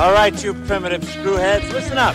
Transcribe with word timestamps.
All 0.00 0.12
right, 0.12 0.42
you 0.42 0.54
primitive 0.54 1.02
screwheads, 1.02 1.70
listen 1.72 1.98
up. 1.98 2.14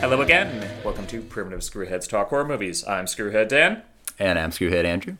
Hello 0.00 0.20
again. 0.20 0.68
Welcome 0.82 1.06
to 1.06 1.22
Primitive 1.22 1.60
Screwheads 1.60 2.08
Talk 2.08 2.30
Horror 2.30 2.44
Movies. 2.44 2.84
I'm 2.88 3.04
Screwhead 3.04 3.46
Dan, 3.46 3.82
And 4.18 4.36
I'm 4.36 4.50
Screwhead 4.50 4.84
Andrew. 4.84 5.18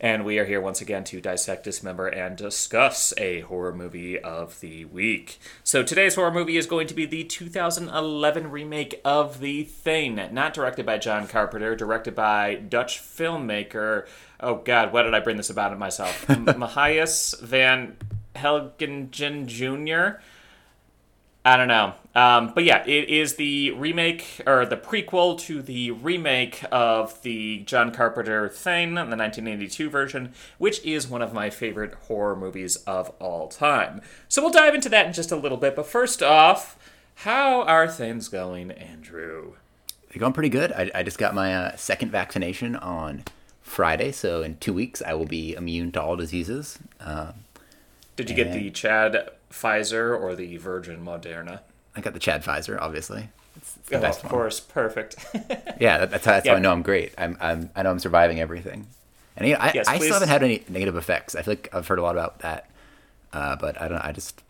And 0.00 0.24
we 0.24 0.38
are 0.38 0.46
here 0.46 0.60
once 0.62 0.80
again 0.80 1.04
to 1.04 1.20
dissect, 1.20 1.62
dismember, 1.62 2.06
and 2.08 2.34
discuss 2.36 3.12
a 3.18 3.40
horror 3.40 3.74
movie 3.74 4.18
of 4.18 4.58
the 4.60 4.86
week. 4.86 5.38
So 5.62 5.82
today's 5.82 6.14
horror 6.14 6.32
movie 6.32 6.56
is 6.56 6.66
going 6.66 6.86
to 6.86 6.94
be 6.94 7.04
the 7.04 7.22
2011 7.22 8.50
remake 8.50 9.00
of 9.04 9.40
The 9.40 9.64
Thing, 9.64 10.18
not 10.32 10.54
directed 10.54 10.86
by 10.86 10.96
John 10.96 11.28
Carpenter, 11.28 11.76
directed 11.76 12.14
by 12.14 12.54
Dutch 12.54 12.98
filmmaker. 12.98 14.06
Oh 14.40 14.56
God, 14.56 14.92
why 14.92 15.02
did 15.02 15.14
I 15.14 15.20
bring 15.20 15.36
this 15.36 15.50
about 15.50 15.72
it 15.72 15.78
myself? 15.78 16.28
M- 16.30 16.44
Matthias 16.44 17.34
van 17.40 17.98
Helgengen 18.34 19.46
Jr. 19.46 20.20
I 21.44 21.56
don't 21.56 21.68
know. 21.68 21.94
Um, 22.14 22.52
but 22.54 22.64
yeah, 22.64 22.84
it 22.86 23.08
is 23.08 23.36
the 23.36 23.70
remake 23.70 24.42
or 24.46 24.66
the 24.66 24.76
prequel 24.76 25.38
to 25.40 25.62
the 25.62 25.90
remake 25.92 26.64
of 26.70 27.22
the 27.22 27.60
John 27.60 27.92
Carpenter 27.92 28.48
Thing, 28.48 28.94
the 28.94 29.02
1982 29.02 29.88
version, 29.88 30.34
which 30.58 30.84
is 30.84 31.08
one 31.08 31.22
of 31.22 31.32
my 31.32 31.48
favorite 31.48 31.94
horror 32.08 32.36
movies 32.36 32.76
of 32.86 33.10
all 33.20 33.48
time. 33.48 34.02
So 34.28 34.42
we'll 34.42 34.50
dive 34.50 34.74
into 34.74 34.88
that 34.90 35.06
in 35.06 35.12
just 35.12 35.32
a 35.32 35.36
little 35.36 35.56
bit. 35.56 35.76
But 35.76 35.86
first 35.86 36.22
off, 36.22 36.76
how 37.16 37.62
are 37.62 37.88
things 37.88 38.28
going, 38.28 38.70
Andrew? 38.72 39.54
They're 40.10 40.20
going 40.20 40.32
pretty 40.32 40.48
good. 40.48 40.72
I, 40.72 40.90
I 40.94 41.02
just 41.02 41.18
got 41.18 41.34
my 41.34 41.54
uh, 41.54 41.76
second 41.76 42.10
vaccination 42.10 42.76
on 42.76 43.24
Friday, 43.62 44.12
so 44.12 44.42
in 44.42 44.56
two 44.56 44.74
weeks 44.74 45.00
I 45.00 45.14
will 45.14 45.26
be 45.26 45.54
immune 45.54 45.92
to 45.92 46.02
all 46.02 46.16
diseases. 46.16 46.78
Uh, 46.98 47.32
Did 48.16 48.28
you 48.28 48.36
get 48.36 48.52
the 48.52 48.70
Chad 48.70 49.30
Pfizer 49.52 50.18
or 50.18 50.34
the 50.34 50.56
Virgin 50.56 51.04
Moderna? 51.04 51.60
I 51.96 52.00
got 52.00 52.12
the 52.14 52.20
Chad 52.20 52.44
Pfizer, 52.44 52.80
obviously. 52.80 53.28
It's, 53.56 53.76
it's 53.76 53.88
the 53.88 53.98
Oh, 53.98 54.00
best 54.00 54.18
of 54.20 54.24
one. 54.24 54.32
course, 54.32 54.60
perfect. 54.60 55.16
Yeah, 55.80 55.98
that, 55.98 56.10
that's 56.10 56.24
how, 56.24 56.32
that's 56.32 56.46
how 56.46 56.54
I 56.54 56.58
know 56.58 56.72
I'm 56.72 56.82
great. 56.82 57.14
I'm, 57.18 57.36
I'm 57.40 57.70
I 57.74 57.82
know 57.82 57.90
I'm 57.90 57.98
surviving 57.98 58.38
everything. 58.40 58.86
And 59.36 59.48
you 59.48 59.54
know, 59.54 59.60
I, 59.60 59.72
Yes, 59.74 59.88
I 59.88 59.96
still 59.98 60.12
haven't 60.12 60.28
had 60.28 60.42
any 60.42 60.62
negative 60.68 60.96
effects. 60.96 61.34
I 61.34 61.42
feel 61.42 61.52
like 61.52 61.68
I've 61.72 61.86
heard 61.88 61.98
a 61.98 62.02
lot 62.02 62.14
about 62.14 62.40
that, 62.40 62.68
uh, 63.32 63.56
but 63.56 63.80
I 63.80 63.88
don't. 63.88 63.98
I 64.04 64.12
just 64.12 64.42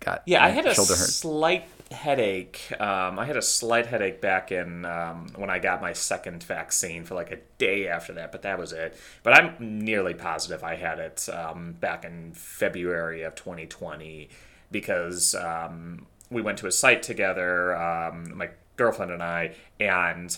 got 0.00 0.22
Yeah, 0.24 0.44
I 0.44 0.50
had 0.50 0.64
a 0.66 0.74
shoulder 0.74 0.94
hurt. 0.94 1.08
slight 1.08 1.64
headache. 1.92 2.72
Um, 2.80 3.18
I 3.18 3.24
had 3.24 3.36
a 3.36 3.42
slight 3.42 3.86
headache 3.86 4.20
back 4.20 4.50
in 4.50 4.84
um, 4.84 5.28
when 5.36 5.50
I 5.50 5.58
got 5.58 5.80
my 5.80 5.92
second 5.92 6.42
vaccine 6.42 7.04
for 7.04 7.14
like 7.14 7.30
a 7.30 7.38
day 7.58 7.86
after 7.86 8.12
that, 8.14 8.32
but 8.32 8.42
that 8.42 8.58
was 8.58 8.72
it. 8.72 8.96
But 9.22 9.34
I'm 9.34 9.56
nearly 9.84 10.14
positive 10.14 10.64
I 10.64 10.74
had 10.74 10.98
it 10.98 11.28
um, 11.28 11.72
back 11.72 12.04
in 12.04 12.32
February 12.32 13.22
of 13.22 13.34
2020 13.34 14.28
because 14.70 15.34
um, 15.34 16.06
we 16.30 16.42
went 16.42 16.58
to 16.58 16.66
a 16.66 16.72
site 16.72 17.02
together, 17.02 17.76
um, 17.76 18.36
my 18.36 18.50
girlfriend 18.76 19.12
and 19.12 19.22
I, 19.22 19.54
and 19.78 20.36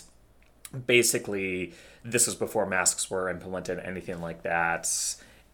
basically 0.85 1.73
this 2.03 2.27
was 2.27 2.35
before 2.35 2.65
masks 2.65 3.09
were 3.09 3.29
implemented 3.29 3.79
anything 3.79 4.21
like 4.21 4.43
that 4.43 4.87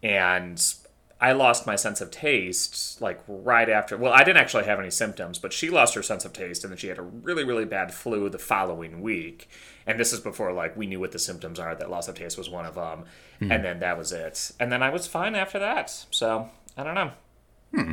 and 0.02 0.74
i 1.22 1.32
lost 1.32 1.66
my 1.66 1.76
sense 1.76 2.00
of 2.00 2.10
taste 2.10 3.00
like 3.00 3.20
right 3.26 3.70
after 3.70 3.96
well 3.96 4.12
i 4.12 4.22
didn't 4.24 4.38
actually 4.42 4.64
have 4.64 4.78
any 4.78 4.90
symptoms 4.90 5.38
but 5.38 5.52
she 5.52 5.70
lost 5.70 5.94
her 5.94 6.02
sense 6.02 6.24
of 6.24 6.32
taste 6.32 6.64
and 6.64 6.72
then 6.72 6.78
she 6.78 6.88
had 6.88 6.98
a 6.98 7.02
really 7.02 7.44
really 7.44 7.64
bad 7.64 7.92
flu 7.92 8.28
the 8.28 8.38
following 8.38 9.00
week. 9.00 9.48
And 9.86 9.98
this 9.98 10.12
is 10.12 10.20
before 10.20 10.52
like 10.52 10.76
we 10.76 10.86
knew 10.86 11.00
what 11.00 11.12
the 11.12 11.18
symptoms 11.18 11.58
are 11.58 11.74
that 11.74 11.90
loss 11.90 12.08
of 12.08 12.14
taste 12.14 12.36
was 12.36 12.50
one 12.50 12.66
of 12.66 12.74
them 12.74 13.04
hmm. 13.38 13.50
and 13.50 13.64
then 13.64 13.80
that 13.80 13.96
was 13.96 14.12
it. 14.12 14.52
And 14.60 14.70
then 14.70 14.82
i 14.82 14.90
was 14.90 15.06
fine 15.06 15.34
after 15.34 15.58
that. 15.58 15.90
So 16.10 16.48
i 16.76 16.84
don't 16.84 16.94
know. 16.94 17.10
Hmm. 17.74 17.92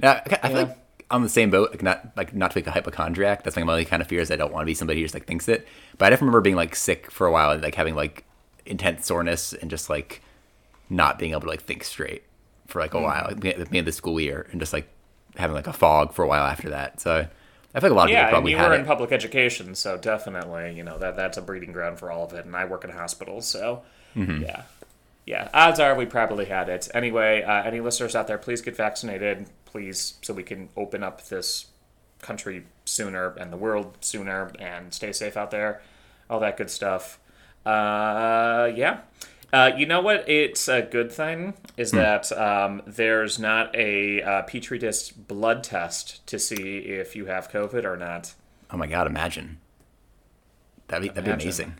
Now, 0.00 0.22
I 0.42 0.48
feel 0.48 0.56
like 0.56 0.78
on 1.10 1.22
the 1.22 1.28
same 1.28 1.50
boat, 1.50 1.70
like 1.70 1.82
not 1.82 2.16
like 2.16 2.34
not 2.34 2.52
to 2.52 2.60
be 2.60 2.66
a 2.66 2.70
hypochondriac. 2.70 3.42
That's 3.42 3.56
like 3.56 3.64
my 3.64 3.72
only 3.72 3.84
kind 3.84 4.00
of 4.00 4.08
fear 4.08 4.20
is 4.20 4.30
I 4.30 4.36
don't 4.36 4.52
want 4.52 4.62
to 4.62 4.66
be 4.66 4.74
somebody 4.74 5.00
who 5.00 5.04
just 5.04 5.14
like 5.14 5.26
thinks 5.26 5.48
it. 5.48 5.66
But 5.98 6.06
I 6.06 6.10
definitely 6.10 6.28
remember 6.28 6.40
being 6.42 6.56
like 6.56 6.74
sick 6.74 7.10
for 7.10 7.26
a 7.26 7.32
while, 7.32 7.50
and 7.50 7.62
like 7.62 7.74
having 7.74 7.94
like 7.94 8.24
intense 8.64 9.06
soreness 9.06 9.52
and 9.52 9.70
just 9.70 9.90
like 9.90 10.22
not 10.88 11.18
being 11.18 11.32
able 11.32 11.42
to 11.42 11.48
like 11.48 11.62
think 11.62 11.84
straight 11.84 12.22
for 12.70 12.80
like 12.80 12.94
a 12.94 13.00
while. 13.00 13.26
Like, 13.28 13.42
me 13.42 13.54
me 13.70 13.78
in 13.78 13.84
the 13.84 13.92
school 13.92 14.20
year, 14.20 14.46
and 14.50 14.60
just 14.60 14.72
like 14.72 14.88
having 15.36 15.54
like 15.54 15.66
a 15.66 15.72
fog 15.72 16.12
for 16.14 16.24
a 16.24 16.28
while 16.28 16.44
after 16.44 16.70
that. 16.70 17.00
So 17.00 17.26
I 17.74 17.80
feel 17.80 17.90
like 17.90 17.92
a 17.92 17.94
lot 17.94 18.04
of 18.04 18.10
yeah 18.10 18.26
people 18.26 18.26
and 18.26 18.32
probably 18.34 18.50
you 18.52 18.58
had 18.58 18.68
were 18.68 18.74
it. 18.74 18.80
in 18.80 18.86
public 18.86 19.12
education 19.12 19.74
so 19.76 19.96
definitely 19.96 20.72
you 20.74 20.82
know 20.82 20.98
that 20.98 21.14
that's 21.16 21.36
a 21.36 21.42
breeding 21.42 21.70
ground 21.72 21.98
for 22.00 22.10
all 22.10 22.24
of 22.24 22.32
it 22.32 22.44
and 22.44 22.56
i 22.56 22.64
work 22.64 22.82
in 22.84 22.90
hospitals 22.90 23.46
so 23.46 23.82
Mm-hmm. 24.16 24.42
yeah 24.42 24.62
yeah 25.24 25.48
odds 25.54 25.78
are 25.78 25.94
we 25.94 26.04
probably 26.04 26.46
had 26.46 26.68
it 26.68 26.88
anyway 26.92 27.42
uh, 27.42 27.62
any 27.62 27.78
listeners 27.78 28.16
out 28.16 28.26
there 28.26 28.38
please 28.38 28.60
get 28.60 28.74
vaccinated 28.74 29.46
please 29.66 30.14
so 30.20 30.34
we 30.34 30.42
can 30.42 30.68
open 30.76 31.04
up 31.04 31.28
this 31.28 31.66
country 32.20 32.64
sooner 32.84 33.34
and 33.38 33.52
the 33.52 33.56
world 33.56 33.96
sooner 34.00 34.50
and 34.58 34.92
stay 34.92 35.12
safe 35.12 35.36
out 35.36 35.52
there 35.52 35.80
all 36.28 36.40
that 36.40 36.56
good 36.56 36.70
stuff 36.70 37.20
uh, 37.64 38.68
yeah 38.74 38.98
uh, 39.52 39.72
you 39.76 39.86
know 39.86 40.00
what? 40.00 40.28
It's 40.28 40.68
a 40.68 40.82
good 40.82 41.10
thing 41.12 41.54
is 41.76 41.90
that 41.92 42.30
um, 42.32 42.82
there's 42.86 43.38
not 43.38 43.74
a 43.74 44.22
uh, 44.22 44.42
petri 44.42 44.78
dish 44.78 45.10
blood 45.10 45.64
test 45.64 46.24
to 46.28 46.38
see 46.38 46.78
if 46.78 47.16
you 47.16 47.26
have 47.26 47.50
COVID 47.50 47.84
or 47.84 47.96
not. 47.96 48.34
oh 48.70 48.76
my 48.76 48.86
god, 48.86 49.06
imagine. 49.06 49.58
That'd 50.88 51.02
be 51.02 51.08
that'd 51.08 51.24
be 51.24 51.30
amazing. 51.30 51.74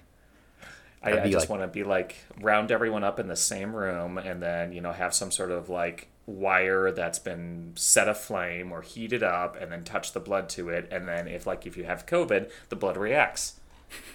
I, 1.02 1.10
That'd 1.10 1.20
I 1.20 1.26
be 1.26 1.32
just 1.32 1.44
like- 1.48 1.58
want 1.58 1.62
to 1.62 1.68
be 1.68 1.82
like 1.84 2.16
round 2.40 2.70
everyone 2.70 3.04
up 3.04 3.18
in 3.18 3.26
the 3.28 3.36
same 3.36 3.74
room 3.74 4.18
and 4.18 4.42
then 4.42 4.72
you 4.72 4.80
know 4.82 4.92
have 4.92 5.14
some 5.14 5.30
sort 5.30 5.50
of 5.50 5.68
like 5.70 6.08
wire 6.26 6.92
that's 6.92 7.18
been 7.18 7.72
set 7.74 8.06
aflame 8.06 8.70
or 8.70 8.82
heated 8.82 9.22
up 9.22 9.56
and 9.60 9.72
then 9.72 9.82
touch 9.82 10.12
the 10.12 10.20
blood 10.20 10.48
to 10.50 10.68
it 10.68 10.86
and 10.92 11.08
then 11.08 11.26
if 11.26 11.46
like 11.46 11.66
if 11.66 11.76
you 11.76 11.84
have 11.84 12.04
COVID, 12.06 12.50
the 12.68 12.76
blood 12.76 12.96
reacts. 12.96 13.54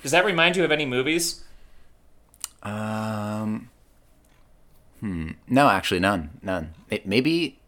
Does 0.03 0.11
that 0.11 0.23
remind 0.25 0.55
you 0.55 0.63
of 0.63 0.71
any 0.71 0.85
movies? 0.85 1.43
Um. 2.65 3.69
Hmm. 4.99 5.31
No, 5.47 5.69
actually, 5.69 5.99
none. 5.99 6.31
None. 6.41 6.73
Maybe. 7.05 7.59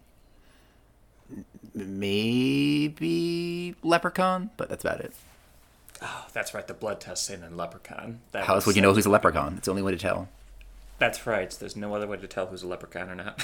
Maybe 1.75 3.75
Leprechaun, 3.83 4.49
but 4.57 4.69
that's 4.69 4.83
about 4.83 5.01
it. 5.01 5.13
Oh, 6.01 6.25
that's 6.33 6.53
right, 6.53 6.67
the 6.67 6.73
blood 6.73 6.99
test 6.99 7.29
in 7.29 7.55
Leprechaun. 7.55 8.19
That 8.31 8.45
How 8.45 8.55
else 8.55 8.65
would 8.65 8.75
you 8.75 8.81
know 8.81 8.93
who's 8.93 9.05
a 9.05 9.09
leprechaun? 9.09 9.55
It's 9.57 9.65
the 9.65 9.71
only 9.71 9.83
way 9.83 9.91
to 9.91 9.97
tell. 9.97 10.27
That's 10.99 11.27
right. 11.27 11.49
There's 11.51 11.75
no 11.75 11.93
other 11.93 12.07
way 12.07 12.17
to 12.17 12.27
tell 12.27 12.47
who's 12.47 12.63
a 12.63 12.67
leprechaun 12.67 13.09
or 13.09 13.15
not. 13.15 13.43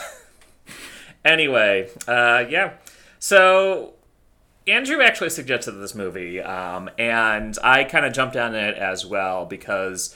anyway, 1.26 1.90
uh, 2.08 2.46
yeah. 2.50 2.74
So 3.20 3.94
Andrew 4.68 5.02
actually 5.02 5.30
suggested 5.30 5.74
this 5.74 5.94
movie, 5.94 6.42
um, 6.42 6.90
and 6.98 7.58
I 7.64 7.84
kind 7.84 8.06
of 8.06 8.14
jumped 8.14 8.36
on 8.36 8.56
it 8.56 8.76
as 8.78 9.06
well 9.06 9.46
because 9.46 10.16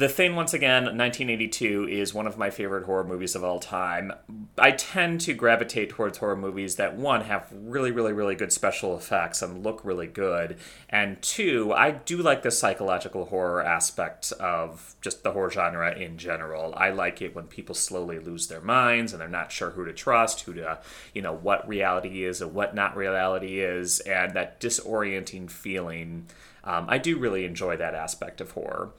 The 0.00 0.08
Thing, 0.08 0.34
once 0.34 0.54
again, 0.54 0.84
1982, 0.84 1.86
is 1.86 2.14
one 2.14 2.26
of 2.26 2.38
my 2.38 2.48
favorite 2.48 2.86
horror 2.86 3.04
movies 3.04 3.34
of 3.34 3.44
all 3.44 3.60
time. 3.60 4.14
I 4.56 4.70
tend 4.70 5.20
to 5.20 5.34
gravitate 5.34 5.90
towards 5.90 6.16
horror 6.16 6.36
movies 6.36 6.76
that, 6.76 6.96
one, 6.96 7.20
have 7.24 7.52
really, 7.52 7.90
really, 7.90 8.14
really 8.14 8.34
good 8.34 8.50
special 8.50 8.96
effects 8.96 9.42
and 9.42 9.62
look 9.62 9.84
really 9.84 10.06
good, 10.06 10.56
and 10.88 11.20
two, 11.20 11.74
I 11.74 11.90
do 11.90 12.16
like 12.16 12.40
the 12.40 12.50
psychological 12.50 13.26
horror 13.26 13.62
aspect 13.62 14.32
of 14.40 14.96
just 15.02 15.22
the 15.22 15.32
horror 15.32 15.50
genre 15.50 15.94
in 15.94 16.16
general. 16.16 16.72
I 16.78 16.88
like 16.88 17.20
it 17.20 17.34
when 17.34 17.44
people 17.44 17.74
slowly 17.74 18.18
lose 18.18 18.46
their 18.46 18.62
minds 18.62 19.12
and 19.12 19.20
they're 19.20 19.28
not 19.28 19.52
sure 19.52 19.72
who 19.72 19.84
to 19.84 19.92
trust, 19.92 20.40
who 20.40 20.54
to, 20.54 20.78
you 21.12 21.20
know, 21.20 21.34
what 21.34 21.68
reality 21.68 22.24
is 22.24 22.40
and 22.40 22.54
what 22.54 22.74
not 22.74 22.96
reality 22.96 23.60
is, 23.60 24.00
and 24.00 24.32
that 24.32 24.62
disorienting 24.62 25.50
feeling. 25.50 26.24
Um, 26.64 26.86
I 26.88 26.96
do 26.96 27.18
really 27.18 27.44
enjoy 27.44 27.76
that 27.76 27.94
aspect 27.94 28.40
of 28.40 28.52
horror. 28.52 28.92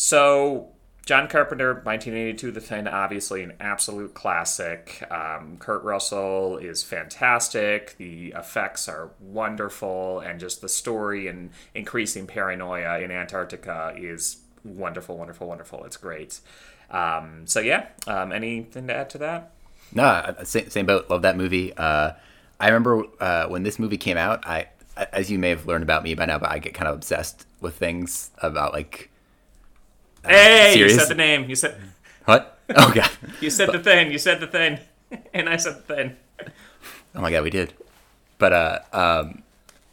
So, 0.00 0.68
John 1.06 1.26
Carpenter, 1.26 1.74
1982, 1.74 2.52
The 2.52 2.60
Thing, 2.60 2.86
obviously 2.86 3.42
an 3.42 3.54
absolute 3.58 4.14
classic. 4.14 5.04
Um, 5.10 5.56
Kurt 5.58 5.82
Russell 5.82 6.56
is 6.58 6.84
fantastic. 6.84 7.96
The 7.98 8.28
effects 8.28 8.88
are 8.88 9.10
wonderful, 9.18 10.20
and 10.20 10.38
just 10.38 10.60
the 10.60 10.68
story 10.68 11.26
and 11.26 11.50
increasing 11.74 12.28
paranoia 12.28 13.00
in 13.00 13.10
Antarctica 13.10 13.92
is 13.96 14.36
wonderful, 14.62 15.18
wonderful, 15.18 15.48
wonderful. 15.48 15.82
It's 15.82 15.96
great. 15.96 16.38
Um, 16.92 17.48
so, 17.48 17.58
yeah, 17.58 17.88
um, 18.06 18.30
anything 18.30 18.86
to 18.86 18.94
add 18.94 19.10
to 19.10 19.18
that? 19.18 19.50
No, 19.92 20.04
uh, 20.04 20.44
same, 20.44 20.70
same 20.70 20.86
boat. 20.86 21.10
Love 21.10 21.22
that 21.22 21.36
movie. 21.36 21.76
Uh, 21.76 22.12
I 22.60 22.68
remember 22.68 23.02
uh, 23.18 23.48
when 23.48 23.64
this 23.64 23.80
movie 23.80 23.98
came 23.98 24.16
out. 24.16 24.46
I, 24.46 24.68
as 25.12 25.28
you 25.28 25.40
may 25.40 25.48
have 25.48 25.66
learned 25.66 25.82
about 25.82 26.04
me 26.04 26.14
by 26.14 26.26
now, 26.26 26.38
but 26.38 26.50
I 26.50 26.60
get 26.60 26.72
kind 26.72 26.86
of 26.86 26.94
obsessed 26.94 27.46
with 27.60 27.74
things 27.74 28.30
about 28.40 28.72
like 28.72 29.10
Hey, 30.28 30.78
you 30.78 30.88
said 30.90 31.08
the 31.08 31.14
name. 31.14 31.48
You 31.48 31.56
said 31.56 31.80
what? 32.24 32.58
Oh 32.76 32.92
god. 32.94 33.10
you 33.40 33.50
said 33.50 33.72
the 33.72 33.78
thing. 33.78 34.12
You 34.12 34.18
said 34.18 34.40
the 34.40 34.46
thing, 34.46 34.78
and 35.34 35.48
I 35.48 35.56
said 35.56 35.76
the 35.76 35.94
thing. 35.94 36.16
Oh 37.14 37.20
my 37.20 37.30
god, 37.30 37.42
we 37.42 37.50
did. 37.50 37.72
But 38.38 38.52
uh, 38.52 38.78
um, 38.92 39.42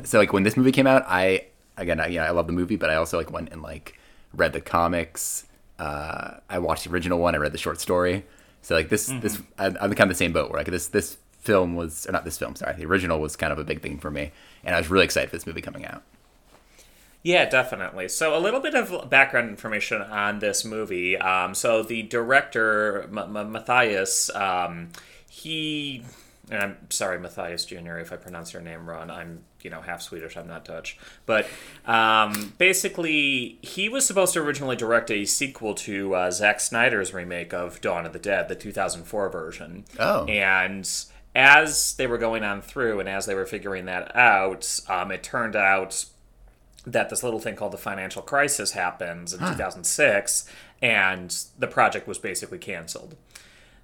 so 0.04 0.20
like 0.20 0.34
when 0.34 0.44
this 0.44 0.58
movie 0.58 0.72
came 0.72 0.88
out, 0.88 1.04
I 1.08 1.46
again, 1.78 2.00
I, 2.00 2.08
you 2.08 2.20
know, 2.20 2.26
I 2.26 2.32
love 2.32 2.48
the 2.48 2.54
movie, 2.54 2.76
but 2.76 2.90
I 2.90 2.96
also 2.96 3.18
like 3.18 3.32
went 3.32 3.52
and 3.52 3.62
like 3.62 3.98
read 4.34 4.54
the 4.54 4.62
comics. 4.62 5.46
Uh, 5.80 6.36
I 6.50 6.60
watched 6.60 6.86
the 6.86 6.92
original 6.92 7.20
one. 7.20 7.36
I 7.36 7.38
read 7.38 7.52
the 7.52 7.58
short 7.58 7.80
story. 7.80 8.26
So 8.62 8.76
like 8.76 8.90
this, 8.90 9.08
this 9.22 9.42
I'm, 9.60 9.78
I'm 9.80 9.94
kind 9.94 10.10
of 10.10 10.10
the 10.10 10.16
same 10.16 10.34
boat 10.34 10.50
where 10.50 10.60
like 10.60 10.68
this 10.68 10.88
this 10.88 11.18
film 11.40 11.76
was 11.76 12.08
or 12.08 12.12
not 12.12 12.26
this 12.26 12.38
film, 12.38 12.56
sorry, 12.56 12.76
the 12.76 12.86
original 12.86 13.20
was 13.20 13.36
kind 13.36 13.54
of 13.54 13.60
a 13.60 13.64
big 13.64 13.82
thing 13.82 14.00
for 14.00 14.10
me, 14.12 14.32
and 14.64 14.76
I 14.76 14.80
was 14.80 14.90
really 14.90 15.06
excited 15.06 15.30
for 15.30 15.36
this 15.36 15.46
movie 15.46 15.62
coming 15.62 15.86
out. 15.86 16.02
Yeah, 17.26 17.50
definitely. 17.50 18.08
So, 18.10 18.38
a 18.38 18.40
little 18.40 18.60
bit 18.60 18.76
of 18.76 19.10
background 19.10 19.50
information 19.50 20.00
on 20.00 20.38
this 20.38 20.64
movie. 20.64 21.18
Um, 21.18 21.56
so, 21.56 21.82
the 21.82 22.04
director, 22.04 23.10
M- 23.12 23.36
M- 23.36 23.52
Matthias, 23.52 24.30
um, 24.36 24.90
he. 25.28 26.04
And 26.52 26.62
I'm 26.62 26.78
sorry, 26.92 27.20
Matthias 27.20 27.66
Jr., 27.66 27.98
if 27.98 28.14
I 28.14 28.18
pronounce 28.18 28.54
your 28.54 28.62
name 28.62 28.88
wrong. 28.88 29.10
I'm, 29.10 29.42
you 29.64 29.72
know, 29.72 29.82
half 29.82 30.04
Swedish. 30.04 30.38
I'm 30.38 30.48
not 30.48 30.66
Dutch. 30.66 31.00
But 31.26 31.48
um, 31.88 32.54
basically, 32.60 33.58
he 33.64 33.90
was 33.90 34.06
supposed 34.06 34.34
to 34.36 34.42
originally 34.42 34.76
direct 34.76 35.10
a 35.10 35.26
sequel 35.26 35.74
to 35.74 36.14
uh, 36.14 36.30
Zack 36.30 36.60
Snyder's 36.60 37.12
remake 37.12 37.56
of 37.56 37.82
Dawn 37.82 38.06
of 38.06 38.14
the 38.14 38.20
Dead, 38.20 38.50
the 38.50 38.56
2004 38.56 39.30
version. 39.30 39.86
Oh. 39.98 40.26
And 40.26 40.88
as 41.34 41.96
they 41.96 42.06
were 42.06 42.20
going 42.20 42.44
on 42.44 42.62
through 42.62 43.00
and 43.00 43.10
as 43.10 43.26
they 43.26 43.34
were 43.34 43.48
figuring 43.48 43.86
that 43.86 44.16
out, 44.16 44.80
um, 44.88 45.12
it 45.12 45.24
turned 45.24 45.56
out 45.56 46.06
that 46.86 47.10
this 47.10 47.24
little 47.24 47.40
thing 47.40 47.56
called 47.56 47.74
the 47.74 47.78
financial 47.78 48.22
crisis 48.22 48.72
happens 48.72 49.34
in 49.34 49.40
2006 49.40 50.50
and 50.82 51.46
the 51.58 51.68
project 51.68 52.08
was 52.08 52.18
basically 52.18 52.60
canceled. 52.60 53.16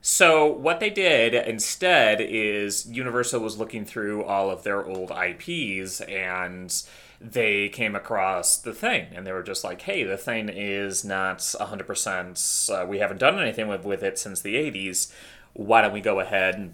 So 0.02 0.46
what 0.52 0.80
they 0.80 0.90
did 0.90 1.34
instead 1.34 2.22
is 2.22 2.88
Universal 2.88 3.42
was 3.42 3.58
looking 3.58 3.86
through 3.86 4.24
all 4.24 4.50
of 4.50 4.64
their 4.64 4.86
old 4.86 5.12
IPs 5.12 6.02
and 6.02 6.74
they 7.20 7.70
came 7.70 7.96
across 7.96 8.58
the 8.58 8.74
thing 8.74 9.08
and 9.14 9.28
they 9.28 9.32
were 9.32 9.44
just 9.44 9.64
like, 9.64 9.82
"Hey, 9.82 10.04
the 10.04 10.18
thing 10.18 10.50
is 10.50 11.06
not 11.06 11.38
100%. 11.40 12.70
Uh, 12.70 12.86
we 12.88 12.98
haven't 12.98 13.20
done 13.20 13.40
anything 13.40 13.68
with, 13.68 13.84
with 13.84 14.02
it 14.02 14.18
since 14.18 14.42
the 14.42 14.56
80s. 14.56 15.12
Why 15.54 15.82
don't 15.82 15.94
we 15.94 16.02
go 16.02 16.20
ahead 16.20 16.56
and, 16.56 16.74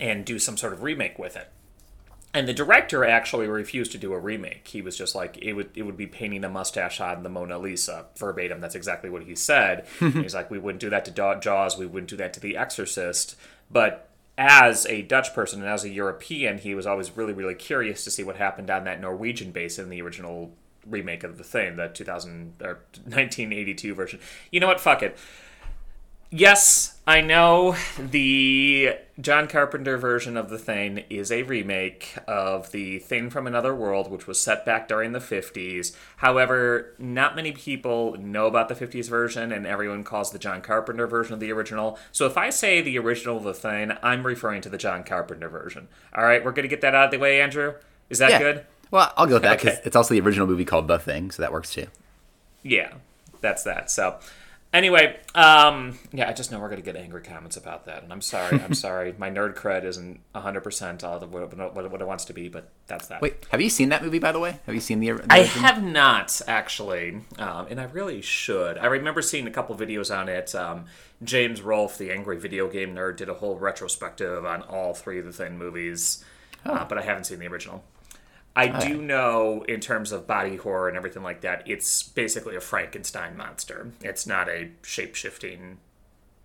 and 0.00 0.24
do 0.24 0.40
some 0.40 0.56
sort 0.56 0.72
of 0.72 0.82
remake 0.82 1.16
with 1.16 1.36
it?" 1.36 1.48
And 2.38 2.46
the 2.46 2.54
director 2.54 3.04
actually 3.04 3.48
refused 3.48 3.90
to 3.90 3.98
do 3.98 4.12
a 4.12 4.18
remake. 4.20 4.68
He 4.68 4.80
was 4.80 4.96
just 4.96 5.16
like 5.16 5.38
it 5.42 5.54
would 5.54 5.70
it 5.74 5.82
would 5.82 5.96
be 5.96 6.06
painting 6.06 6.44
a 6.44 6.48
mustache 6.48 7.00
on 7.00 7.24
the 7.24 7.28
Mona 7.28 7.58
Lisa 7.58 8.06
verbatim. 8.16 8.60
That's 8.60 8.76
exactly 8.76 9.10
what 9.10 9.24
he 9.24 9.34
said. 9.34 9.88
He's 9.98 10.36
like 10.36 10.48
we 10.48 10.60
wouldn't 10.60 10.80
do 10.80 10.88
that 10.88 11.04
to 11.06 11.10
Jaws. 11.40 11.76
We 11.76 11.86
wouldn't 11.86 12.10
do 12.10 12.16
that 12.18 12.32
to 12.34 12.40
The 12.40 12.56
Exorcist. 12.56 13.34
But 13.72 14.08
as 14.38 14.86
a 14.86 15.02
Dutch 15.02 15.34
person 15.34 15.62
and 15.62 15.68
as 15.68 15.82
a 15.82 15.88
European, 15.88 16.58
he 16.58 16.76
was 16.76 16.86
always 16.86 17.16
really 17.16 17.32
really 17.32 17.56
curious 17.56 18.04
to 18.04 18.10
see 18.12 18.22
what 18.22 18.36
happened 18.36 18.70
on 18.70 18.84
that 18.84 19.00
Norwegian 19.00 19.50
base 19.50 19.76
in 19.76 19.88
the 19.88 20.00
original 20.00 20.52
remake 20.86 21.24
of 21.24 21.38
the 21.38 21.44
thing, 21.44 21.74
the 21.74 21.88
2000 21.88 22.52
or 22.62 22.78
1982 23.02 23.96
version. 23.96 24.20
You 24.52 24.60
know 24.60 24.68
what? 24.68 24.80
Fuck 24.80 25.02
it. 25.02 25.18
Yes, 26.30 26.98
I 27.06 27.22
know 27.22 27.74
the 27.98 28.96
John 29.18 29.48
Carpenter 29.48 29.96
version 29.96 30.36
of 30.36 30.50
The 30.50 30.58
Thing 30.58 31.04
is 31.08 31.32
a 31.32 31.42
remake 31.42 32.14
of 32.26 32.70
The 32.70 32.98
Thing 32.98 33.30
from 33.30 33.46
Another 33.46 33.74
World, 33.74 34.10
which 34.10 34.26
was 34.26 34.38
set 34.38 34.66
back 34.66 34.88
during 34.88 35.12
the 35.12 35.20
50s. 35.20 35.96
However, 36.18 36.92
not 36.98 37.34
many 37.34 37.52
people 37.52 38.14
know 38.18 38.46
about 38.46 38.68
the 38.68 38.74
50s 38.74 39.08
version, 39.08 39.52
and 39.52 39.66
everyone 39.66 40.04
calls 40.04 40.30
the 40.30 40.38
John 40.38 40.60
Carpenter 40.60 41.06
version 41.06 41.32
of 41.32 41.40
the 41.40 41.50
original. 41.50 41.98
So 42.12 42.26
if 42.26 42.36
I 42.36 42.50
say 42.50 42.82
the 42.82 42.98
original 42.98 43.40
The 43.40 43.54
Thing, 43.54 43.92
I'm 44.02 44.26
referring 44.26 44.60
to 44.62 44.68
the 44.68 44.76
John 44.78 45.04
Carpenter 45.04 45.48
version. 45.48 45.88
All 46.14 46.24
right, 46.24 46.44
we're 46.44 46.52
going 46.52 46.64
to 46.64 46.68
get 46.68 46.82
that 46.82 46.94
out 46.94 47.06
of 47.06 47.10
the 47.10 47.18
way, 47.18 47.40
Andrew? 47.40 47.72
Is 48.10 48.18
that 48.18 48.32
Yeah. 48.32 48.38
good? 48.38 48.66
Well, 48.90 49.14
I'll 49.16 49.26
go 49.26 49.34
with 49.34 49.44
that 49.44 49.58
because 49.60 49.78
Okay. 49.78 49.82
it's 49.86 49.96
also 49.96 50.12
the 50.12 50.20
original 50.20 50.46
movie 50.46 50.66
called 50.66 50.88
The 50.88 50.98
Thing, 50.98 51.30
so 51.30 51.40
that 51.40 51.52
works 51.52 51.72
too. 51.72 51.86
Yeah, 52.62 52.92
that's 53.40 53.62
that. 53.62 53.90
So, 53.90 54.16
anyway, 54.72 55.18
um, 55.34 55.98
yeah, 56.12 56.28
I 56.28 56.32
just 56.32 56.50
know 56.50 56.58
we're 56.58 56.68
gonna 56.68 56.82
get 56.82 56.96
angry 56.96 57.22
comments 57.22 57.56
about 57.56 57.86
that, 57.86 58.02
and 58.02 58.12
I'm 58.12 58.20
sorry. 58.20 58.60
I'm 58.60 58.74
sorry. 58.86 59.14
My 59.18 59.30
nerd 59.30 59.54
cred 59.54 59.84
isn't 59.84 60.20
100 60.32 60.60
percent 60.62 61.04
all 61.04 61.16
of 61.16 61.32
what, 61.32 61.56
what, 61.56 61.90
what 61.90 62.00
it 62.00 62.06
wants 62.06 62.24
to 62.26 62.32
be, 62.32 62.48
but 62.48 62.70
that's 62.86 63.08
that. 63.08 63.22
Wait, 63.22 63.46
have 63.50 63.60
you 63.60 63.70
seen 63.70 63.88
that 63.90 64.02
movie 64.02 64.18
by 64.18 64.32
the 64.32 64.38
way? 64.38 64.58
Have 64.66 64.74
you 64.74 64.80
seen 64.80 65.00
the? 65.00 65.12
the 65.12 65.26
I 65.30 65.40
original? 65.40 65.64
have 65.64 65.82
not 65.82 66.40
actually, 66.46 67.20
um, 67.38 67.66
and 67.70 67.80
I 67.80 67.84
really 67.84 68.20
should. 68.20 68.78
I 68.78 68.86
remember 68.86 69.22
seeing 69.22 69.46
a 69.46 69.50
couple 69.50 69.76
videos 69.76 70.16
on 70.16 70.28
it. 70.28 70.54
Um, 70.54 70.86
James 71.22 71.62
Rolfe, 71.62 71.98
the 71.98 72.12
angry 72.12 72.38
video 72.38 72.68
game 72.68 72.94
nerd, 72.94 73.16
did 73.16 73.28
a 73.28 73.34
whole 73.34 73.56
retrospective 73.56 74.44
on 74.44 74.62
all 74.62 74.94
three 74.94 75.18
of 75.18 75.24
the 75.24 75.32
Thing 75.32 75.58
movies, 75.58 76.24
uh, 76.64 76.84
but 76.84 76.98
I 76.98 77.02
haven't 77.02 77.24
seen 77.24 77.38
the 77.38 77.48
original. 77.48 77.82
I 78.58 78.78
do 78.88 79.00
know, 79.02 79.64
in 79.68 79.80
terms 79.80 80.12
of 80.12 80.26
body 80.26 80.56
horror 80.56 80.88
and 80.88 80.96
everything 80.96 81.22
like 81.22 81.40
that, 81.42 81.62
it's 81.66 82.02
basically 82.02 82.56
a 82.56 82.60
Frankenstein 82.60 83.36
monster. 83.36 83.92
It's 84.02 84.26
not 84.26 84.48
a 84.48 84.70
shape 84.82 85.14
shifting 85.14 85.78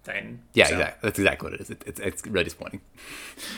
thing. 0.04 0.42
Yeah, 0.54 0.65
So- 0.68 0.74
exactly. 0.75 1.00
That's 1.07 1.19
exactly 1.19 1.45
what 1.48 1.54
it 1.54 1.62
is. 1.62 1.69
It, 1.69 1.83
it's 1.86 2.00
it's 2.00 2.25
really 2.27 2.44
disappointing. 2.45 2.81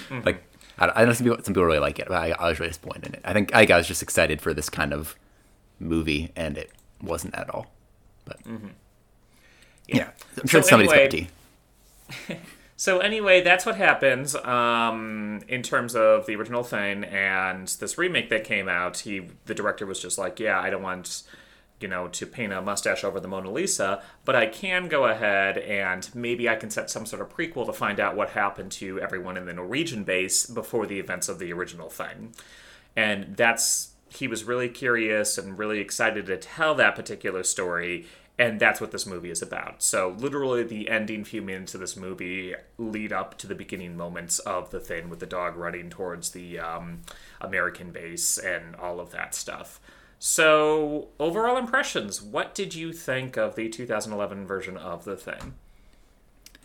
Mm-hmm. 0.10 0.25
Like 0.25 0.44
I, 0.80 0.92
I 1.02 1.06
know 1.06 1.13
some 1.13 1.25
people 1.25 1.44
some 1.44 1.54
people 1.54 1.66
really 1.66 1.80
like 1.80 2.00
it, 2.00 2.07
but 2.07 2.16
I, 2.18 2.31
I 2.31 2.50
was 2.50 2.60
really 2.60 2.69
disappointed 2.69 3.07
in 3.07 3.13
it. 3.16 3.22
I 3.25 3.34
think 3.34 3.54
I, 3.54 3.60
think 3.60 3.72
I 3.72 3.78
was 3.78 3.88
just 3.88 4.02
excited 4.04 4.42
for 4.42 4.54
this 4.54 4.69
kind 4.69 4.94
of 4.94 5.16
movie, 5.80 6.31
and 6.36 6.58
it 6.58 6.72
wasn't 7.01 7.36
at 7.36 7.50
all. 7.50 7.68
But 8.25 8.40
yeah, 9.88 10.10
I'm 10.42 10.48
sure 10.48 10.48
Mm-hmm. 10.48 10.48
So 10.48 10.58
it's 10.60 10.69
somebody's 10.69 10.92
anyway- 10.94 11.28
cup. 12.28 12.38
So 12.77 13.00
anyway, 13.00 13.42
that's 13.42 13.66
what 13.66 13.77
happens 13.77 14.36
um, 14.36 15.42
in 15.48 15.63
terms 15.63 15.95
of 15.95 16.25
the 16.25 16.36
original 16.36 16.63
thing 16.63 17.06
and 17.06 17.68
this 17.68 17.98
remake 17.98 18.30
that 18.30 18.44
came 18.44 18.68
out. 18.68 19.00
He, 19.00 19.27
the 19.45 19.56
director, 19.56 19.86
was 19.86 20.01
just 20.01 20.18
like, 20.18 20.39
"Yeah, 20.39 20.60
I 20.60 20.69
don't 20.69 20.83
want, 20.83 21.24
you 21.80 21.88
know, 21.88 22.10
to 22.10 22.25
paint 22.25 22.51
a 22.51 22.62
mustache 22.62 23.06
over 23.06 23.22
the 23.22 23.30
Mona 23.30 23.50
Lisa, 23.50 24.04
but 24.25 24.36
I 24.36 24.48
can 24.48 24.89
go 24.89 25.06
ahead 25.06 25.57
and 25.57 26.13
maybe 26.13 26.50
I 26.50 26.56
can 26.56 26.69
set 26.69 26.89
some 26.89 27.06
sort 27.06 27.22
of 27.22 27.30
prequel 27.30 27.66
to 27.66 27.74
find 27.74 28.00
out 28.00 28.18
what 28.18 28.31
happened 28.31 28.74
to 28.74 29.00
everyone 29.00 29.38
in 29.38 29.45
the 29.45 29.54
Norwegian 29.54 30.04
base 30.04 30.45
before 30.45 30.86
the 30.86 31.00
events 31.00 31.30
of 31.30 31.39
the 31.39 31.54
original 31.54 31.89
thing." 31.89 32.33
And 32.98 33.38
that's 33.38 33.92
he 34.10 34.27
was 34.27 34.44
really 34.44 34.69
curious 34.69 35.38
and 35.38 35.57
really 35.57 35.80
excited 35.80 36.25
to 36.25 36.38
tell 36.38 36.75
that 36.75 36.95
particular 36.95 37.44
story 37.44 38.06
and 38.38 38.60
that's 38.60 38.82
what 38.82 38.92
this 38.92 39.06
movie 39.06 39.32
is 39.32 39.42
about. 39.42 39.82
So 39.82 40.16
literally 40.18 40.64
the 40.64 40.90
ending 40.90 41.24
few 41.24 41.42
minutes 41.42 41.74
of 41.74 41.80
this 41.80 41.96
movie 41.96 42.54
lead 42.77 43.13
up 43.13 43.38
to 43.38 43.48
the 43.48 43.56
beginning 43.56 43.96
moments 43.96 44.39
of 44.39 44.72
the 44.72 44.80
thing 44.80 45.10
with 45.10 45.20
the 45.20 45.25
dog 45.25 45.56
running 45.56 45.89
towards 45.89 46.32
the 46.32 46.60
um, 46.60 47.01
American 47.39 47.92
base 47.92 48.38
and 48.38 48.75
all 48.75 49.00
of 49.00 49.12
that 49.12 49.34
stuff. 49.34 49.80
So 50.20 51.10
overall 51.20 51.58
impressions, 51.58 52.22
what 52.22 52.54
did 52.54 52.75
you 52.75 52.92
think 52.92 53.38
of 53.38 53.56
the 53.56 53.70
2011 53.70 54.46
version 54.46 54.75
of 54.75 55.06
the 55.06 55.15
thing? 55.15 55.54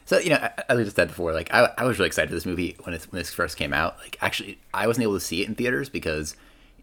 So 0.06 0.18
you 0.18 0.30
know, 0.30 0.48
as 0.68 0.78
I 0.78 0.82
just 0.82 0.96
said 0.96 1.08
before, 1.08 1.32
like 1.32 1.54
I, 1.54 1.68
I 1.78 1.84
was 1.84 1.98
really 1.98 2.08
excited 2.08 2.30
for 2.30 2.34
this 2.34 2.46
movie 2.46 2.76
when 2.82 2.94
it, 2.96 3.06
when 3.10 3.20
this 3.20 3.32
first 3.32 3.56
came 3.56 3.72
out. 3.72 3.96
Like 3.98 4.18
actually, 4.20 4.58
I 4.74 4.88
wasn't 4.88 5.04
able 5.04 5.14
to 5.14 5.20
see 5.20 5.42
it 5.42 5.48
in 5.48 5.54
theaters 5.54 5.88
because 5.88 6.34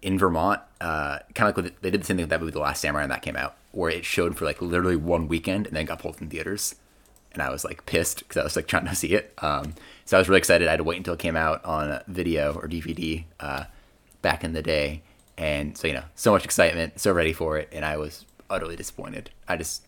in 0.02 0.18
Vermont, 0.18 0.62
uh, 0.80 1.20
kind 1.34 1.50
of 1.50 1.58
like 1.58 1.82
they 1.82 1.90
did 1.90 2.02
the 2.02 2.06
same 2.06 2.16
thing 2.18 2.24
with 2.24 2.30
that 2.30 2.40
movie, 2.40 2.54
The 2.54 2.60
Last 2.60 2.80
Samurai, 2.80 3.04
and 3.04 3.12
that 3.12 3.22
came 3.22 3.36
out, 3.36 3.58
where 3.78 3.92
it 3.92 4.04
showed 4.04 4.36
for 4.36 4.44
like 4.44 4.60
literally 4.60 4.96
one 4.96 5.28
weekend 5.28 5.68
and 5.68 5.76
then 5.76 5.86
got 5.86 6.00
pulled 6.00 6.16
from 6.16 6.28
theaters, 6.30 6.74
and 7.32 7.44
I 7.44 7.52
was 7.52 7.64
like 7.64 7.86
pissed 7.86 8.20
because 8.20 8.38
I 8.38 8.44
was 8.44 8.56
like 8.56 8.68
trying 8.72 8.88
to 8.88 8.96
see 8.96 9.14
it. 9.14 9.34
Um, 9.38 9.76
so 10.04 10.18
I 10.18 10.20
was 10.20 10.28
really 10.28 10.40
excited. 10.40 10.68
I 10.68 10.72
had 10.72 10.78
to 10.78 10.84
wait 10.84 10.98
until 10.98 11.14
it 11.14 11.20
came 11.20 11.36
out 11.36 11.64
on 11.64 12.02
video 12.08 12.56
or 12.56 12.68
DVD 12.68 13.26
uh, 13.40 13.66
back 14.24 14.44
in 14.44 14.54
the 14.54 14.64
day, 14.64 15.04
and 15.38 15.78
so 15.78 15.88
you 15.88 15.94
know, 15.94 16.06
so 16.16 16.32
much 16.32 16.44
excitement, 16.44 17.00
so 17.00 17.12
ready 17.12 17.34
for 17.34 17.56
it, 17.56 17.70
and 17.72 17.86
I 17.86 17.98
was 17.98 18.26
utterly 18.50 18.76
disappointed. 18.76 19.30
I 19.48 19.58
just 19.58 19.84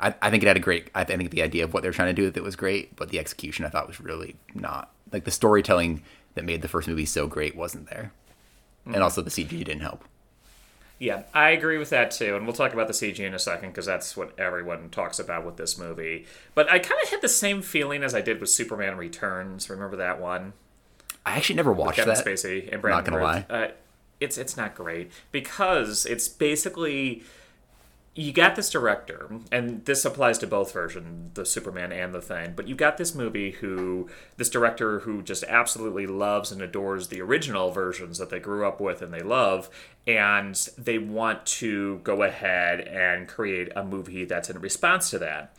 I, 0.00 0.14
I 0.22 0.30
think 0.30 0.42
it 0.42 0.46
had 0.46 0.56
a 0.56 0.60
great. 0.60 0.88
I 0.94 1.04
think 1.04 1.30
the 1.30 1.42
idea 1.42 1.64
of 1.64 1.74
what 1.74 1.82
they're 1.82 1.92
trying 1.92 2.08
to 2.08 2.14
do 2.14 2.24
with 2.24 2.38
it 2.38 2.42
was 2.42 2.56
great, 2.56 2.96
but 2.96 3.10
the 3.10 3.18
execution 3.18 3.66
I 3.66 3.68
thought 3.68 3.86
was 3.86 4.00
really 4.00 4.36
not. 4.54 4.90
Like 5.12 5.24
the 5.24 5.30
storytelling 5.30 6.02
that 6.36 6.44
made 6.46 6.62
the 6.62 6.68
first 6.68 6.88
movie 6.88 7.04
so 7.04 7.26
great 7.26 7.54
wasn't 7.54 7.90
there, 7.90 8.12
and 8.86 9.02
also 9.02 9.20
the 9.20 9.30
CG 9.30 9.50
didn't 9.50 9.80
help. 9.80 10.04
Yeah, 10.98 11.24
I 11.34 11.50
agree 11.50 11.76
with 11.76 11.90
that 11.90 12.12
too, 12.12 12.36
and 12.36 12.46
we'll 12.46 12.54
talk 12.54 12.72
about 12.72 12.86
the 12.86 12.92
CG 12.92 13.18
in 13.18 13.34
a 13.34 13.38
second 13.38 13.70
because 13.70 13.86
that's 13.86 14.16
what 14.16 14.38
everyone 14.38 14.90
talks 14.90 15.18
about 15.18 15.44
with 15.44 15.56
this 15.56 15.76
movie. 15.76 16.24
But 16.54 16.70
I 16.70 16.78
kind 16.78 17.00
of 17.02 17.08
had 17.08 17.20
the 17.20 17.28
same 17.28 17.62
feeling 17.62 18.02
as 18.04 18.14
I 18.14 18.20
did 18.20 18.40
with 18.40 18.48
Superman 18.50 18.96
Returns. 18.96 19.68
Remember 19.68 19.96
that 19.96 20.20
one? 20.20 20.52
I 21.26 21.36
actually 21.36 21.56
never 21.56 21.72
watched 21.72 21.96
Kevin 21.96 22.14
that. 22.14 22.24
Spacey 22.24 22.62
and 22.64 22.72
Not 22.72 22.80
Brandon 22.82 23.14
gonna 23.14 23.24
Routh. 23.24 23.50
Uh, 23.50 23.68
it's 24.20 24.38
it's 24.38 24.56
not 24.56 24.74
great 24.74 25.10
because 25.32 26.06
it's 26.06 26.28
basically 26.28 27.22
you 28.16 28.32
got 28.32 28.54
this 28.54 28.70
director, 28.70 29.28
and 29.50 29.84
this 29.86 30.04
applies 30.04 30.38
to 30.38 30.46
both 30.46 30.72
versions, 30.72 31.34
the 31.34 31.44
Superman 31.44 31.90
and 31.90 32.14
the 32.14 32.20
Thing. 32.20 32.52
But 32.54 32.68
you 32.68 32.76
got 32.76 32.96
this 32.96 33.14
movie 33.14 33.52
who 33.52 34.08
this 34.36 34.48
director 34.48 35.00
who 35.00 35.20
just 35.20 35.42
absolutely 35.44 36.06
loves 36.06 36.52
and 36.52 36.62
adores 36.62 37.08
the 37.08 37.20
original 37.20 37.72
versions 37.72 38.18
that 38.18 38.30
they 38.30 38.38
grew 38.38 38.66
up 38.66 38.80
with 38.80 39.02
and 39.02 39.12
they 39.12 39.22
love, 39.22 39.68
and 40.06 40.54
they 40.78 40.98
want 40.98 41.44
to 41.46 41.98
go 42.04 42.22
ahead 42.22 42.80
and 42.80 43.26
create 43.26 43.72
a 43.74 43.84
movie 43.84 44.24
that's 44.24 44.48
in 44.48 44.60
response 44.60 45.10
to 45.10 45.18
that. 45.18 45.56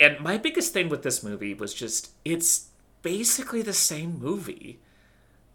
And 0.00 0.18
my 0.20 0.38
biggest 0.38 0.72
thing 0.72 0.88
with 0.88 1.02
this 1.02 1.22
movie 1.22 1.52
was 1.52 1.74
just 1.74 2.12
it's 2.24 2.68
basically 3.02 3.60
the 3.60 3.74
same 3.74 4.18
movie. 4.18 4.78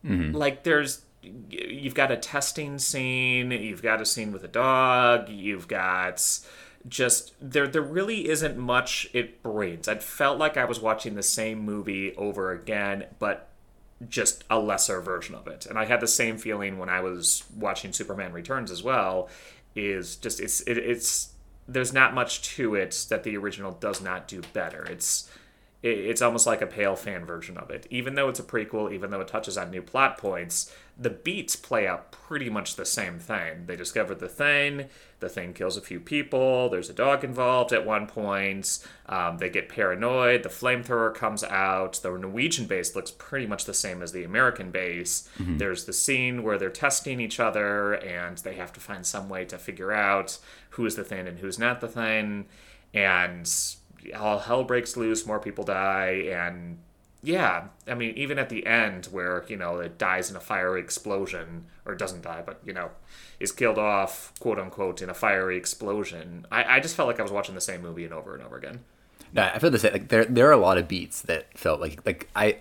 Mm-hmm. 0.05 0.35
Like 0.35 0.63
there's 0.63 1.01
you've 1.21 1.95
got 1.95 2.11
a 2.11 2.17
testing 2.17 2.79
scene, 2.79 3.51
you've 3.51 3.81
got 3.81 4.01
a 4.01 4.05
scene 4.05 4.31
with 4.31 4.43
a 4.43 4.47
dog, 4.47 5.29
you've 5.29 5.67
got 5.67 6.21
just 6.87 7.33
there 7.41 7.67
there 7.67 7.81
really 7.81 8.29
isn't 8.29 8.57
much 8.57 9.09
it 9.13 9.43
brings. 9.43 9.87
I 9.87 9.95
felt 9.95 10.37
like 10.37 10.57
I 10.57 10.65
was 10.65 10.79
watching 10.79 11.15
the 11.15 11.23
same 11.23 11.59
movie 11.59 12.15
over 12.15 12.51
again, 12.51 13.05
but 13.19 13.49
just 14.07 14.45
a 14.49 14.57
lesser 14.59 15.01
version 15.01 15.35
of 15.35 15.47
it. 15.47 15.65
And 15.65 15.77
I 15.77 15.85
had 15.85 15.99
the 15.99 16.07
same 16.07 16.37
feeling 16.37 16.77
when 16.77 16.87
I 16.87 17.01
was 17.01 17.43
watching 17.55 17.91
Superman 17.91 18.31
Returns 18.31 18.71
as 18.71 18.81
well. 18.81 19.29
Is 19.75 20.15
just 20.15 20.39
it's 20.39 20.61
it, 20.61 20.77
it's 20.77 21.33
there's 21.67 21.93
not 21.93 22.13
much 22.13 22.41
to 22.55 22.75
it 22.75 23.05
that 23.09 23.23
the 23.23 23.37
original 23.37 23.71
does 23.73 24.01
not 24.01 24.27
do 24.27 24.41
better. 24.53 24.83
It's 24.83 25.29
it's 25.81 26.21
almost 26.21 26.45
like 26.45 26.61
a 26.61 26.67
pale 26.67 26.95
fan 26.95 27.25
version 27.25 27.57
of 27.57 27.69
it. 27.69 27.87
Even 27.89 28.15
though 28.15 28.27
it's 28.27 28.39
a 28.39 28.43
prequel, 28.43 28.91
even 28.93 29.11
though 29.11 29.21
it 29.21 29.27
touches 29.29 29.57
on 29.57 29.71
new 29.71 29.81
plot 29.81 30.17
points, 30.17 30.73
the 31.01 31.09
beats 31.09 31.55
play 31.55 31.87
out 31.87 32.11
pretty 32.11 32.49
much 32.49 32.75
the 32.75 32.85
same 32.85 33.19
thing. 33.19 33.65
They 33.67 33.77
discover 33.77 34.13
the 34.13 34.27
thing, 34.27 34.89
the 35.21 35.29
thing 35.29 35.53
kills 35.53 35.77
a 35.77 35.81
few 35.81 36.01
people, 36.01 36.69
there's 36.69 36.89
a 36.89 36.93
dog 36.93 37.23
involved 37.23 37.71
at 37.71 37.85
one 37.85 38.05
point, 38.05 38.85
um, 39.05 39.37
they 39.37 39.49
get 39.49 39.69
paranoid, 39.69 40.43
the 40.43 40.49
flamethrower 40.49 41.15
comes 41.15 41.41
out, 41.43 41.93
the 42.03 42.11
Norwegian 42.11 42.65
base 42.65 42.95
looks 42.95 43.11
pretty 43.11 43.47
much 43.47 43.63
the 43.63 43.73
same 43.73 44.01
as 44.01 44.11
the 44.11 44.25
American 44.25 44.71
base. 44.71 45.29
Mm-hmm. 45.39 45.57
There's 45.57 45.85
the 45.85 45.93
scene 45.93 46.43
where 46.43 46.57
they're 46.57 46.69
testing 46.69 47.21
each 47.21 47.39
other 47.39 47.93
and 47.93 48.37
they 48.39 48.55
have 48.55 48.73
to 48.73 48.81
find 48.81 49.05
some 49.05 49.29
way 49.29 49.45
to 49.45 49.57
figure 49.57 49.93
out 49.93 50.37
who 50.71 50.85
is 50.85 50.95
the 50.95 51.05
thing 51.05 51.27
and 51.27 51.39
who's 51.39 51.57
not 51.57 51.79
the 51.79 51.87
thing. 51.87 52.45
And 52.93 53.49
all 54.17 54.39
hell 54.39 54.65
breaks 54.65 54.97
loose, 54.97 55.25
more 55.25 55.39
people 55.39 55.63
die, 55.63 56.29
and 56.31 56.79
yeah, 57.21 57.67
I 57.87 57.95
mean, 57.95 58.13
even 58.15 58.39
at 58.39 58.49
the 58.49 58.65
end 58.65 59.07
where 59.07 59.43
you 59.47 59.57
know 59.57 59.79
it 59.79 59.97
dies 59.97 60.29
in 60.29 60.37
a 60.37 60.39
fiery 60.39 60.79
explosion, 60.79 61.65
or 61.85 61.95
doesn't 61.95 62.21
die, 62.21 62.43
but 62.45 62.59
you 62.65 62.73
know, 62.73 62.91
is 63.39 63.51
killed 63.51 63.77
off, 63.77 64.33
quote 64.39 64.59
unquote, 64.59 65.01
in 65.01 65.09
a 65.09 65.13
fiery 65.13 65.57
explosion. 65.57 66.45
I, 66.51 66.77
I 66.77 66.79
just 66.79 66.95
felt 66.95 67.07
like 67.07 67.19
I 67.19 67.23
was 67.23 67.31
watching 67.31 67.55
the 67.55 67.61
same 67.61 67.81
movie 67.81 68.05
and 68.05 68.13
over 68.13 68.35
and 68.35 68.43
over 68.43 68.57
again. 68.57 68.81
No, 69.33 69.43
I 69.43 69.59
feel 69.59 69.69
the 69.69 69.79
same. 69.79 69.93
Like 69.93 70.07
there, 70.07 70.25
there 70.25 70.47
are 70.47 70.53
a 70.53 70.57
lot 70.57 70.77
of 70.77 70.87
beats 70.87 71.21
that 71.23 71.57
felt 71.57 71.81
like 71.81 72.05
like 72.05 72.29
I. 72.35 72.57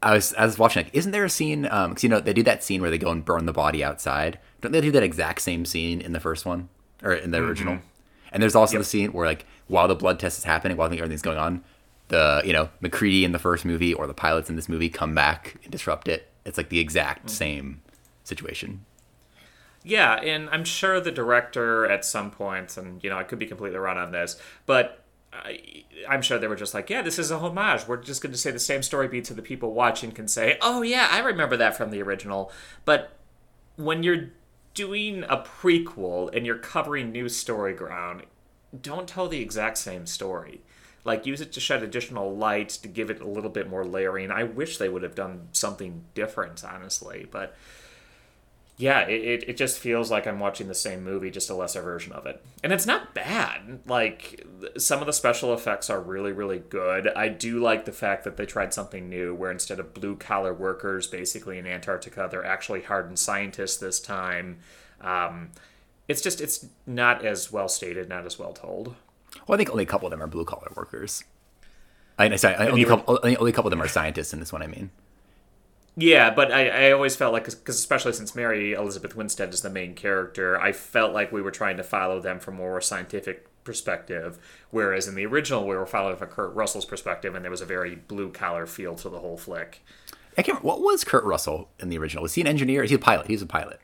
I 0.00 0.14
was 0.14 0.32
I 0.34 0.46
was 0.46 0.56
watching 0.60 0.84
like 0.84 0.94
isn't 0.94 1.10
there 1.10 1.24
a 1.24 1.28
scene 1.28 1.66
um 1.68 1.94
cuz 1.94 2.04
you 2.04 2.08
know 2.08 2.20
they 2.20 2.32
do 2.32 2.44
that 2.44 2.62
scene 2.62 2.80
where 2.80 2.88
they 2.88 2.98
go 2.98 3.10
and 3.10 3.24
burn 3.24 3.46
the 3.46 3.52
body 3.52 3.82
outside 3.82 4.38
don't 4.60 4.70
they 4.70 4.80
do 4.80 4.92
that 4.92 5.02
exact 5.02 5.40
same 5.40 5.64
scene 5.64 6.00
in 6.00 6.12
the 6.12 6.20
first 6.20 6.46
one 6.46 6.68
or 7.02 7.14
in 7.14 7.32
the 7.32 7.38
mm-hmm. 7.38 7.48
original 7.48 7.78
and 8.32 8.42
there's 8.42 8.54
also 8.54 8.74
yep. 8.74 8.82
the 8.82 8.84
scene 8.84 9.12
where 9.12 9.26
like 9.26 9.44
while 9.66 9.86
the 9.86 9.94
blood 9.94 10.18
test 10.18 10.38
is 10.38 10.44
happening, 10.44 10.76
while 10.76 10.92
everything's 10.92 11.22
going 11.22 11.38
on, 11.38 11.62
the 12.08 12.42
you 12.44 12.52
know 12.52 12.68
MacReady 12.80 13.24
in 13.24 13.32
the 13.32 13.38
first 13.38 13.64
movie 13.64 13.94
or 13.94 14.06
the 14.06 14.14
pilots 14.14 14.50
in 14.50 14.56
this 14.56 14.68
movie 14.68 14.88
come 14.88 15.14
back 15.14 15.56
and 15.62 15.72
disrupt 15.72 16.08
it. 16.08 16.30
It's 16.44 16.56
like 16.56 16.68
the 16.68 16.78
exact 16.78 17.26
mm. 17.26 17.30
same 17.30 17.82
situation. 18.24 18.84
Yeah, 19.84 20.16
and 20.16 20.50
I'm 20.50 20.64
sure 20.64 21.00
the 21.00 21.12
director 21.12 21.86
at 21.86 22.04
some 22.04 22.30
point, 22.30 22.76
and 22.76 23.02
you 23.02 23.10
know 23.10 23.16
I 23.16 23.24
could 23.24 23.38
be 23.38 23.46
completely 23.46 23.78
wrong 23.78 23.96
on 23.96 24.12
this, 24.12 24.40
but 24.66 25.04
I, 25.32 25.84
am 26.08 26.22
sure 26.22 26.38
they 26.38 26.48
were 26.48 26.56
just 26.56 26.74
like, 26.74 26.90
yeah, 26.90 27.02
this 27.02 27.18
is 27.18 27.30
a 27.30 27.38
homage. 27.38 27.86
We're 27.86 27.98
just 27.98 28.22
going 28.22 28.32
to 28.32 28.38
say 28.38 28.50
the 28.50 28.58
same 28.58 28.82
story 28.82 29.08
beat 29.08 29.26
so 29.26 29.34
the 29.34 29.42
people 29.42 29.72
watching 29.72 30.12
can 30.12 30.28
say, 30.28 30.58
oh 30.60 30.82
yeah, 30.82 31.08
I 31.10 31.18
remember 31.20 31.56
that 31.56 31.76
from 31.76 31.90
the 31.90 32.02
original. 32.02 32.50
But 32.84 33.12
when 33.76 34.02
you're 34.02 34.30
doing 34.74 35.24
a 35.24 35.38
prequel 35.38 36.34
and 36.34 36.46
you're 36.46 36.58
covering 36.58 37.12
new 37.12 37.28
story 37.28 37.74
ground, 37.74 38.22
don't 38.80 39.08
tell 39.08 39.28
the 39.28 39.40
exact 39.40 39.78
same 39.78 40.06
story. 40.06 40.62
Like 41.08 41.26
use 41.26 41.40
it 41.40 41.52
to 41.52 41.60
shed 41.60 41.82
additional 41.82 42.36
light 42.36 42.68
to 42.68 42.88
give 42.88 43.10
it 43.10 43.20
a 43.20 43.26
little 43.26 43.50
bit 43.50 43.68
more 43.68 43.84
layering. 43.84 44.30
I 44.30 44.44
wish 44.44 44.78
they 44.78 44.88
would 44.88 45.02
have 45.02 45.14
done 45.14 45.48
something 45.52 46.04
different, 46.14 46.62
honestly, 46.62 47.26
but 47.30 47.56
yeah, 48.76 49.00
it, 49.08 49.42
it, 49.48 49.56
just 49.56 49.80
feels 49.80 50.08
like 50.08 50.28
I'm 50.28 50.38
watching 50.38 50.68
the 50.68 50.74
same 50.74 51.02
movie, 51.02 51.32
just 51.32 51.50
a 51.50 51.54
lesser 51.54 51.82
version 51.82 52.12
of 52.12 52.26
it. 52.26 52.40
And 52.62 52.72
it's 52.72 52.86
not 52.86 53.12
bad. 53.12 53.80
Like, 53.86 54.46
some 54.76 55.00
of 55.00 55.06
the 55.06 55.12
special 55.12 55.52
effects 55.52 55.90
are 55.90 56.00
really, 56.00 56.30
really 56.30 56.60
good. 56.60 57.08
I 57.08 57.26
do 57.26 57.58
like 57.58 57.86
the 57.86 57.92
fact 57.92 58.22
that 58.22 58.36
they 58.36 58.46
tried 58.46 58.72
something 58.72 59.08
new, 59.08 59.34
where 59.34 59.50
instead 59.50 59.80
of 59.80 59.94
blue 59.94 60.14
collar 60.14 60.54
workers 60.54 61.08
basically 61.08 61.58
in 61.58 61.66
Antarctica, 61.66 62.28
they're 62.30 62.44
actually 62.44 62.82
hardened 62.82 63.18
scientists 63.18 63.78
this 63.78 63.98
time. 63.98 64.58
Um, 65.00 65.50
it's 66.06 66.22
just 66.22 66.40
it's 66.40 66.66
not 66.86 67.24
as 67.24 67.50
well 67.50 67.68
stated, 67.68 68.08
not 68.08 68.26
as 68.26 68.38
well 68.38 68.52
told. 68.52 68.94
Well, 69.48 69.54
I 69.54 69.56
think 69.56 69.70
only 69.70 69.84
a 69.84 69.86
couple 69.86 70.06
of 70.06 70.10
them 70.10 70.22
are 70.22 70.26
blue 70.26 70.44
collar 70.44 70.70
workers. 70.76 71.24
I, 72.18 72.34
sorry, 72.36 72.56
only, 72.56 72.82
a 72.82 72.86
couple, 72.86 73.18
only 73.22 73.50
a 73.50 73.54
couple 73.54 73.68
of 73.68 73.70
them 73.70 73.82
are 73.82 73.88
scientists 73.88 74.32
in 74.32 74.40
this 74.40 74.52
one. 74.52 74.62
I 74.62 74.66
mean, 74.66 74.90
yeah, 75.96 76.30
but 76.30 76.52
I, 76.52 76.68
I 76.88 76.92
always 76.92 77.16
felt 77.16 77.32
like 77.32 77.44
because 77.44 77.78
especially 77.78 78.12
since 78.12 78.34
Mary 78.34 78.72
Elizabeth 78.72 79.16
Winstead 79.16 79.54
is 79.54 79.62
the 79.62 79.70
main 79.70 79.94
character, 79.94 80.60
I 80.60 80.72
felt 80.72 81.14
like 81.14 81.32
we 81.32 81.40
were 81.40 81.50
trying 81.50 81.76
to 81.78 81.82
follow 81.82 82.20
them 82.20 82.40
from 82.40 82.56
more 82.56 82.80
scientific 82.80 83.46
perspective, 83.64 84.38
whereas 84.70 85.08
in 85.08 85.14
the 85.14 85.26
original 85.26 85.66
we 85.66 85.76
were 85.76 85.86
following 85.86 86.16
from 86.16 86.28
Kurt 86.28 86.54
Russell's 86.54 86.84
perspective, 86.84 87.34
and 87.34 87.44
there 87.44 87.50
was 87.50 87.60
a 87.60 87.66
very 87.66 87.94
blue 87.94 88.30
collar 88.30 88.66
feel 88.66 88.96
to 88.96 89.08
the 89.08 89.20
whole 89.20 89.38
flick. 89.38 89.84
I 90.36 90.42
can't. 90.42 90.58
Remember, 90.58 90.68
What 90.68 90.80
was 90.82 91.04
Kurt 91.04 91.24
Russell 91.24 91.68
in 91.78 91.88
the 91.88 91.98
original? 91.98 92.22
Was 92.22 92.34
he 92.34 92.42
an 92.42 92.46
engineer? 92.46 92.82
Is 92.82 92.90
he 92.90 92.96
a 92.96 92.98
pilot? 92.98 93.26
He 93.28 93.32
was 93.32 93.42
a 93.42 93.46
pilot. 93.46 93.80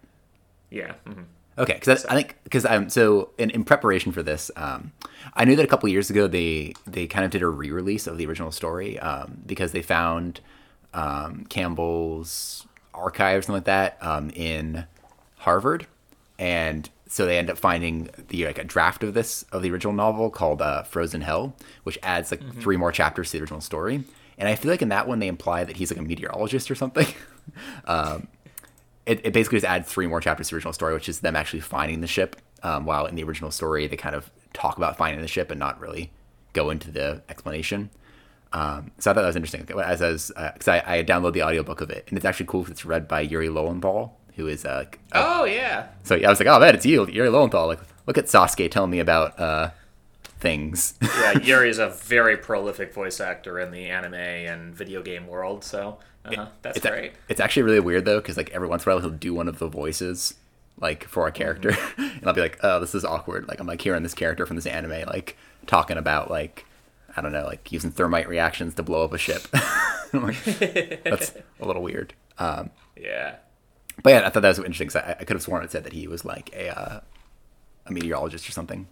Yeah. 0.71 0.95
Mm-hmm. 1.07 1.23
Okay, 1.57 1.75
because 1.75 2.05
I 2.07 2.15
think 2.15 2.37
because 2.43 2.67
I'm 2.67 2.89
so 2.91 3.31
in, 3.39 3.51
in 3.51 3.65
preparation 3.65 4.11
for 4.11 4.23
this, 4.23 4.51
um, 4.57 4.93
I 5.35 5.45
knew 5.45 5.55
that 5.57 5.65
a 5.65 5.69
couple 5.69 5.89
years 5.89 6.11
ago 6.11 6.27
they 6.27 6.75
they 6.87 7.07
kind 7.07 7.25
of 7.25 7.31
did 7.31 7.43
a 7.43 7.49
re-release 7.49 8.07
of 8.07 8.19
the 8.19 8.27
original 8.27 8.51
story 8.51 8.99
um, 8.99 9.43
because 9.47 9.73
they 9.73 9.83
found 9.83 10.41
um, 10.93 11.45
Campbell's 11.49 12.67
archive 12.93 13.39
or 13.39 13.43
something 13.43 13.55
like 13.55 13.65
that 13.65 13.99
um, 14.01 14.31
in 14.31 14.87
Harvard, 15.39 15.87
and 16.39 16.91
so 17.07 17.25
they 17.25 17.39
end 17.39 17.49
up 17.49 17.59
finding 17.59 18.11
the 18.29 18.47
like 18.47 18.59
a 18.59 18.65
draft 18.65 19.05
of 19.05 19.15
this 19.15 19.45
of 19.53 19.63
the 19.63 19.71
original 19.71 19.93
novel 19.93 20.31
called 20.31 20.61
uh, 20.61 20.83
Frozen 20.83 21.21
Hell, 21.21 21.55
which 21.85 21.99
adds 22.03 22.33
like 22.33 22.41
mm-hmm. 22.41 22.61
three 22.61 22.77
more 22.77 22.91
chapters 22.91 23.31
to 23.31 23.39
the 23.39 23.43
original 23.43 23.61
story. 23.61 24.03
And 24.37 24.49
I 24.49 24.57
feel 24.57 24.73
like 24.73 24.83
in 24.83 24.89
that 24.89 25.07
one 25.07 25.21
they 25.21 25.29
imply 25.29 25.63
that 25.63 25.77
he's 25.77 25.93
like 25.93 26.01
a 26.01 26.03
meteorologist 26.03 26.69
or 26.69 26.75
something. 26.75 27.07
um, 27.85 28.27
it, 29.07 29.21
it 29.25 29.33
basically 29.33 29.57
just 29.57 29.67
adds 29.67 29.89
three 29.89 30.07
more 30.07 30.21
chapters 30.21 30.49
to 30.49 30.55
the 30.55 30.57
original 30.57 30.73
story, 30.73 30.95
which 30.95 31.09
is 31.09 31.21
them 31.21 31.37
actually 31.37 31.61
finding 31.61 32.01
the 32.01 32.07
ship. 32.07 32.37
Um, 32.63 32.87
while 32.87 33.05
in 33.05 33.15
the 33.15 33.25
original 33.25 33.51
story, 33.51 33.87
they 33.87 33.97
kind 33.97 34.15
of 34.15 34.31
talk 34.55 34.79
about 34.79 34.97
finding 34.97 35.21
the 35.21 35.29
ship 35.29 35.51
and 35.51 35.61
not 35.61 35.79
really 35.79 36.13
go 36.55 36.71
into 36.71 36.91
the 36.91 37.23
explanation. 37.29 37.91
Um, 38.55 38.93
so 38.99 39.11
I 39.11 39.15
thought 39.15 39.23
that 39.23 39.27
was 39.27 39.37
interesting. 39.37 39.69
As 39.81 40.01
as 40.01 40.29
because 40.29 40.69
uh, 40.69 40.83
I, 40.87 40.99
I 40.99 41.05
downloaded 41.05 41.35
the 41.35 41.43
audiobook 41.43 41.81
of 41.81 41.91
it, 41.91 42.07
and 42.09 42.17
it's 42.17 42.25
actually 42.25 42.47
cool 42.47 42.63
because 42.63 42.73
it's 42.73 42.85
read 42.85 43.07
by 43.07 43.21
Yuri 43.21 43.49
Lowenthal, 43.49 44.17
who 44.37 44.47
is 44.47 44.65
uh, 44.65 44.85
uh, 45.13 45.41
oh 45.41 45.45
yeah. 45.45 45.89
So 46.05 46.17
I 46.17 46.29
was 46.29 46.39
like, 46.39 46.49
oh 46.49 46.59
man, 46.61 46.75
it's 46.75 46.87
you, 46.87 47.07
Yuri 47.09 47.29
Lowenthal. 47.29 47.67
Like, 47.67 47.81
look 48.07 48.17
at 48.17 48.27
Sasuke 48.27 48.71
telling 48.71 48.91
me 48.91 49.01
about 49.01 49.39
uh, 49.39 49.71
things. 50.45 50.95
yeah, 51.03 51.39
Yuri 51.43 51.71
is 51.71 51.79
a 51.79 51.89
very 51.89 52.37
prolific 52.37 52.93
voice 52.93 53.19
actor 53.19 53.59
in 53.59 53.73
the 53.73 53.87
anime 53.87 54.15
and 54.15 54.75
video 54.75 55.03
game 55.03 55.27
world. 55.27 55.65
So 55.65 55.99
uh-huh. 56.25 56.47
That's 56.63 56.77
it's 56.77 56.87
great. 56.87 57.13
A, 57.13 57.17
it's 57.29 57.41
actually 57.41 57.63
really 57.63 57.81
weird 57.81 58.05
though, 58.05 58.21
because 58.21 58.37
like 58.37 58.51
every 58.51 58.69
once 58.69 58.85
in 58.85 58.91
a 58.91 58.95
while 58.95 59.01
he'll 59.01 59.11
do 59.11 59.35
one 59.35 59.49
of 59.49 59.59
the 59.59 59.69
voices 59.69 60.35
like 60.79 61.05
for 61.05 61.27
a 61.27 61.33
character, 61.33 61.71
mm-hmm. 61.71 62.03
and 62.19 62.27
I'll 62.27 62.35
be 62.35 62.41
like, 62.41 62.59
oh, 62.63 62.81
this 62.81 62.95
is 62.95 63.05
awkward. 63.05 63.49
Like 63.49 63.61
I'm 63.61 63.67
like 63.67 63.81
hearing 63.81 64.03
this 64.03 64.15
character 64.15 64.47
from 64.47 64.57
this 64.57 64.67
anime 64.67 65.07
like 65.07 65.37
talking 65.67 65.97
about 65.97 66.31
like 66.31 66.67
I 67.17 67.21
don't 67.21 67.33
know, 67.33 67.45
like 67.45 67.71
using 67.71 67.91
thermite 67.91 68.29
reactions 68.29 68.75
to 68.75 68.83
blow 68.83 69.05
up 69.05 69.13
a 69.13 69.19
ship. 69.19 69.47
like, 70.13 70.43
that's 71.05 71.33
a 71.61 71.67
little 71.67 71.83
weird. 71.83 72.13
Um, 72.39 72.71
yeah. 72.97 73.37
But 74.03 74.11
yeah, 74.11 74.27
I 74.27 74.31
thought 74.31 74.41
that 74.43 74.49
was 74.49 74.59
interesting 74.59 74.89
because 74.89 75.03
I, 75.03 75.17
I, 75.21 75.25
could 75.25 75.37
have 75.37 75.43
sworn 75.43 75.63
it 75.63 75.71
said 75.71 75.85
that 75.85 75.93
he 75.93 76.09
was 76.09 76.25
like 76.25 76.53
a 76.53 76.77
uh, 76.77 77.01
a 77.87 77.93
meteorologist 77.93 78.49
or 78.49 78.53
something. 78.53 78.89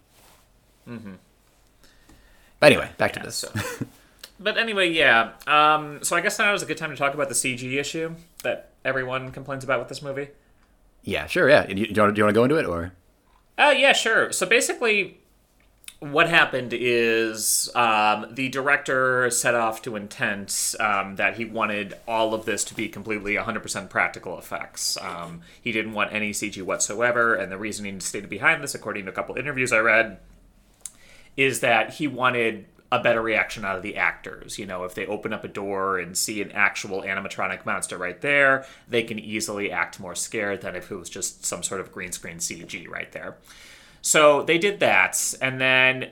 Mm-hmm. 0.87 1.13
But 2.63 2.71
anyway, 2.71 2.89
back 2.97 3.13
yeah, 3.13 3.21
to 3.23 3.25
this. 3.27 3.35
So. 3.35 3.51
but 4.39 4.57
anyway, 4.57 4.89
yeah. 4.89 5.31
Um, 5.45 6.01
so 6.01 6.15
I 6.15 6.21
guess 6.21 6.39
now 6.39 6.53
is 6.53 6.63
a 6.63 6.65
good 6.65 6.77
time 6.77 6.91
to 6.91 6.95
talk 6.95 7.13
about 7.13 7.27
the 7.27 7.35
CG 7.35 7.77
issue 7.77 8.15
that 8.43 8.69
everyone 8.85 9.33
complains 9.33 9.65
about 9.65 9.79
with 9.79 9.89
this 9.89 10.01
movie. 10.01 10.29
Yeah, 11.03 11.27
sure. 11.27 11.49
Yeah, 11.49 11.65
do 11.65 11.75
you, 11.75 11.87
do 11.87 11.93
you 11.93 12.01
want 12.01 12.15
to 12.15 12.31
go 12.31 12.43
into 12.45 12.55
it 12.55 12.65
or? 12.65 12.93
Uh, 13.57 13.73
yeah, 13.77 13.91
sure. 13.91 14.31
So 14.31 14.45
basically, 14.45 15.17
what 15.99 16.29
happened 16.29 16.71
is 16.73 17.69
um, 17.75 18.27
the 18.31 18.47
director 18.47 19.29
set 19.29 19.55
off 19.55 19.81
to 19.81 19.97
intent 19.97 20.73
um, 20.79 21.17
that 21.17 21.35
he 21.35 21.43
wanted 21.43 21.95
all 22.07 22.33
of 22.33 22.45
this 22.45 22.63
to 22.63 22.75
be 22.75 22.87
completely 22.87 23.35
100% 23.35 23.89
practical 23.89 24.39
effects. 24.39 24.97
Um, 25.01 25.41
he 25.61 25.73
didn't 25.73 25.91
want 25.91 26.13
any 26.13 26.31
CG 26.31 26.61
whatsoever, 26.61 27.35
and 27.35 27.51
the 27.51 27.57
reasoning 27.57 27.99
stated 27.99 28.29
behind 28.29 28.63
this, 28.63 28.73
according 28.73 29.03
to 29.03 29.11
a 29.11 29.13
couple 29.13 29.35
interviews 29.35 29.73
I 29.73 29.79
read, 29.79 30.17
is 31.35 31.59
that 31.61 31.95
he 31.95 32.07
wanted 32.07 32.65
a 32.91 32.99
better 32.99 33.23
reaction 33.23 33.65
out 33.65 33.75
of 33.75 33.81
the 33.81 33.97
actors. 33.97 34.59
You 34.59 34.67
know, 34.67 34.83
if 34.83 34.93
they 34.93 35.07
open 35.07 35.33
up 35.33 35.43
a 35.43 35.47
door 35.47 35.97
and 35.97 36.15
see 36.15 36.43
an 36.43 36.51
actual 36.51 37.01
animatronic 37.01 37.65
monster 37.65 37.97
right 37.97 38.21
there, 38.21 38.67
they 38.87 39.01
can 39.01 39.17
easily 39.17 39.71
act 39.71 39.99
more 39.99 40.13
scared 40.13 40.61
than 40.61 40.75
if 40.75 40.91
it 40.91 40.95
was 40.95 41.09
just 41.09 41.43
some 41.43 41.63
sort 41.63 41.81
of 41.81 41.91
green 41.91 42.11
screen 42.11 42.37
CG 42.37 42.87
right 42.87 43.11
there. 43.11 43.37
So 44.01 44.43
they 44.43 44.59
did 44.59 44.79
that, 44.81 45.33
and 45.41 45.59
then 45.59 46.11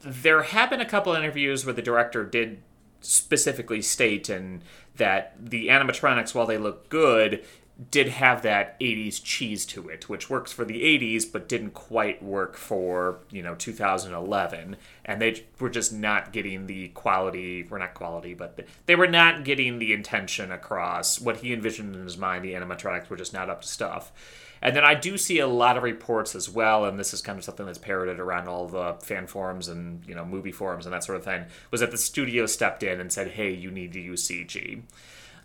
there 0.00 0.42
have 0.42 0.68
been 0.68 0.80
a 0.80 0.84
couple 0.84 1.14
interviews 1.14 1.64
where 1.64 1.72
the 1.72 1.80
director 1.80 2.24
did 2.24 2.60
specifically 3.00 3.80
state 3.80 4.28
and 4.28 4.62
that 4.96 5.34
the 5.40 5.68
animatronics, 5.68 6.34
while 6.34 6.46
they 6.46 6.58
look 6.58 6.88
good, 6.90 7.42
did 7.90 8.08
have 8.08 8.42
that 8.42 8.78
80s 8.78 9.20
cheese 9.22 9.66
to 9.66 9.88
it, 9.88 10.08
which 10.08 10.30
works 10.30 10.52
for 10.52 10.64
the 10.64 10.82
80s 10.82 11.24
but 11.30 11.48
didn't 11.48 11.72
quite 11.72 12.22
work 12.22 12.56
for, 12.56 13.18
you 13.30 13.42
know, 13.42 13.56
2011. 13.56 14.76
And 15.04 15.20
they 15.20 15.44
were 15.58 15.70
just 15.70 15.92
not 15.92 16.32
getting 16.32 16.66
the 16.66 16.88
quality, 16.88 17.66
or 17.68 17.78
not 17.80 17.94
quality, 17.94 18.34
but 18.34 18.60
they 18.86 18.94
were 18.94 19.08
not 19.08 19.44
getting 19.44 19.80
the 19.80 19.92
intention 19.92 20.52
across. 20.52 21.20
What 21.20 21.38
he 21.38 21.52
envisioned 21.52 21.96
in 21.96 22.04
his 22.04 22.16
mind, 22.16 22.44
the 22.44 22.54
animatronics 22.54 23.10
were 23.10 23.16
just 23.16 23.32
not 23.32 23.50
up 23.50 23.62
to 23.62 23.68
stuff. 23.68 24.12
And 24.62 24.74
then 24.74 24.84
I 24.84 24.94
do 24.94 25.18
see 25.18 25.40
a 25.40 25.46
lot 25.46 25.76
of 25.76 25.82
reports 25.82 26.34
as 26.34 26.48
well, 26.48 26.86
and 26.86 26.98
this 26.98 27.12
is 27.12 27.20
kind 27.20 27.38
of 27.38 27.44
something 27.44 27.66
that's 27.66 27.76
parroted 27.76 28.18
around 28.18 28.48
all 28.48 28.66
the 28.66 28.94
fan 29.02 29.26
forums 29.26 29.68
and, 29.68 30.02
you 30.06 30.14
know, 30.14 30.24
movie 30.24 30.52
forums 30.52 30.86
and 30.86 30.94
that 30.94 31.04
sort 31.04 31.18
of 31.18 31.24
thing, 31.24 31.44
was 31.70 31.82
that 31.82 31.90
the 31.90 31.98
studio 31.98 32.46
stepped 32.46 32.82
in 32.82 32.98
and 32.98 33.12
said, 33.12 33.32
hey, 33.32 33.52
you 33.52 33.70
need 33.70 33.92
to 33.92 34.00
use 34.00 34.26
CG. 34.26 34.82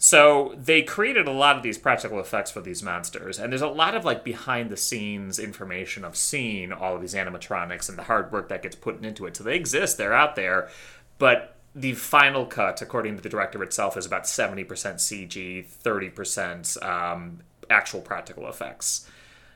So 0.02 0.56
they 0.58 0.82
created 0.82 1.28
a 1.28 1.32
lot 1.32 1.58
of 1.58 1.62
these 1.62 1.78
practical 1.78 2.22
effects 2.22 2.50
for 2.50 2.62
these 2.62 2.82
monsters, 2.82 3.38
and 3.38 3.52
there's 3.52 3.62
a 3.62 3.68
lot 3.68 3.96
of 3.96 4.06
like 4.06 4.24
behind 4.24 4.70
the 4.70 4.78
scenes 4.78 5.38
information 5.38 6.06
of 6.06 6.16
seeing 6.16 6.72
all 6.72 6.96
of 6.96 7.02
these 7.02 7.14
animatronics 7.14 7.90
and 7.90 7.98
the 7.98 8.04
hard 8.04 8.32
work 8.32 8.48
that 8.48 8.64
gets 8.64 8.78
put 8.78 9.04
into 9.04 9.26
it. 9.26 9.36
So 9.36 9.44
they 9.44 9.58
exist, 9.58 9.98
they're 9.98 10.14
out 10.14 10.38
there, 10.38 10.70
but 11.18 11.58
the 11.76 11.94
final 11.94 12.46
cut, 12.46 12.82
according 12.82 13.18
to 13.18 13.22
the 13.22 13.28
director 13.28 13.62
itself, 13.62 13.98
is 13.98 14.06
about 14.06 14.24
70% 14.24 14.66
CG, 14.66 15.66
30% 15.68 16.84
um, 16.84 17.40
actual 17.70 18.00
practical 18.00 18.48
effects. 18.48 19.06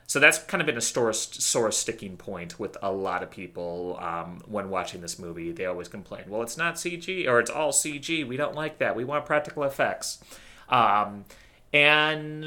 So 0.06 0.20
that's 0.20 0.38
kind 0.38 0.60
of 0.60 0.66
been 0.66 0.76
a 0.76 0.82
sore, 0.82 1.12
sore 1.12 1.72
sticking 1.72 2.16
point 2.16 2.60
with 2.60 2.76
a 2.82 2.92
lot 2.92 3.22
of 3.22 3.30
people 3.30 3.98
um, 4.00 4.42
when 4.46 4.68
watching 4.68 5.00
this 5.00 5.18
movie. 5.18 5.50
They 5.52 5.64
always 5.64 5.88
complain, 5.88 6.24
well, 6.28 6.42
it's 6.42 6.56
not 6.56 6.74
CG 6.74 7.26
or 7.26 7.40
it's 7.40 7.50
all 7.50 7.72
CG. 7.72 8.26
We 8.26 8.36
don't 8.36 8.54
like 8.54 8.78
that. 8.78 8.96
We 8.96 9.04
want 9.04 9.24
practical 9.24 9.64
effects. 9.64 10.22
Um, 10.68 11.24
and 11.72 12.44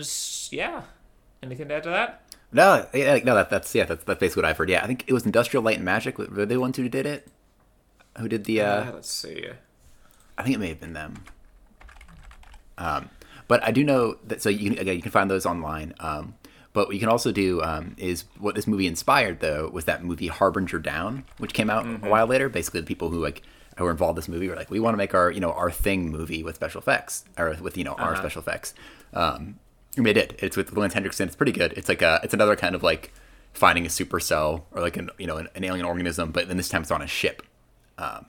yeah, 0.51 0.83
anything 1.41 1.67
to 1.67 1.75
add 1.75 1.83
to 1.83 1.89
that? 1.89 2.21
No, 2.51 2.87
yeah, 2.93 3.19
no, 3.23 3.35
that, 3.35 3.49
that's 3.49 3.73
yeah, 3.75 3.83
that's, 3.83 4.03
that's 4.05 4.19
basically 4.19 4.43
what 4.43 4.49
I've 4.49 4.57
heard. 4.57 4.69
Yeah, 4.69 4.83
I 4.83 4.87
think 4.87 5.03
it 5.07 5.13
was 5.13 5.25
Industrial 5.25 5.61
Light 5.61 5.75
and 5.75 5.85
Magic. 5.85 6.17
Were 6.17 6.27
they 6.27 6.45
the 6.45 6.59
ones 6.59 6.77
who 6.77 6.87
did 6.87 7.05
it? 7.05 7.27
Who 8.19 8.29
did 8.29 8.45
the? 8.45 8.61
Uh, 8.61 8.65
uh, 8.65 8.91
let's 8.93 9.11
see. 9.11 9.45
I 10.37 10.43
think 10.43 10.55
it 10.55 10.59
may 10.59 10.69
have 10.69 10.79
been 10.79 10.93
them. 10.93 11.23
Um, 12.77 13.09
but 13.47 13.63
I 13.63 13.71
do 13.71 13.83
know 13.83 14.17
that. 14.25 14.41
So 14.41 14.49
you 14.49 14.71
again, 14.71 14.95
you 14.95 15.01
can 15.01 15.11
find 15.11 15.29
those 15.29 15.45
online. 15.45 15.93
Um, 15.99 16.35
but 16.77 16.89
what 16.89 16.93
you 16.93 17.00
can 17.00 17.10
also 17.10 17.31
do 17.31 17.60
um, 17.63 17.96
is 17.98 18.25
what 18.38 18.53
this 18.53 18.67
movie 18.67 18.86
inspired, 18.86 19.39
though, 19.39 19.67
was 19.74 19.86
that 19.86 20.03
movie 20.03 20.27
Harbinger 20.27 20.77
Down, 20.77 21.24
which 21.39 21.51
came 21.51 21.72
out 21.72 21.86
mm-hmm. 21.86 22.05
a 22.05 22.10
while 22.12 22.27
later. 22.27 22.50
Basically, 22.50 22.81
the 22.81 22.86
people 22.86 23.10
who 23.10 23.19
like 23.19 23.41
who 23.77 23.84
were 23.84 23.89
involved 23.89 24.15
in 24.15 24.17
this 24.17 24.27
movie 24.27 24.48
were 24.48 24.55
like, 24.55 24.69
we 24.69 24.79
want 24.79 24.93
to 24.93 24.98
make 25.00 25.15
our 25.15 25.31
you 25.31 25.39
know 25.39 25.51
our 25.53 25.72
thing 25.72 26.12
movie 26.12 26.43
with 26.43 26.53
special 26.53 26.79
effects 26.79 27.25
or 27.36 27.57
with 27.60 27.79
you 27.79 27.84
know 27.84 27.93
uh-huh. 27.93 28.03
our 28.03 28.15
special 28.15 28.43
effects. 28.43 28.75
Um, 29.12 29.57
they 29.96 30.13
did. 30.13 30.36
It's 30.38 30.55
with 30.55 30.72
Lance 30.77 30.93
Henriksen. 30.93 31.25
It's 31.25 31.36
pretty 31.36 31.51
good. 31.51 31.74
It's 31.74 31.89
like 31.89 32.03
a 32.03 32.19
it's 32.22 32.36
another 32.36 32.55
kind 32.55 32.75
of 32.75 32.84
like 32.84 33.12
finding 33.53 33.84
a 33.84 33.89
supercell 33.89 34.62
or 34.72 34.79
like 34.84 34.98
an 34.98 35.10
you 35.17 35.25
know 35.25 35.38
an, 35.38 35.48
an 35.55 35.63
alien 35.63 35.84
organism, 35.84 36.29
but 36.29 36.48
then 36.48 36.57
this 36.57 36.69
time 36.69 36.84
it's 36.84 36.91
on 36.91 37.01
a 37.01 37.07
ship. 37.07 37.41
Um, 37.98 38.27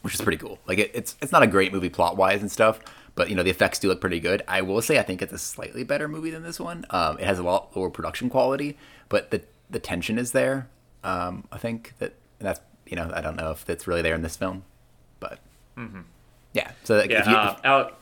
which 0.00 0.14
is 0.14 0.20
pretty 0.20 0.38
cool. 0.38 0.58
Like 0.66 0.80
it, 0.80 0.90
it's 0.92 1.14
it's 1.22 1.30
not 1.30 1.44
a 1.44 1.46
great 1.46 1.72
movie 1.72 1.88
plot 1.88 2.16
wise 2.16 2.40
and 2.40 2.50
stuff, 2.50 2.80
but 3.14 3.28
you 3.28 3.34
know 3.34 3.42
the 3.42 3.50
effects 3.50 3.78
do 3.78 3.88
look 3.88 4.00
pretty 4.00 4.20
good. 4.20 4.42
I 4.48 4.62
will 4.62 4.82
say 4.82 4.98
I 4.98 5.02
think 5.02 5.22
it's 5.22 5.32
a 5.32 5.38
slightly 5.38 5.84
better 5.84 6.08
movie 6.08 6.30
than 6.30 6.42
this 6.42 6.58
one. 6.58 6.86
Um, 6.90 7.18
it 7.18 7.24
has 7.24 7.38
a 7.38 7.42
lot 7.42 7.76
lower 7.76 7.90
production 7.90 8.30
quality, 8.30 8.76
but 9.08 9.30
the 9.30 9.42
the 9.70 9.78
tension 9.78 10.18
is 10.18 10.32
there. 10.32 10.68
Um, 11.04 11.44
I 11.52 11.58
think 11.58 11.94
that 11.98 12.14
that's 12.38 12.60
you 12.86 12.96
know 12.96 13.10
I 13.14 13.20
don't 13.20 13.36
know 13.36 13.50
if 13.50 13.64
that's 13.64 13.86
really 13.86 14.02
there 14.02 14.14
in 14.14 14.22
this 14.22 14.36
film, 14.36 14.64
but 15.20 15.38
mm-hmm. 15.76 16.02
yeah. 16.52 16.72
So 16.84 16.96
like, 16.96 17.10
yeah, 17.10 17.20
if 17.20 17.26
you, 17.26 17.34
uh, 17.34 17.54
if, 17.58 17.64
Al- 17.64 17.92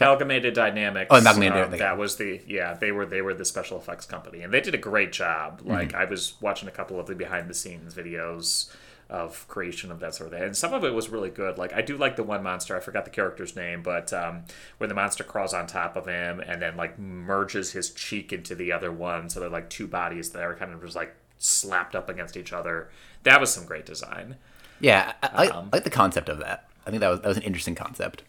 Amalgamated 0.00 0.54
Dynamics. 0.54 1.08
Oh, 1.10 1.16
Amalgamated. 1.16 1.56
Um, 1.56 1.78
that 1.78 1.98
was 1.98 2.16
the 2.16 2.40
yeah. 2.46 2.74
They 2.74 2.92
were 2.92 3.06
they 3.06 3.22
were 3.22 3.34
the 3.34 3.44
special 3.44 3.78
effects 3.78 4.06
company, 4.06 4.42
and 4.42 4.52
they 4.52 4.60
did 4.60 4.74
a 4.74 4.78
great 4.78 5.12
job. 5.12 5.62
Like 5.64 5.88
mm-hmm. 5.88 5.98
I 5.98 6.04
was 6.04 6.34
watching 6.40 6.68
a 6.68 6.72
couple 6.72 7.00
of 7.00 7.06
the 7.06 7.14
behind 7.14 7.48
the 7.48 7.54
scenes 7.54 7.94
videos 7.94 8.70
of 9.08 9.46
creation 9.46 9.92
of 9.92 10.00
that 10.00 10.14
sort 10.14 10.32
of 10.32 10.38
thing. 10.38 10.46
And 10.46 10.56
some 10.56 10.74
of 10.74 10.84
it 10.84 10.92
was 10.92 11.08
really 11.08 11.30
good. 11.30 11.58
Like 11.58 11.72
I 11.72 11.82
do 11.82 11.96
like 11.96 12.16
the 12.16 12.24
one 12.24 12.42
monster, 12.42 12.76
I 12.76 12.80
forgot 12.80 13.04
the 13.04 13.10
character's 13.10 13.54
name, 13.54 13.82
but 13.82 14.12
um, 14.12 14.44
where 14.78 14.88
the 14.88 14.94
monster 14.94 15.22
crawls 15.22 15.54
on 15.54 15.66
top 15.66 15.96
of 15.96 16.06
him 16.06 16.40
and 16.40 16.60
then 16.60 16.76
like 16.76 16.98
merges 16.98 17.72
his 17.72 17.90
cheek 17.90 18.32
into 18.32 18.54
the 18.54 18.72
other 18.72 18.90
one, 18.90 19.30
so 19.30 19.38
they're 19.40 19.48
like 19.48 19.70
two 19.70 19.86
bodies 19.86 20.30
that 20.30 20.42
are 20.42 20.54
kind 20.54 20.72
of 20.72 20.82
just 20.82 20.96
like 20.96 21.14
slapped 21.38 21.94
up 21.94 22.08
against 22.08 22.36
each 22.36 22.52
other. 22.52 22.88
That 23.22 23.40
was 23.40 23.52
some 23.52 23.64
great 23.64 23.86
design. 23.86 24.36
Yeah, 24.80 25.14
I, 25.22 25.48
um, 25.48 25.68
I 25.72 25.76
like 25.76 25.84
the 25.84 25.90
concept 25.90 26.28
of 26.28 26.38
that. 26.40 26.68
I 26.86 26.90
think 26.90 27.00
that 27.00 27.08
was 27.08 27.20
that 27.20 27.28
was 27.28 27.36
an 27.36 27.42
interesting 27.44 27.74
concept. 27.74 28.22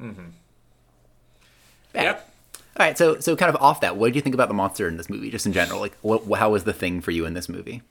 Mm-hmm. 0.00 0.30
Yeah. 1.94 2.02
Yep. 2.02 2.28
All 2.78 2.86
right, 2.86 2.96
so 2.98 3.20
so 3.20 3.36
kind 3.36 3.54
of 3.54 3.60
off 3.60 3.80
that, 3.82 3.96
what 3.96 4.08
did 4.08 4.16
you 4.16 4.22
think 4.22 4.34
about 4.34 4.48
the 4.48 4.54
monster 4.54 4.88
in 4.88 4.96
this 4.96 5.10
movie, 5.10 5.30
just 5.30 5.46
in 5.46 5.52
general? 5.52 5.78
Like, 5.78 5.96
what 6.00 6.24
how 6.38 6.50
was 6.50 6.64
the 6.64 6.72
thing 6.72 7.00
for 7.00 7.10
you 7.10 7.26
in 7.26 7.34
this 7.34 7.48
movie? 7.48 7.82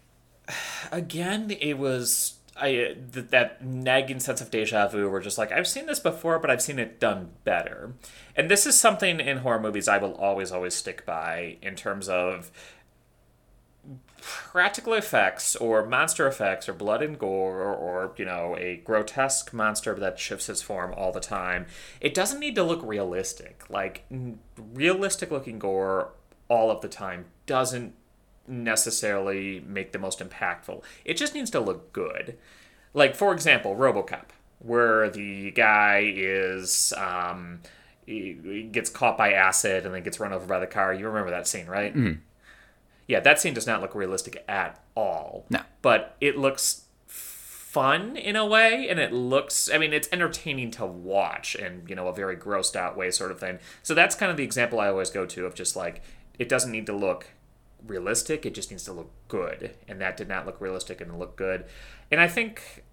Again, 0.92 1.52
it 1.60 1.78
was 1.78 2.36
I 2.56 2.96
th- 3.14 3.28
that 3.30 3.64
nagging 3.64 4.20
sense 4.20 4.42
of 4.42 4.52
deja 4.52 4.88
vu. 4.88 5.10
Where 5.10 5.22
just 5.22 5.38
like 5.38 5.52
I've 5.52 5.68
seen 5.68 5.86
this 5.86 6.00
before, 6.00 6.38
but 6.40 6.52
I've 6.52 6.62
seen 6.62 6.80
it 6.80 7.00
done 7.00 7.30
better. 7.44 7.94
And 8.36 8.50
this 8.52 8.66
is 8.66 8.80
something 8.80 9.20
in 9.20 9.38
horror 9.38 9.60
movies 9.60 9.88
I 9.88 9.98
will 9.98 10.16
always 10.16 10.52
always 10.52 10.76
stick 10.76 11.06
by 11.06 11.58
in 11.62 11.76
terms 11.76 12.10
of 12.10 12.52
practical 14.22 14.94
effects 14.94 15.56
or 15.56 15.84
monster 15.86 16.28
effects 16.28 16.70
or 16.70 16.74
blood 16.74 17.02
and 17.02 17.18
gore 17.18 17.62
or, 17.62 17.74
or, 17.74 18.14
you 18.18 18.26
know 18.26 18.56
a 18.60 18.78
grotesque 18.78 19.52
monster 19.52 19.96
that 19.96 20.20
shifts 20.20 20.48
its 20.48 20.62
form 20.62 20.94
all 20.96 21.12
the 21.12 21.20
time 21.20 21.66
it 22.00 22.14
doesn't 22.14 22.40
need 22.40 22.54
to 22.54 22.62
look 22.64 22.82
realistic 22.84 23.64
like 23.68 24.06
realistic 24.74 25.32
looking 25.32 25.58
gore 25.58 26.12
all 26.50 26.70
of 26.70 26.82
the 26.82 26.88
time 26.88 27.26
doesn't 27.48 27.96
necessarily 28.52 29.64
make 29.66 29.92
the 29.92 30.00
most 30.00 30.20
impactful. 30.20 30.84
It 31.06 31.16
just 31.16 31.34
needs 31.34 31.50
to 31.52 31.60
look 31.60 31.94
good. 31.94 32.38
Like, 32.94 33.16
for 33.16 33.34
example, 33.34 33.76
Robocop, 33.76 34.26
where 34.60 35.10
the 35.10 35.52
guy 35.52 36.12
is. 36.16 36.94
Um, 36.98 37.62
he 38.06 38.68
gets 38.72 38.90
caught 38.90 39.18
by 39.18 39.34
acid 39.34 39.86
and 39.86 39.96
then 39.96 40.04
gets 40.04 40.20
run 40.20 40.34
over 40.34 40.46
by 40.46 40.60
the 40.60 40.68
car. 40.68 40.94
You 40.94 41.08
remember 41.08 41.32
that 41.32 41.48
scene, 41.48 41.68
right? 41.68 41.96
Mm-hmm. 41.96 42.20
Yeah, 43.08 43.20
that 43.22 43.40
scene 43.40 43.54
does 43.54 43.68
not 43.68 43.82
look 43.82 43.96
realistic 43.96 44.44
at 44.48 44.84
all. 44.96 45.46
No. 45.50 45.62
But 45.82 46.18
it 46.20 46.38
looks 46.38 46.86
fun 47.72 48.18
in 48.18 48.36
a 48.36 48.46
way 48.46 48.90
and 48.90 49.00
it 49.00 49.14
looks 49.14 49.70
i 49.74 49.78
mean 49.78 49.94
it's 49.94 50.10
entertaining 50.12 50.70
to 50.70 50.86
watch 50.86 51.56
and 51.56 51.90
you 51.90 51.96
know 51.96 52.10
a 52.10 52.14
very 52.14 52.36
grossed 52.36 52.76
out 52.76 52.98
way 52.98 53.10
sort 53.10 53.32
of 53.32 53.40
thing 53.40 53.58
so 53.82 53.94
that's 53.94 54.14
kind 54.14 54.30
of 54.30 54.36
the 54.36 54.44
example 54.44 54.78
i 54.78 54.90
always 54.90 55.10
go 55.10 55.26
to 55.26 55.46
of 55.46 55.56
just 55.56 55.74
like 55.74 56.02
it 56.38 56.50
doesn't 56.50 56.74
need 56.74 56.86
to 56.86 56.92
look 56.92 57.28
realistic. 57.86 58.46
It 58.46 58.54
just 58.54 58.72
needs 58.72 58.84
to 58.86 58.94
look 58.94 59.12
good, 59.28 59.76
and 59.88 60.00
that 60.02 60.18
did 60.18 60.28
not 60.28 60.46
look 60.46 60.60
realistic 60.62 61.02
and 61.02 61.18
look 61.18 61.36
good. 61.36 61.66
And 62.12 62.20
I 62.20 62.28
think 62.28 62.84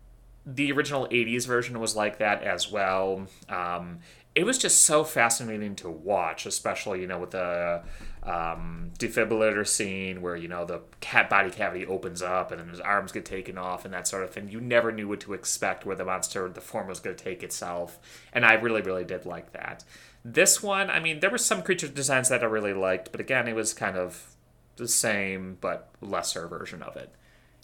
the 0.46 0.72
original 0.72 1.07
'80s 1.09 1.46
version 1.46 1.79
was 1.81 1.94
like 1.96 2.18
that 2.18 2.42
as 2.42 2.70
well. 2.70 3.27
Um, 3.48 4.01
it 4.35 4.46
was 4.46 4.57
just 4.57 4.85
so 4.85 5.03
fascinating 5.03 5.74
to 5.77 5.90
watch, 5.90 6.46
especially 6.46 7.01
you 7.01 7.09
know 7.09 7.18
with 7.18 7.33
the 7.33 7.83
um, 8.22 8.92
defibrillator 8.98 9.66
scene 9.66 10.22
where 10.22 10.37
you 10.37 10.46
know 10.46 10.64
the 10.64 10.81
cat 11.01 11.29
body 11.29 11.51
cavity 11.51 11.87
opens 11.87 12.22
up 12.22 12.53
and 12.53 12.61
then 12.61 12.68
his 12.68 12.79
arms 12.79 13.11
get 13.11 13.24
taken 13.24 13.59
off 13.59 13.85
and 13.85 13.92
that 13.94 14.07
sort 14.07 14.22
of 14.22 14.31
thing. 14.31 14.48
You 14.48 14.61
never 14.61 14.92
knew 14.92 15.09
what 15.09 15.20
to 15.20 15.33
expect 15.33 15.85
where 15.85 15.96
the 15.96 16.05
monster, 16.05 16.48
the 16.48 16.61
form 16.61 16.87
was 16.87 17.01
going 17.01 17.16
to 17.16 17.24
take 17.24 17.42
itself, 17.42 17.98
and 18.33 18.44
I 18.44 18.55
really, 18.55 18.81
really 18.83 19.05
did 19.05 19.27
like 19.27 19.53
that. 19.53 19.83
This 20.24 20.62
one, 20.62 20.90
I 20.90 21.01
mean, 21.01 21.20
there 21.20 21.31
were 21.31 21.38
some 21.38 21.62
creature 21.62 21.88
designs 21.88 22.29
that 22.29 22.42
I 22.42 22.46
really 22.46 22.74
liked, 22.74 23.11
but 23.11 23.20
again, 23.20 23.48
it 23.48 23.55
was 23.55 23.72
kind 23.72 23.96
of 23.96 24.37
the 24.78 24.88
same 24.88 25.58
but 25.60 25.90
lesser 26.00 26.48
version 26.48 26.82
of 26.82 26.96
it, 26.96 27.14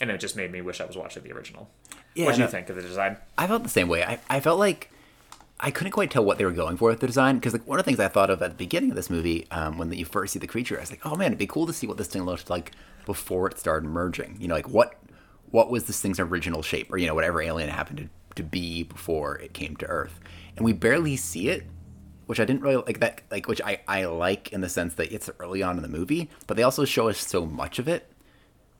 and 0.00 0.10
it 0.10 0.18
just 0.18 0.36
made 0.36 0.52
me 0.52 0.60
wish 0.60 0.80
I 0.80 0.84
was 0.84 0.96
watching 0.96 1.22
the 1.22 1.32
original. 1.32 1.70
Yeah, 2.14 2.26
what 2.26 2.36
do 2.36 2.42
you 2.42 2.48
think 2.48 2.68
of 2.68 2.76
the 2.76 2.82
design? 2.82 3.16
I 3.38 3.46
felt 3.46 3.62
the 3.62 3.68
same 3.68 3.88
way. 3.88 4.04
I, 4.04 4.20
I 4.28 4.40
felt 4.40 4.58
like 4.58 4.90
I 5.60 5.70
couldn't 5.70 5.92
quite 5.92 6.10
tell 6.10 6.24
what 6.24 6.38
they 6.38 6.44
were 6.44 6.52
going 6.52 6.76
for 6.76 6.90
with 6.90 7.00
the 7.00 7.06
design 7.06 7.36
because 7.36 7.52
like 7.52 7.66
one 7.66 7.78
of 7.78 7.84
the 7.84 7.88
things 7.88 8.00
I 8.00 8.08
thought 8.08 8.30
of 8.30 8.42
at 8.42 8.50
the 8.50 8.56
beginning 8.56 8.90
of 8.90 8.96
this 8.96 9.08
movie, 9.08 9.46
um, 9.50 9.78
when 9.78 9.92
you 9.92 10.04
first 10.04 10.32
see 10.32 10.38
the 10.38 10.46
creature, 10.46 10.76
I 10.76 10.80
was 10.80 10.90
like, 10.90 11.04
oh 11.06 11.16
man, 11.16 11.28
it'd 11.28 11.38
be 11.38 11.46
cool 11.46 11.66
to 11.66 11.72
see 11.72 11.86
what 11.86 11.96
this 11.96 12.08
thing 12.08 12.24
looked 12.24 12.50
like 12.50 12.72
before 13.06 13.48
it 13.48 13.58
started 13.58 13.88
merging. 13.88 14.36
You 14.40 14.48
know, 14.48 14.54
like 14.54 14.68
what 14.68 14.94
what 15.50 15.70
was 15.70 15.84
this 15.84 16.00
thing's 16.00 16.18
original 16.18 16.62
shape, 16.62 16.92
or 16.92 16.98
you 16.98 17.06
know, 17.06 17.14
whatever 17.14 17.40
alien 17.40 17.70
happened 17.70 17.98
to, 17.98 18.08
to 18.34 18.42
be 18.42 18.82
before 18.82 19.38
it 19.38 19.54
came 19.54 19.76
to 19.76 19.86
Earth, 19.86 20.18
and 20.56 20.64
we 20.64 20.72
barely 20.72 21.16
see 21.16 21.48
it 21.48 21.64
which 22.26 22.40
I 22.40 22.44
didn't 22.44 22.62
really 22.62 22.76
like 22.76 23.00
that 23.00 23.22
like 23.30 23.48
which 23.48 23.60
I, 23.62 23.80
I 23.86 24.04
like 24.06 24.52
in 24.52 24.60
the 24.60 24.68
sense 24.68 24.94
that 24.94 25.12
it's 25.12 25.30
early 25.38 25.62
on 25.62 25.76
in 25.76 25.82
the 25.82 25.88
movie, 25.88 26.30
but 26.46 26.56
they 26.56 26.62
also 26.62 26.84
show 26.84 27.08
us 27.08 27.18
so 27.18 27.46
much 27.46 27.78
of 27.78 27.88
it. 27.88 28.10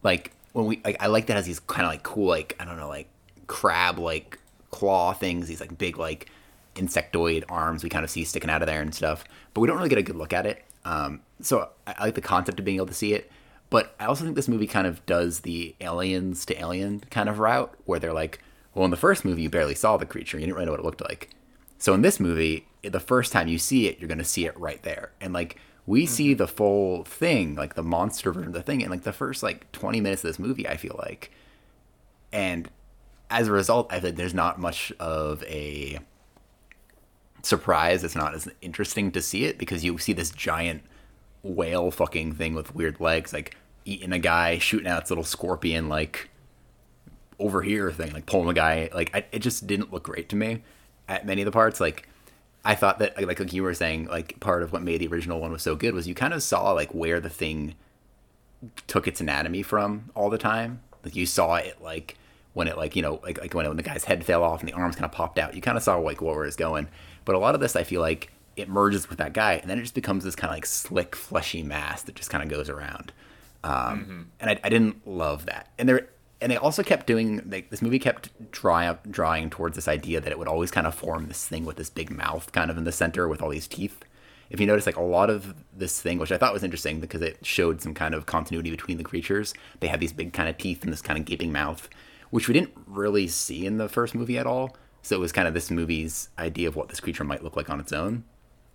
Like 0.02 0.32
when 0.52 0.66
we 0.66 0.80
like 0.84 0.96
I 1.00 1.06
like 1.06 1.26
that 1.26 1.36
has 1.36 1.46
these 1.46 1.60
kind 1.60 1.86
of 1.86 1.92
like 1.92 2.02
cool 2.02 2.28
like 2.28 2.56
I 2.58 2.64
don't 2.64 2.76
know 2.76 2.88
like 2.88 3.08
crab 3.46 3.98
like 3.98 4.38
claw 4.70 5.12
things, 5.12 5.48
these 5.48 5.60
like 5.60 5.76
big 5.76 5.98
like 5.98 6.30
insectoid 6.74 7.44
arms 7.48 7.84
we 7.84 7.88
kind 7.88 8.04
of 8.04 8.10
see 8.10 8.24
sticking 8.24 8.50
out 8.50 8.62
of 8.62 8.66
there 8.66 8.82
and 8.82 8.94
stuff, 8.94 9.24
but 9.52 9.60
we 9.60 9.68
don't 9.68 9.76
really 9.76 9.88
get 9.88 9.98
a 9.98 10.02
good 10.02 10.16
look 10.16 10.32
at 10.32 10.46
it. 10.46 10.64
Um, 10.84 11.20
so 11.40 11.70
I, 11.86 11.94
I 11.98 12.04
like 12.04 12.14
the 12.14 12.20
concept 12.20 12.58
of 12.58 12.64
being 12.64 12.76
able 12.76 12.86
to 12.86 12.94
see 12.94 13.14
it, 13.14 13.30
but 13.70 13.94
I 13.98 14.06
also 14.06 14.24
think 14.24 14.36
this 14.36 14.48
movie 14.48 14.66
kind 14.66 14.86
of 14.86 15.04
does 15.06 15.40
the 15.40 15.74
aliens 15.80 16.44
to 16.46 16.60
alien 16.60 17.00
kind 17.10 17.28
of 17.28 17.38
route 17.38 17.74
where 17.84 17.98
they're 17.98 18.12
like, 18.12 18.40
well, 18.74 18.84
in 18.84 18.90
the 18.90 18.96
first 18.96 19.24
movie 19.24 19.42
you 19.42 19.50
barely 19.50 19.74
saw 19.74 19.96
the 19.96 20.06
creature, 20.06 20.38
you 20.38 20.46
didn't 20.46 20.54
really 20.54 20.66
know 20.66 20.72
what 20.72 20.80
it 20.80 20.86
looked 20.86 21.00
like. 21.00 21.30
So 21.78 21.94
in 21.94 22.02
this 22.02 22.18
movie, 22.18 22.66
the 22.92 23.00
first 23.00 23.32
time 23.32 23.48
you 23.48 23.58
see 23.58 23.86
it, 23.88 23.98
you're 23.98 24.08
going 24.08 24.18
to 24.18 24.24
see 24.24 24.46
it 24.46 24.58
right 24.58 24.82
there. 24.82 25.12
And 25.20 25.32
like 25.32 25.58
we 25.86 26.06
see 26.06 26.30
mm-hmm. 26.30 26.38
the 26.38 26.48
full 26.48 27.04
thing, 27.04 27.54
like 27.54 27.74
the 27.74 27.82
monster 27.82 28.32
version 28.32 28.48
of 28.48 28.54
the 28.54 28.62
thing, 28.62 28.80
in 28.80 28.90
like 28.90 29.02
the 29.02 29.12
first 29.12 29.42
like 29.42 29.70
20 29.72 30.00
minutes 30.00 30.24
of 30.24 30.28
this 30.28 30.38
movie, 30.38 30.68
I 30.68 30.76
feel 30.76 30.96
like. 30.98 31.30
And 32.32 32.68
as 33.30 33.48
a 33.48 33.52
result, 33.52 33.92
I 33.92 34.00
think 34.00 34.16
there's 34.16 34.34
not 34.34 34.58
much 34.58 34.92
of 34.98 35.42
a 35.44 35.98
surprise. 37.42 38.04
It's 38.04 38.16
not 38.16 38.34
as 38.34 38.48
interesting 38.60 39.12
to 39.12 39.22
see 39.22 39.44
it 39.44 39.58
because 39.58 39.84
you 39.84 39.98
see 39.98 40.12
this 40.12 40.30
giant 40.30 40.82
whale 41.42 41.90
fucking 41.90 42.32
thing 42.32 42.54
with 42.54 42.74
weird 42.74 43.00
legs, 43.00 43.32
like 43.32 43.56
eating 43.84 44.12
a 44.12 44.18
guy, 44.18 44.58
shooting 44.58 44.88
out 44.88 45.02
its 45.02 45.10
little 45.10 45.24
scorpion, 45.24 45.88
like 45.88 46.30
over 47.38 47.62
here 47.62 47.90
thing, 47.92 48.12
like 48.12 48.26
pulling 48.26 48.48
a 48.48 48.54
guy. 48.54 48.88
Like 48.92 49.10
I, 49.14 49.24
it 49.32 49.40
just 49.40 49.66
didn't 49.66 49.92
look 49.92 50.04
great 50.04 50.28
to 50.30 50.36
me 50.36 50.62
at 51.08 51.26
many 51.26 51.42
of 51.42 51.46
the 51.46 51.52
parts. 51.52 51.80
Like 51.80 52.08
I 52.64 52.74
thought 52.74 52.98
that, 53.00 53.16
like 53.16 53.38
like 53.38 53.52
you 53.52 53.62
were 53.62 53.74
saying, 53.74 54.06
like 54.06 54.40
part 54.40 54.62
of 54.62 54.72
what 54.72 54.82
made 54.82 55.00
the 55.00 55.08
original 55.08 55.40
one 55.40 55.52
was 55.52 55.62
so 55.62 55.76
good 55.76 55.94
was 55.94 56.08
you 56.08 56.14
kind 56.14 56.32
of 56.32 56.42
saw 56.42 56.72
like 56.72 56.94
where 56.94 57.20
the 57.20 57.28
thing 57.28 57.74
took 58.86 59.06
its 59.06 59.20
anatomy 59.20 59.62
from 59.62 60.10
all 60.14 60.30
the 60.30 60.38
time. 60.38 60.80
Like 61.04 61.14
you 61.14 61.26
saw 61.26 61.56
it 61.56 61.80
like 61.82 62.16
when 62.54 62.68
it 62.68 62.78
like 62.78 62.96
you 62.96 63.02
know 63.02 63.20
like 63.22 63.40
like 63.40 63.52
when, 63.52 63.66
it, 63.66 63.68
when 63.68 63.76
the 63.76 63.82
guy's 63.82 64.04
head 64.04 64.24
fell 64.24 64.42
off 64.42 64.60
and 64.60 64.68
the 64.68 64.72
arms 64.72 64.96
kind 64.96 65.04
of 65.04 65.12
popped 65.12 65.38
out. 65.38 65.54
You 65.54 65.60
kind 65.60 65.76
of 65.76 65.82
saw 65.82 65.96
like 65.96 66.22
where 66.22 66.42
it 66.42 66.46
was 66.46 66.56
going. 66.56 66.88
But 67.24 67.34
a 67.34 67.38
lot 67.38 67.54
of 67.54 67.60
this, 67.60 67.76
I 67.76 67.84
feel 67.84 68.00
like 68.00 68.32
it 68.56 68.68
merges 68.68 69.08
with 69.08 69.18
that 69.18 69.32
guy, 69.32 69.54
and 69.54 69.68
then 69.68 69.78
it 69.78 69.82
just 69.82 69.94
becomes 69.94 70.24
this 70.24 70.36
kind 70.36 70.50
of 70.50 70.56
like 70.56 70.66
slick, 70.66 71.16
fleshy 71.16 71.62
mass 71.62 72.02
that 72.02 72.14
just 72.14 72.30
kind 72.30 72.42
of 72.42 72.48
goes 72.48 72.68
around. 72.68 73.12
Um, 73.64 73.72
mm-hmm. 73.72 74.22
And 74.40 74.50
I, 74.50 74.60
I, 74.62 74.68
didn't 74.68 75.06
love 75.08 75.46
that. 75.46 75.70
And 75.78 75.88
there, 75.88 76.08
and 76.44 76.50
they 76.50 76.58
also 76.58 76.82
kept 76.82 77.06
doing 77.06 77.42
like 77.50 77.70
this 77.70 77.80
movie 77.80 77.98
kept 77.98 78.28
drawing 78.50 78.98
drawing 79.10 79.48
towards 79.48 79.76
this 79.76 79.88
idea 79.88 80.20
that 80.20 80.30
it 80.30 80.38
would 80.38 80.46
always 80.46 80.70
kind 80.70 80.86
of 80.86 80.94
form 80.94 81.26
this 81.26 81.48
thing 81.48 81.64
with 81.64 81.76
this 81.76 81.88
big 81.88 82.10
mouth 82.10 82.52
kind 82.52 82.70
of 82.70 82.76
in 82.76 82.84
the 82.84 82.92
center 82.92 83.26
with 83.26 83.40
all 83.40 83.48
these 83.48 83.66
teeth. 83.66 84.04
If 84.50 84.60
you 84.60 84.66
notice, 84.66 84.84
like 84.84 84.96
a 84.96 85.02
lot 85.02 85.30
of 85.30 85.54
this 85.74 86.02
thing, 86.02 86.18
which 86.18 86.30
I 86.30 86.36
thought 86.36 86.52
was 86.52 86.62
interesting 86.62 87.00
because 87.00 87.22
it 87.22 87.44
showed 87.46 87.80
some 87.80 87.94
kind 87.94 88.14
of 88.14 88.26
continuity 88.26 88.70
between 88.70 88.98
the 88.98 89.04
creatures. 89.04 89.54
They 89.80 89.88
had 89.88 90.00
these 90.00 90.12
big 90.12 90.34
kind 90.34 90.50
of 90.50 90.58
teeth 90.58 90.84
and 90.84 90.92
this 90.92 91.00
kind 91.00 91.18
of 91.18 91.24
gaping 91.24 91.50
mouth, 91.50 91.88
which 92.28 92.46
we 92.46 92.52
didn't 92.52 92.74
really 92.86 93.26
see 93.26 93.64
in 93.64 93.78
the 93.78 93.88
first 93.88 94.14
movie 94.14 94.36
at 94.36 94.46
all. 94.46 94.76
So 95.00 95.16
it 95.16 95.20
was 95.20 95.32
kind 95.32 95.48
of 95.48 95.54
this 95.54 95.70
movie's 95.70 96.28
idea 96.38 96.68
of 96.68 96.76
what 96.76 96.90
this 96.90 97.00
creature 97.00 97.24
might 97.24 97.42
look 97.42 97.56
like 97.56 97.70
on 97.70 97.80
its 97.80 97.92
own. 97.92 98.24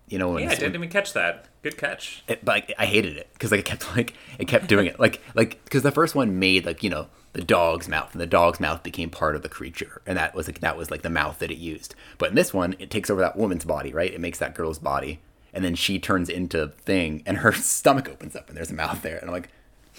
You 0.09 0.17
know, 0.17 0.37
yeah, 0.37 0.49
I 0.49 0.55
didn't 0.55 0.75
even 0.75 0.89
catch 0.89 1.13
that. 1.13 1.45
Good 1.61 1.77
catch. 1.77 2.23
It, 2.27 2.43
but 2.43 2.55
like, 2.55 2.73
I 2.79 2.85
hated 2.85 3.17
it 3.17 3.29
because 3.33 3.51
like 3.51 3.59
it 3.59 3.65
kept 3.65 3.95
like 3.95 4.13
it 4.39 4.47
kept 4.47 4.67
doing 4.67 4.87
it 4.87 4.99
like 4.99 5.21
like 5.35 5.63
because 5.65 5.83
the 5.83 5.91
first 5.91 6.15
one 6.15 6.39
made 6.39 6.65
like 6.65 6.83
you 6.83 6.89
know 6.89 7.07
the 7.33 7.43
dog's 7.43 7.87
mouth 7.87 8.11
and 8.11 8.19
the 8.19 8.25
dog's 8.25 8.59
mouth 8.59 8.81
became 8.81 9.09
part 9.11 9.35
of 9.35 9.43
the 9.43 9.49
creature 9.49 10.01
and 10.07 10.17
that 10.17 10.33
was 10.33 10.47
like 10.47 10.61
that 10.61 10.75
was 10.75 10.89
like 10.89 11.03
the 11.03 11.09
mouth 11.09 11.39
that 11.39 11.51
it 11.51 11.57
used. 11.57 11.95
But 12.17 12.29
in 12.29 12.35
this 12.35 12.53
one, 12.53 12.75
it 12.79 12.89
takes 12.89 13.09
over 13.09 13.21
that 13.21 13.35
woman's 13.35 13.65
body, 13.65 13.93
right? 13.93 14.13
It 14.13 14.19
makes 14.19 14.39
that 14.39 14.55
girl's 14.55 14.79
body, 14.79 15.19
and 15.53 15.63
then 15.63 15.75
she 15.75 15.99
turns 15.99 16.29
into 16.29 16.69
thing, 16.85 17.21
and 17.25 17.37
her 17.37 17.51
stomach 17.53 18.09
opens 18.09 18.35
up, 18.35 18.49
and 18.49 18.57
there's 18.57 18.71
a 18.71 18.75
mouth 18.75 19.01
there, 19.01 19.17
and 19.17 19.29
I'm 19.29 19.33
like, 19.33 19.49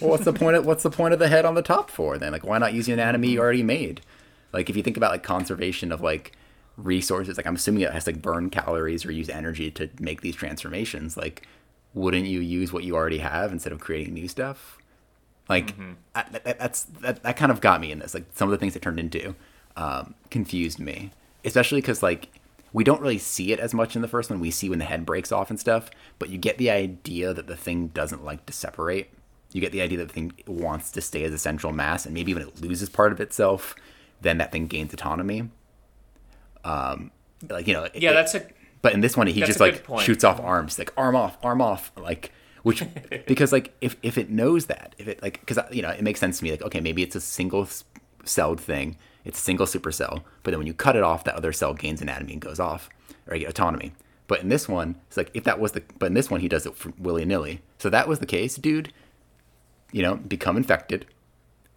well, 0.01 0.09
what's 0.09 0.25
the 0.25 0.33
point 0.33 0.57
of 0.57 0.65
what's 0.65 0.83
the 0.83 0.89
point 0.89 1.13
of 1.13 1.19
the 1.19 1.27
head 1.27 1.45
on 1.45 1.55
the 1.55 1.61
top 1.61 1.89
for 1.89 2.17
then? 2.17 2.31
Like, 2.31 2.45
why 2.45 2.57
not 2.57 2.73
use 2.73 2.87
the 2.87 2.93
anatomy 2.93 3.29
you 3.29 3.39
already 3.39 3.63
made? 3.63 4.01
Like 4.53 4.69
if 4.69 4.75
you 4.75 4.83
think 4.83 4.97
about 4.97 5.11
like 5.11 5.23
conservation 5.23 5.91
of 5.91 6.01
like 6.01 6.33
resources, 6.77 7.37
like 7.37 7.45
I'm 7.45 7.55
assuming 7.55 7.81
it 7.81 7.91
has 7.91 8.05
to 8.05 8.11
like 8.11 8.21
burn 8.21 8.49
calories 8.49 9.05
or 9.05 9.11
use 9.11 9.29
energy 9.29 9.71
to 9.71 9.89
make 9.99 10.21
these 10.21 10.35
transformations. 10.35 11.17
Like, 11.17 11.47
wouldn't 11.93 12.25
you 12.25 12.39
use 12.39 12.71
what 12.71 12.83
you 12.83 12.95
already 12.95 13.19
have 13.19 13.51
instead 13.51 13.73
of 13.73 13.79
creating 13.79 14.13
new 14.13 14.27
stuff? 14.27 14.77
Like 15.49 15.75
mm-hmm. 15.75 15.93
I, 16.15 16.25
that, 16.31 16.59
that's 16.59 16.83
that, 16.83 17.23
that 17.23 17.37
kind 17.37 17.51
of 17.51 17.61
got 17.61 17.81
me 17.81 17.91
in 17.91 17.99
this. 17.99 18.13
Like 18.13 18.25
some 18.33 18.47
of 18.47 18.51
the 18.51 18.57
things 18.57 18.75
it 18.75 18.81
turned 18.81 18.99
into 18.99 19.35
um, 19.75 20.15
confused 20.29 20.79
me, 20.79 21.11
especially 21.43 21.81
because 21.81 22.01
like 22.01 22.29
we 22.73 22.83
don't 22.83 23.01
really 23.01 23.17
see 23.17 23.51
it 23.51 23.59
as 23.59 23.73
much 23.73 23.95
in 23.95 24.01
the 24.01 24.07
first 24.07 24.29
one. 24.29 24.39
We 24.39 24.51
see 24.51 24.69
when 24.69 24.79
the 24.79 24.85
head 24.85 25.05
breaks 25.05 25.31
off 25.31 25.49
and 25.49 25.59
stuff, 25.59 25.91
but 26.19 26.29
you 26.29 26.37
get 26.37 26.57
the 26.57 26.69
idea 26.69 27.33
that 27.33 27.47
the 27.47 27.57
thing 27.57 27.87
doesn't 27.87 28.23
like 28.23 28.45
to 28.45 28.53
separate. 28.53 29.09
You 29.51 29.59
get 29.59 29.73
the 29.73 29.81
idea 29.81 29.97
that 29.97 30.07
the 30.07 30.13
thing 30.13 30.31
wants 30.47 30.91
to 30.91 31.01
stay 31.01 31.25
as 31.25 31.33
a 31.33 31.37
central 31.37 31.73
mass, 31.73 32.05
and 32.05 32.13
maybe 32.13 32.33
when 32.33 32.43
it 32.43 32.61
loses 32.61 32.87
part 32.87 33.11
of 33.11 33.19
itself, 33.19 33.75
then 34.21 34.37
that 34.37 34.53
thing 34.53 34.67
gains 34.67 34.93
autonomy. 34.93 35.49
Um, 36.63 37.11
like 37.49 37.67
you 37.67 37.73
know, 37.73 37.87
yeah, 37.93 38.11
it, 38.11 38.13
that's 38.13 38.35
a. 38.35 38.45
But 38.81 38.93
in 38.93 39.01
this 39.01 39.15
one, 39.15 39.27
he 39.27 39.41
just 39.41 39.59
like 39.59 39.85
shoots 39.99 40.23
off 40.23 40.39
arms, 40.39 40.79
like 40.79 40.91
arm 40.97 41.15
off, 41.15 41.37
arm 41.43 41.61
off, 41.61 41.91
like 41.97 42.31
which 42.63 42.83
because 43.27 43.51
like 43.51 43.73
if 43.81 43.95
if 44.01 44.17
it 44.17 44.29
knows 44.29 44.67
that, 44.67 44.95
if 44.97 45.07
it 45.07 45.21
like 45.21 45.39
because 45.39 45.59
you 45.71 45.81
know 45.81 45.89
it 45.89 46.01
makes 46.01 46.19
sense 46.19 46.39
to 46.39 46.43
me, 46.43 46.51
like 46.51 46.61
okay, 46.63 46.79
maybe 46.79 47.03
it's 47.03 47.15
a 47.15 47.21
single 47.21 47.67
celled 48.23 48.59
thing, 48.59 48.97
it's 49.25 49.39
a 49.39 49.41
single 49.41 49.65
supercell, 49.65 50.23
but 50.43 50.51
then 50.51 50.59
when 50.59 50.67
you 50.67 50.73
cut 50.73 50.95
it 50.95 51.03
off, 51.03 51.23
that 51.23 51.35
other 51.35 51.53
cell 51.53 51.73
gains 51.73 52.01
anatomy 52.01 52.33
and 52.33 52.41
goes 52.41 52.59
off 52.59 52.89
or 53.27 53.35
you 53.35 53.41
get 53.41 53.49
autonomy. 53.49 53.93
But 54.27 54.41
in 54.41 54.49
this 54.49 54.69
one, 54.69 54.95
it's 55.07 55.17
like 55.17 55.29
if 55.33 55.43
that 55.43 55.59
was 55.59 55.73
the, 55.73 55.83
but 55.99 56.07
in 56.07 56.13
this 56.13 56.31
one 56.31 56.41
he 56.41 56.47
does 56.47 56.65
it 56.65 56.99
willy 56.99 57.25
nilly. 57.25 57.61
So 57.77 57.89
that 57.89 58.07
was 58.07 58.19
the 58.19 58.25
case, 58.25 58.55
dude. 58.55 58.93
You 59.91 60.01
know, 60.03 60.15
become 60.15 60.55
infected, 60.55 61.05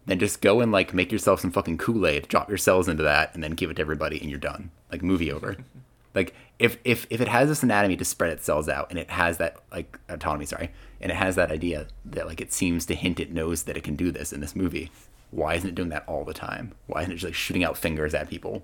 then 0.05 0.19
just 0.19 0.41
go 0.41 0.61
and 0.61 0.71
like 0.71 0.93
make 0.93 1.11
yourself 1.11 1.41
some 1.41 1.51
fucking 1.51 1.77
Kool 1.77 2.07
Aid, 2.07 2.27
drop 2.27 2.47
your 2.47 2.57
cells 2.57 2.87
into 2.87 3.03
that, 3.03 3.33
and 3.33 3.43
then 3.43 3.51
give 3.51 3.69
it 3.69 3.75
to 3.75 3.81
everybody, 3.81 4.21
and 4.21 4.29
you're 4.29 4.39
done. 4.39 4.71
Like 4.91 5.01
movie 5.01 5.31
over. 5.31 5.57
like 6.15 6.33
if 6.59 6.77
if 6.83 7.05
if 7.09 7.21
it 7.21 7.27
has 7.27 7.49
this 7.49 7.63
anatomy 7.63 7.97
to 7.97 8.05
spread 8.05 8.31
its 8.31 8.45
cells 8.45 8.69
out, 8.69 8.87
and 8.89 8.97
it 8.99 9.09
has 9.09 9.37
that 9.37 9.57
like 9.71 9.99
autonomy, 10.09 10.45
sorry, 10.45 10.71
and 11.01 11.11
it 11.11 11.15
has 11.15 11.35
that 11.35 11.51
idea 11.51 11.87
that 12.05 12.27
like 12.27 12.41
it 12.41 12.53
seems 12.53 12.85
to 12.87 12.95
hint 12.95 13.19
it 13.19 13.31
knows 13.31 13.63
that 13.63 13.77
it 13.77 13.83
can 13.83 13.95
do 13.95 14.11
this 14.11 14.31
in 14.31 14.41
this 14.41 14.55
movie. 14.55 14.91
Why 15.31 15.55
isn't 15.55 15.69
it 15.69 15.75
doing 15.75 15.89
that 15.89 16.05
all 16.07 16.23
the 16.23 16.33
time? 16.33 16.73
Why 16.87 17.01
isn't 17.01 17.11
it 17.11 17.15
just 17.15 17.25
like 17.25 17.33
shooting 17.33 17.63
out 17.63 17.77
fingers 17.77 18.13
at 18.13 18.29
people? 18.29 18.63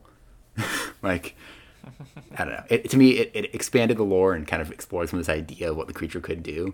like 1.01 1.35
I 2.37 2.45
don't 2.45 2.53
know. 2.53 2.63
It, 2.69 2.89
to 2.91 2.97
me, 2.97 3.11
it, 3.11 3.31
it 3.33 3.55
expanded 3.55 3.97
the 3.97 4.03
lore 4.03 4.33
and 4.33 4.47
kind 4.47 4.61
of 4.61 4.71
explored 4.71 5.09
some 5.09 5.19
of 5.19 5.25
this 5.25 5.33
idea 5.33 5.71
of 5.71 5.77
what 5.77 5.87
the 5.87 5.93
creature 5.93 6.21
could 6.21 6.43
do, 6.43 6.73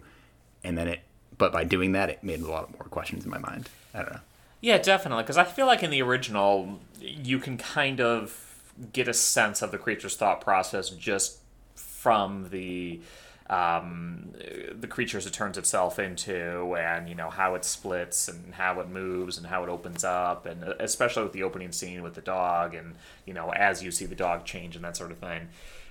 and 0.63 0.77
then 0.77 0.87
it. 0.87 1.01
But 1.37 1.51
by 1.51 1.63
doing 1.63 1.91
that, 1.91 2.09
it 2.09 2.23
made 2.23 2.41
a 2.41 2.47
lot 2.47 2.71
more 2.71 2.87
questions 2.89 3.23
in 3.23 3.29
my 3.29 3.37
mind. 3.37 3.69
I 3.93 3.99
don't 3.99 4.13
know. 4.13 4.19
Yeah, 4.59 4.79
definitely. 4.79 5.23
Because 5.23 5.37
I 5.37 5.43
feel 5.43 5.67
like 5.67 5.83
in 5.83 5.91
the 5.91 6.01
original, 6.01 6.79
you 6.99 7.37
can 7.39 7.57
kind 7.57 8.01
of 8.01 8.46
get 8.93 9.07
a 9.07 9.13
sense 9.13 9.61
of 9.61 9.71
the 9.71 9.77
creature's 9.77 10.15
thought 10.15 10.41
process 10.41 10.89
just 10.89 11.39
from 11.75 12.49
the 12.49 13.01
um, 13.49 14.33
the 14.77 14.87
creatures 14.87 15.25
it 15.25 15.31
turns 15.31 15.57
itself 15.57 15.99
into, 15.99 16.75
and 16.75 17.07
you 17.07 17.15
know 17.15 17.29
how 17.29 17.55
it 17.55 17.63
splits 17.63 18.27
and 18.27 18.53
how 18.53 18.81
it 18.81 18.89
moves 18.89 19.37
and 19.37 19.47
how 19.47 19.63
it 19.63 19.69
opens 19.69 20.03
up, 20.03 20.45
and 20.45 20.63
uh, 20.63 20.73
especially 20.79 21.23
with 21.23 21.31
the 21.31 21.43
opening 21.43 21.71
scene 21.71 22.03
with 22.03 22.13
the 22.13 22.21
dog, 22.21 22.73
and 22.73 22.95
you 23.25 23.33
know 23.33 23.51
as 23.51 23.81
you 23.81 23.91
see 23.91 24.05
the 24.05 24.15
dog 24.15 24.43
change 24.43 24.75
and 24.75 24.83
that 24.83 24.97
sort 24.97 25.11
of 25.11 25.19
thing. 25.19 25.47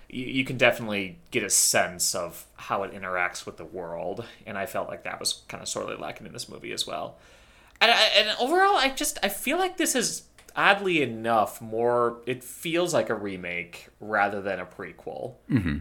You, 0.08 0.26
you 0.26 0.44
can 0.44 0.58
definitely 0.58 1.18
get 1.30 1.42
a 1.42 1.50
sense 1.50 2.14
of 2.14 2.46
how 2.56 2.82
it 2.82 2.92
interacts 2.92 3.46
with 3.46 3.56
the 3.56 3.64
world, 3.64 4.24
and 4.44 4.58
I 4.58 4.66
felt 4.66 4.88
like 4.88 5.04
that 5.04 5.18
was 5.18 5.42
kind 5.48 5.62
of 5.62 5.68
sorely 5.68 5.96
lacking 5.96 6.26
in 6.26 6.32
this 6.34 6.48
movie 6.48 6.72
as 6.72 6.86
well 6.86 7.16
and, 7.80 7.90
and 7.90 8.36
overall, 8.38 8.76
I 8.76 8.90
just 8.90 9.18
I 9.22 9.28
feel 9.28 9.58
like 9.58 9.76
this 9.76 9.94
is 9.94 10.22
oddly 10.56 11.02
enough 11.02 11.60
more. 11.60 12.18
It 12.26 12.42
feels 12.42 12.94
like 12.94 13.10
a 13.10 13.14
remake 13.14 13.88
rather 14.00 14.40
than 14.40 14.58
a 14.58 14.66
prequel. 14.66 15.34
Mm-hmm. 15.50 15.78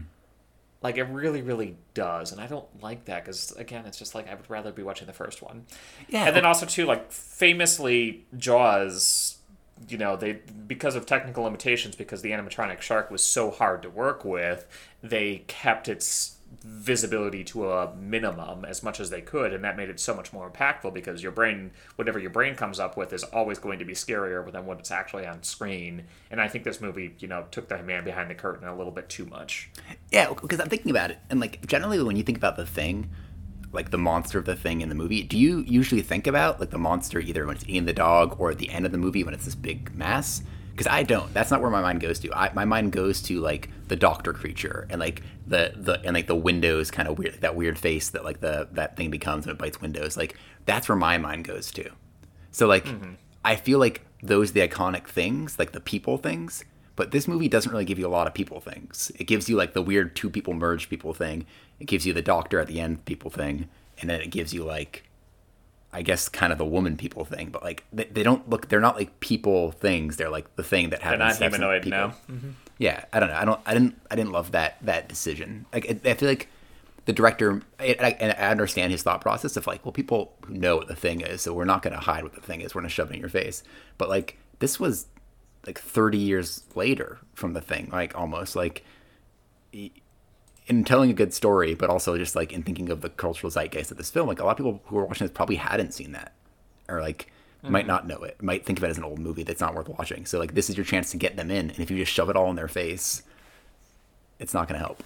Like 0.82 0.98
it 0.98 1.04
really, 1.04 1.42
really 1.42 1.76
does, 1.94 2.30
and 2.30 2.40
I 2.40 2.46
don't 2.46 2.66
like 2.82 3.06
that 3.06 3.24
because 3.24 3.50
again, 3.52 3.86
it's 3.86 3.98
just 3.98 4.14
like 4.14 4.28
I 4.28 4.34
would 4.34 4.48
rather 4.48 4.70
be 4.70 4.82
watching 4.82 5.06
the 5.06 5.12
first 5.12 5.42
one. 5.42 5.64
Yeah, 6.08 6.26
and 6.26 6.36
then 6.36 6.44
also 6.44 6.66
too, 6.66 6.84
like 6.84 7.10
famously, 7.10 8.26
Jaws. 8.36 9.38
You 9.88 9.98
know, 9.98 10.16
they 10.16 10.32
because 10.66 10.94
of 10.94 11.04
technical 11.04 11.44
limitations, 11.44 11.96
because 11.96 12.22
the 12.22 12.30
animatronic 12.30 12.80
shark 12.80 13.10
was 13.10 13.22
so 13.22 13.50
hard 13.50 13.82
to 13.82 13.90
work 13.90 14.24
with, 14.24 14.66
they 15.02 15.44
kept 15.48 15.88
its 15.88 16.35
visibility 16.62 17.44
to 17.44 17.70
a 17.70 17.94
minimum 17.96 18.64
as 18.64 18.82
much 18.82 18.98
as 18.98 19.10
they 19.10 19.20
could 19.20 19.52
and 19.52 19.62
that 19.62 19.76
made 19.76 19.88
it 19.88 20.00
so 20.00 20.14
much 20.14 20.32
more 20.32 20.50
impactful 20.50 20.92
because 20.92 21.22
your 21.22 21.32
brain 21.32 21.70
whatever 21.96 22.18
your 22.18 22.30
brain 22.30 22.54
comes 22.54 22.80
up 22.80 22.96
with 22.96 23.12
is 23.12 23.22
always 23.24 23.58
going 23.58 23.78
to 23.78 23.84
be 23.84 23.92
scarier 23.92 24.50
than 24.50 24.66
what's 24.66 24.90
actually 24.90 25.26
on 25.26 25.42
screen 25.42 26.04
and 26.30 26.40
i 26.40 26.48
think 26.48 26.64
this 26.64 26.80
movie 26.80 27.14
you 27.18 27.28
know 27.28 27.44
took 27.50 27.68
the 27.68 27.82
man 27.82 28.04
behind 28.04 28.30
the 28.30 28.34
curtain 28.34 28.66
a 28.66 28.76
little 28.76 28.92
bit 28.92 29.08
too 29.08 29.24
much 29.26 29.70
yeah 30.10 30.32
because 30.40 30.60
i'm 30.60 30.68
thinking 30.68 30.90
about 30.90 31.10
it 31.10 31.18
and 31.30 31.40
like 31.40 31.64
generally 31.66 32.02
when 32.02 32.16
you 32.16 32.22
think 32.22 32.38
about 32.38 32.56
the 32.56 32.66
thing 32.66 33.10
like 33.72 33.90
the 33.90 33.98
monster 33.98 34.38
of 34.38 34.44
the 34.44 34.56
thing 34.56 34.80
in 34.80 34.88
the 34.88 34.94
movie 34.94 35.22
do 35.22 35.36
you 35.36 35.60
usually 35.66 36.02
think 36.02 36.26
about 36.26 36.58
like 36.58 36.70
the 36.70 36.78
monster 36.78 37.20
either 37.20 37.46
when 37.46 37.56
it's 37.56 37.64
eating 37.64 37.84
the 37.84 37.92
dog 37.92 38.36
or 38.40 38.50
at 38.50 38.58
the 38.58 38.70
end 38.70 38.86
of 38.86 38.92
the 38.92 38.98
movie 38.98 39.22
when 39.22 39.34
it's 39.34 39.44
this 39.44 39.54
big 39.54 39.94
mass 39.94 40.42
because 40.76 40.92
I 40.92 41.04
don't. 41.04 41.32
That's 41.32 41.50
not 41.50 41.62
where 41.62 41.70
my 41.70 41.80
mind 41.80 42.02
goes 42.02 42.18
to. 42.18 42.32
I, 42.34 42.52
my 42.52 42.66
mind 42.66 42.92
goes 42.92 43.22
to 43.22 43.40
like 43.40 43.70
the 43.88 43.96
doctor 43.96 44.32
creature 44.32 44.86
and 44.90 45.00
like 45.00 45.22
the 45.46 45.72
the 45.76 46.00
and 46.04 46.14
like 46.14 46.26
the 46.26 46.34
windows 46.34 46.90
kind 46.90 47.08
of 47.08 47.18
weird 47.18 47.32
like, 47.32 47.40
that 47.40 47.56
weird 47.56 47.78
face 47.78 48.10
that 48.10 48.24
like 48.24 48.40
the 48.40 48.68
that 48.72 48.96
thing 48.96 49.10
becomes 49.10 49.46
when 49.46 49.54
it 49.54 49.58
bites 49.58 49.80
windows. 49.80 50.16
Like 50.16 50.36
that's 50.64 50.88
where 50.88 50.96
my 50.96 51.18
mind 51.18 51.44
goes 51.44 51.70
to. 51.72 51.90
So 52.50 52.66
like 52.66 52.84
mm-hmm. 52.84 53.14
I 53.44 53.56
feel 53.56 53.78
like 53.78 54.04
those 54.22 54.50
are 54.50 54.54
the 54.54 54.68
iconic 54.68 55.06
things, 55.06 55.58
like 55.58 55.72
the 55.72 55.80
people 55.80 56.18
things. 56.18 56.64
But 56.96 57.10
this 57.10 57.28
movie 57.28 57.48
doesn't 57.48 57.70
really 57.70 57.84
give 57.84 57.98
you 57.98 58.06
a 58.06 58.08
lot 58.08 58.26
of 58.26 58.32
people 58.32 58.58
things. 58.60 59.12
It 59.16 59.24
gives 59.24 59.48
you 59.50 59.56
like 59.56 59.74
the 59.74 59.82
weird 59.82 60.16
two 60.16 60.30
people 60.30 60.54
merge 60.54 60.88
people 60.88 61.12
thing. 61.12 61.44
It 61.78 61.84
gives 61.84 62.06
you 62.06 62.14
the 62.14 62.22
doctor 62.22 62.58
at 62.58 62.68
the 62.68 62.80
end 62.80 63.04
people 63.04 63.30
thing, 63.30 63.68
and 64.00 64.08
then 64.08 64.22
it 64.22 64.30
gives 64.30 64.54
you 64.54 64.64
like 64.64 65.05
I 65.96 66.02
guess 66.02 66.28
kind 66.28 66.52
of 66.52 66.58
the 66.58 66.64
woman 66.66 66.98
people 66.98 67.24
thing, 67.24 67.48
but 67.48 67.62
like 67.62 67.82
they, 67.90 68.04
they, 68.04 68.22
don't 68.22 68.46
look. 68.50 68.68
They're 68.68 68.80
not 68.80 68.96
like 68.96 69.18
people 69.20 69.72
things. 69.72 70.18
They're 70.18 70.28
like 70.28 70.54
the 70.56 70.62
thing 70.62 70.90
that 70.90 71.00
happens. 71.00 71.38
They're 71.38 71.48
not 71.48 71.58
humanoid 71.58 71.86
now. 71.86 72.08
Mm-hmm. 72.30 72.50
Yeah, 72.76 73.06
I 73.14 73.18
don't 73.18 73.30
know. 73.30 73.34
I 73.34 73.44
don't. 73.46 73.60
I 73.64 73.72
didn't. 73.72 74.02
I 74.10 74.14
didn't 74.14 74.32
love 74.32 74.50
that 74.52 74.76
that 74.82 75.08
decision. 75.08 75.64
Like 75.72 76.04
I 76.04 76.12
feel 76.12 76.28
like 76.28 76.50
the 77.06 77.14
director, 77.14 77.62
and 77.78 77.96
I, 77.98 78.10
and 78.20 78.32
I 78.32 78.50
understand 78.50 78.92
his 78.92 79.02
thought 79.02 79.22
process 79.22 79.56
of 79.56 79.66
like, 79.66 79.86
well, 79.86 79.92
people 79.92 80.34
know 80.50 80.76
what 80.76 80.88
the 80.88 80.94
thing 80.94 81.22
is, 81.22 81.40
so 81.40 81.54
we're 81.54 81.64
not 81.64 81.80
going 81.80 81.94
to 81.94 82.00
hide 82.00 82.24
what 82.24 82.34
the 82.34 82.42
thing 82.42 82.60
is. 82.60 82.74
We're 82.74 82.82
going 82.82 82.90
to 82.90 82.94
shove 82.94 83.10
it 83.10 83.14
in 83.14 83.20
your 83.20 83.30
face. 83.30 83.62
But 83.96 84.10
like, 84.10 84.36
this 84.58 84.78
was 84.78 85.06
like 85.66 85.80
30 85.80 86.18
years 86.18 86.64
later 86.74 87.20
from 87.32 87.54
the 87.54 87.62
thing, 87.62 87.88
like 87.90 88.14
almost 88.14 88.54
like 88.54 88.84
in 90.66 90.84
telling 90.84 91.10
a 91.10 91.14
good 91.14 91.32
story, 91.32 91.74
but 91.74 91.90
also 91.90 92.16
just 92.16 92.34
like 92.34 92.52
in 92.52 92.62
thinking 92.62 92.90
of 92.90 93.00
the 93.00 93.08
cultural 93.08 93.50
zeitgeist 93.50 93.90
of 93.90 93.96
this 93.96 94.10
film. 94.10 94.28
Like 94.28 94.40
a 94.40 94.44
lot 94.44 94.52
of 94.52 94.56
people 94.56 94.82
who 94.86 94.98
are 94.98 95.04
watching 95.04 95.26
this 95.26 95.34
probably 95.34 95.56
hadn't 95.56 95.94
seen 95.94 96.12
that, 96.12 96.32
or 96.88 97.00
like 97.00 97.30
mm-hmm. 97.62 97.72
might 97.72 97.86
not 97.86 98.06
know 98.06 98.18
it, 98.18 98.42
might 98.42 98.64
think 98.64 98.78
of 98.78 98.84
it 98.84 98.90
as 98.90 98.98
an 98.98 99.04
old 99.04 99.18
movie 99.18 99.44
that's 99.44 99.60
not 99.60 99.74
worth 99.74 99.88
watching. 99.88 100.26
So 100.26 100.38
like 100.38 100.54
this 100.54 100.68
is 100.68 100.76
your 100.76 100.84
chance 100.84 101.10
to 101.12 101.16
get 101.16 101.36
them 101.36 101.50
in, 101.50 101.70
and 101.70 101.78
if 101.78 101.90
you 101.90 101.96
just 101.96 102.12
shove 102.12 102.30
it 102.30 102.36
all 102.36 102.50
in 102.50 102.56
their 102.56 102.68
face, 102.68 103.22
it's 104.38 104.54
not 104.54 104.68
going 104.68 104.78
to 104.80 104.84
help. 104.84 105.02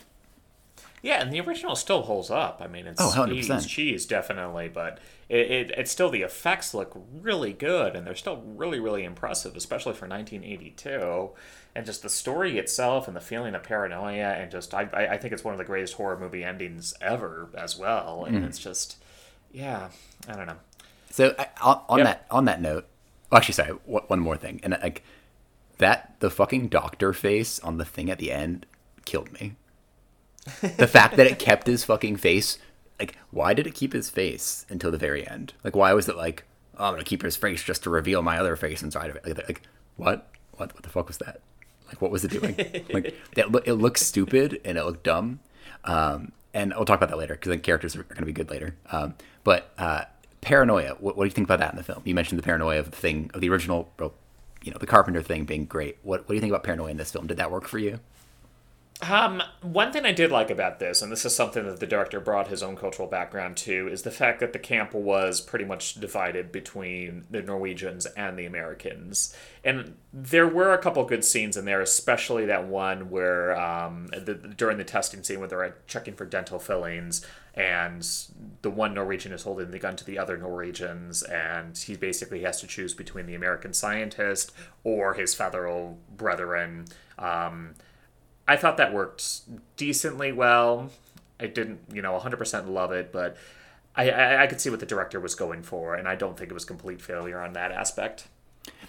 Yeah, 1.03 1.23
and 1.23 1.33
the 1.33 1.41
original 1.41 1.77
still 1.77 2.03
holds 2.03 2.31
up. 2.31 2.61
I 2.63 2.67
mean, 2.67 2.87
it's 2.87 3.01
oh, 3.01 3.27
80s 3.27 3.67
cheese, 3.67 4.05
definitely, 4.05 4.69
but 4.69 4.99
it, 5.31 5.51
it, 5.51 5.71
it's 5.77 5.91
still 5.91 6.11
the 6.11 6.23
effects 6.23 6.75
look 6.75 6.95
really 7.23 7.55
good, 7.55 7.97
and 7.97 8.07
they're 8.07 8.15
still 8.15 8.43
really, 8.45 8.81
really 8.81 9.05
impressive, 9.05 9.57
especially 9.57 9.95
for 9.95 10.07
1982. 10.07 11.31
And 11.75 11.87
just 11.87 12.03
the 12.03 12.11
story 12.11 12.59
itself, 12.59 13.07
and 13.07 13.17
the 13.17 13.21
feeling 13.21 13.55
of 13.55 13.63
paranoia, 13.63 14.33
and 14.33 14.51
just 14.51 14.75
I, 14.75 14.83
I 14.93 15.17
think 15.17 15.33
it's 15.33 15.45
one 15.45 15.55
of 15.55 15.59
the 15.59 15.65
greatest 15.65 15.95
horror 15.95 16.19
movie 16.19 16.45
endings 16.45 16.93
ever 17.01 17.49
as 17.55 17.79
well. 17.79 18.25
And 18.27 18.37
mm. 18.37 18.47
it's 18.47 18.59
just, 18.59 18.97
yeah, 19.53 19.89
I 20.29 20.35
don't 20.35 20.47
know. 20.47 20.59
So 21.11 21.35
on, 21.63 21.81
on 21.89 21.99
yep. 21.99 22.07
that 22.07 22.27
on 22.31 22.45
that 22.45 22.61
note, 22.61 22.87
actually, 23.33 23.55
sorry, 23.55 23.73
one 23.87 24.21
more 24.21 24.37
thing, 24.37 24.61
and 24.63 24.77
like 24.83 25.03
that 25.79 26.17
the 26.21 26.31
fucking 26.31 26.69
doctor 26.69 27.15
face 27.15 27.59
on 27.61 27.79
the 27.79 27.85
thing 27.87 28.11
at 28.11 28.19
the 28.19 28.31
end 28.31 28.67
killed 29.07 29.33
me 29.41 29.55
the 30.77 30.87
fact 30.87 31.17
that 31.17 31.27
it 31.27 31.39
kept 31.39 31.67
his 31.67 31.85
fucking 31.85 32.17
face 32.17 32.59
like 33.01 33.17
why 33.31 33.55
did 33.55 33.67
it 33.67 33.75
keep 33.75 33.93
his 33.93 34.11
face 34.11 34.67
until 34.69 34.93
the 34.93 34.99
very 34.99 35.27
end? 35.27 35.55
Like 35.65 35.75
why 35.75 35.93
was 35.95 36.09
it 36.09 36.17
like 36.17 36.45
oh, 36.79 36.87
i'm 36.87 36.93
gonna 36.93 37.03
keep 37.03 37.23
his 37.23 37.37
face 37.37 37.63
just 37.63 37.83
to 37.85 37.91
reveal 37.91 38.23
my 38.23 38.39
other 38.39 38.55
face 38.55 38.83
inside 38.83 39.11
of 39.11 39.17
it? 39.17 39.27
Like, 39.27 39.49
like 39.49 39.63
what? 39.97 40.29
What 40.53 40.75
what 40.75 40.83
the 40.83 40.91
fuck 40.91 41.09
was 41.09 41.19
that? 41.19 41.41
Like 41.89 42.01
what 42.03 42.11
was 42.11 42.25
it 42.25 42.31
doing? 42.31 42.55
Like 42.93 43.15
it, 43.37 43.51
lo- 43.51 43.63
it 43.65 43.73
looks 43.73 44.03
stupid 44.03 44.61
and 44.65 44.77
it 44.77 44.85
looked 44.85 45.03
dumb. 45.03 45.41
Um, 45.85 46.33
and 46.53 46.73
we'll 46.77 46.85
talk 46.85 46.99
about 46.99 47.09
that 47.09 47.17
later 47.17 47.35
because 47.35 47.51
the 47.51 47.59
characters 47.59 47.97
are, 47.97 48.03
to 48.03 48.25
be 48.25 48.33
good 48.33 48.51
later. 48.51 48.77
Um, 48.93 49.15
but 49.43 49.73
uh, 49.79 50.03
paranoia 50.43 50.97
what, 51.01 51.17
what, 51.17 51.25
do 51.25 51.29
you 51.29 51.35
think 51.35 51.47
about 51.47 51.61
that 51.61 51.71
in 51.71 51.77
the 51.77 51.83
film? 51.83 52.03
You 52.05 52.15
mentioned 52.15 52.39
the 52.39 52.43
paranoia 52.43 52.81
of 52.81 52.91
the 52.91 52.97
thing 52.97 53.31
of 53.33 53.41
the 53.41 53.49
original 53.49 53.91
you 54.63 54.71
know 54.71 54.79
the 54.79 54.87
carpenter 54.87 55.23
thing 55.23 55.47
being 55.47 55.65
great. 55.65 55.97
What, 56.03 56.21
what 56.21 56.29
do 56.29 56.35
you 56.35 56.41
think 56.41 56.51
about 56.51 56.65
paranoia 56.65 56.91
in 56.91 56.99
this 56.99 57.11
film? 57.11 57.27
Did 57.27 57.39
that 57.39 57.51
work 57.51 57.67
for 57.67 57.79
you 57.79 58.01
um, 59.03 59.43
one 59.63 59.93
thing 59.93 60.05
I 60.05 60.13
did 60.13 60.31
like 60.31 60.51
about 60.51 60.79
this, 60.79 61.01
and 61.01 61.11
this 61.11 61.25
is 61.25 61.35
something 61.35 61.65
that 61.65 61.81
the 61.81 61.87
director 61.87 62.21
brought 62.21 62.49
his 62.49 62.63
own 62.63 62.77
cultural 62.77 63.09
background 63.09 63.57
to, 63.59 63.89
is 63.89 64.03
the 64.03 64.11
fact 64.11 64.41
that 64.41 64.53
the 64.53 64.59
camp 64.59 64.93
was 64.93 65.41
pretty 65.41 65.65
much 65.65 65.95
divided 65.95 66.53
between 66.53 67.25
the 67.31 67.43
Norwegians 67.43 68.07
and 68.07 68.39
the 68.39 68.47
Americans. 68.47 69.35
And 69.65 69.97
there 70.13 70.47
were 70.47 70.73
a 70.73 70.79
couple 70.79 71.05
good 71.05 71.25
scenes 71.25 71.57
in 71.57 71.65
there, 71.65 71.81
especially 71.81 72.47
that 72.47 72.67
one 72.67 73.11
where 73.11 73.59
um, 73.59 74.09
the, 74.09 74.35
during 74.35 74.79
the 74.79 74.85
testing 74.85 75.23
scene 75.23 75.39
where 75.39 75.49
they're 75.49 75.77
checking 75.87 76.15
for 76.15 76.27
dental 76.27 76.59
fillings, 76.59 77.25
and 77.55 78.07
the 78.63 78.71
one 78.71 78.95
Norwegian 78.95 79.33
is 79.33 79.43
holding 79.43 79.71
the 79.71 79.79
gun 79.79 79.97
to 79.97 80.05
the 80.05 80.19
other 80.19 80.37
Norwegians, 80.37 81.23
and 81.23 81.77
he 81.77 81.97
basically 81.97 82.43
has 82.43 82.61
to 82.61 82.67
choose 82.67 82.95
between 82.95 83.27
the 83.27 83.35
American 83.35 83.73
scientist 83.73 84.53
or 84.85 85.15
his 85.15 85.35
federal 85.35 85.99
brethren. 86.17 86.87
Um, 87.19 87.75
I 88.51 88.57
thought 88.57 88.79
that 88.79 88.93
worked 88.93 89.43
decently 89.77 90.33
well. 90.33 90.91
I 91.39 91.47
didn't, 91.47 91.79
you 91.93 92.03
know, 92.03 92.19
100% 92.19 92.69
love 92.69 92.91
it, 92.91 93.13
but 93.13 93.37
I, 93.95 94.11
I, 94.11 94.43
I 94.43 94.47
could 94.49 94.61
see 94.61 94.71
what 94.71 94.81
the 94.81 94.87
director 94.87 95.21
was 95.21 95.37
going 95.37 95.63
for, 95.63 95.95
and 95.95 96.09
I 96.09 96.17
don't 96.17 96.37
think 96.37 96.51
it 96.51 96.55
was 96.55 96.65
complete 96.65 97.01
failure 97.01 97.41
on 97.41 97.53
that 97.53 97.71
aspect. 97.71 98.27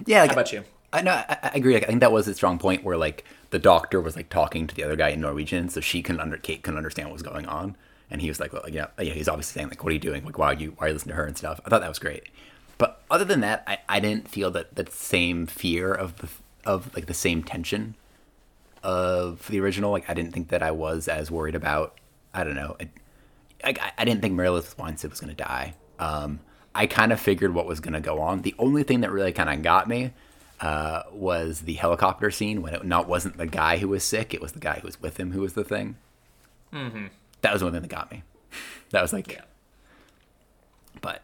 Yeah. 0.08 0.22
Like, 0.22 0.32
How 0.32 0.34
about 0.34 0.52
you? 0.52 0.64
I 0.92 1.04
know. 1.04 1.12
I, 1.12 1.38
I, 1.44 1.52
agree. 1.54 1.76
I 1.78 1.82
think 1.82 2.00
that 2.00 2.12
was 2.12 2.28
a 2.28 2.34
strong 2.34 2.58
point 2.58 2.84
where 2.84 2.98
like 2.98 3.24
the 3.52 3.60
doctor 3.60 4.02
was 4.02 4.16
like 4.16 4.30
talking 4.30 4.66
to 4.66 4.74
the 4.74 4.84
other 4.84 4.96
guy 4.96 5.10
in 5.10 5.22
Norwegian, 5.22 5.70
so 5.70 5.80
she 5.80 6.02
can 6.02 6.20
under 6.20 6.38
Kate 6.38 6.64
can 6.64 6.76
understand 6.76 7.10
what 7.10 7.14
was 7.14 7.22
going 7.22 7.46
on, 7.46 7.78
and 8.10 8.20
he 8.20 8.30
was 8.30 8.40
like, 8.40 8.52
well, 8.54 8.68
yeah, 8.68 8.88
yeah. 8.98 9.14
He's 9.14 9.30
obviously 9.30 9.60
saying 9.60 9.70
like, 9.70 9.84
what 9.84 9.92
are 9.92 9.94
you 9.94 10.00
doing? 10.00 10.26
Like, 10.26 10.40
why 10.40 10.54
are 10.54 10.56
you 10.56 10.72
why 10.72 10.88
are 10.88 10.90
you 10.90 10.96
listening 10.96 11.14
to 11.14 11.18
her 11.18 11.28
and 11.28 11.38
stuff? 11.38 11.62
I 11.64 11.70
thought 11.70 11.82
that 11.82 11.88
was 11.88 12.00
great. 12.00 12.30
But 12.80 13.04
other 13.12 13.26
than 13.26 13.42
that, 13.42 13.64
I, 13.68 13.78
I 13.88 14.00
didn't 14.00 14.28
feel 14.28 14.50
that 14.52 14.74
that 14.74 14.92
same 14.92 15.46
fear 15.46 15.94
of 15.94 16.18
the 16.18 16.30
of 16.66 16.94
like 16.96 17.06
the 17.06 17.14
same 17.14 17.44
tension 17.44 17.94
of 18.84 19.48
the 19.48 19.60
original. 19.60 19.92
Like 19.92 20.10
I 20.10 20.14
didn't 20.14 20.34
think 20.34 20.50
that 20.50 20.64
I 20.64 20.72
was 20.72 21.08
as 21.08 21.32
worried 21.32 21.56
about. 21.56 22.00
I 22.34 22.44
don't 22.44 22.56
know. 22.56 22.78
I, 22.80 22.90
I, 23.64 23.92
I 23.98 24.06
didn't 24.06 24.22
think 24.22 24.40
Elizabeth 24.40 24.78
Winstead 24.78 25.12
was 25.12 25.20
going 25.20 25.36
to 25.36 25.44
die. 25.44 25.76
Um, 26.00 26.40
I 26.74 26.88
kind 26.88 27.12
of 27.12 27.20
figured 27.20 27.54
what 27.54 27.66
was 27.66 27.80
going 27.80 27.94
to 27.94 28.00
go 28.00 28.22
on. 28.22 28.42
The 28.42 28.56
only 28.58 28.84
thing 28.84 29.02
that 29.02 29.12
really 29.12 29.34
kind 29.34 29.50
of 29.50 29.62
got 29.62 29.88
me 29.88 30.14
uh, 30.62 31.04
was 31.12 31.62
the 31.62 31.74
helicopter 31.74 32.32
scene 32.32 32.62
when 32.62 32.74
it 32.74 32.86
not 32.86 33.08
wasn't 33.08 33.38
the 33.38 33.48
guy 33.48 33.78
who 33.78 33.90
was 33.90 34.04
sick; 34.04 34.34
it 34.34 34.42
was 34.42 34.54
the 34.54 34.60
guy 34.60 34.80
who 34.80 34.88
was 34.88 35.02
with 35.02 35.18
him 35.20 35.32
who 35.32 35.42
was 35.42 35.54
the 35.54 35.64
thing. 35.64 35.98
Mm-hmm. 36.74 37.08
That 37.42 37.54
was 37.54 37.62
the 37.62 37.66
one 37.66 37.74
thing 37.74 37.82
that 37.82 37.88
got 37.90 38.12
me. 38.12 38.24
That 38.92 39.02
was 39.02 39.14
like, 39.14 39.32
yeah. 39.32 39.44
But 41.00 41.22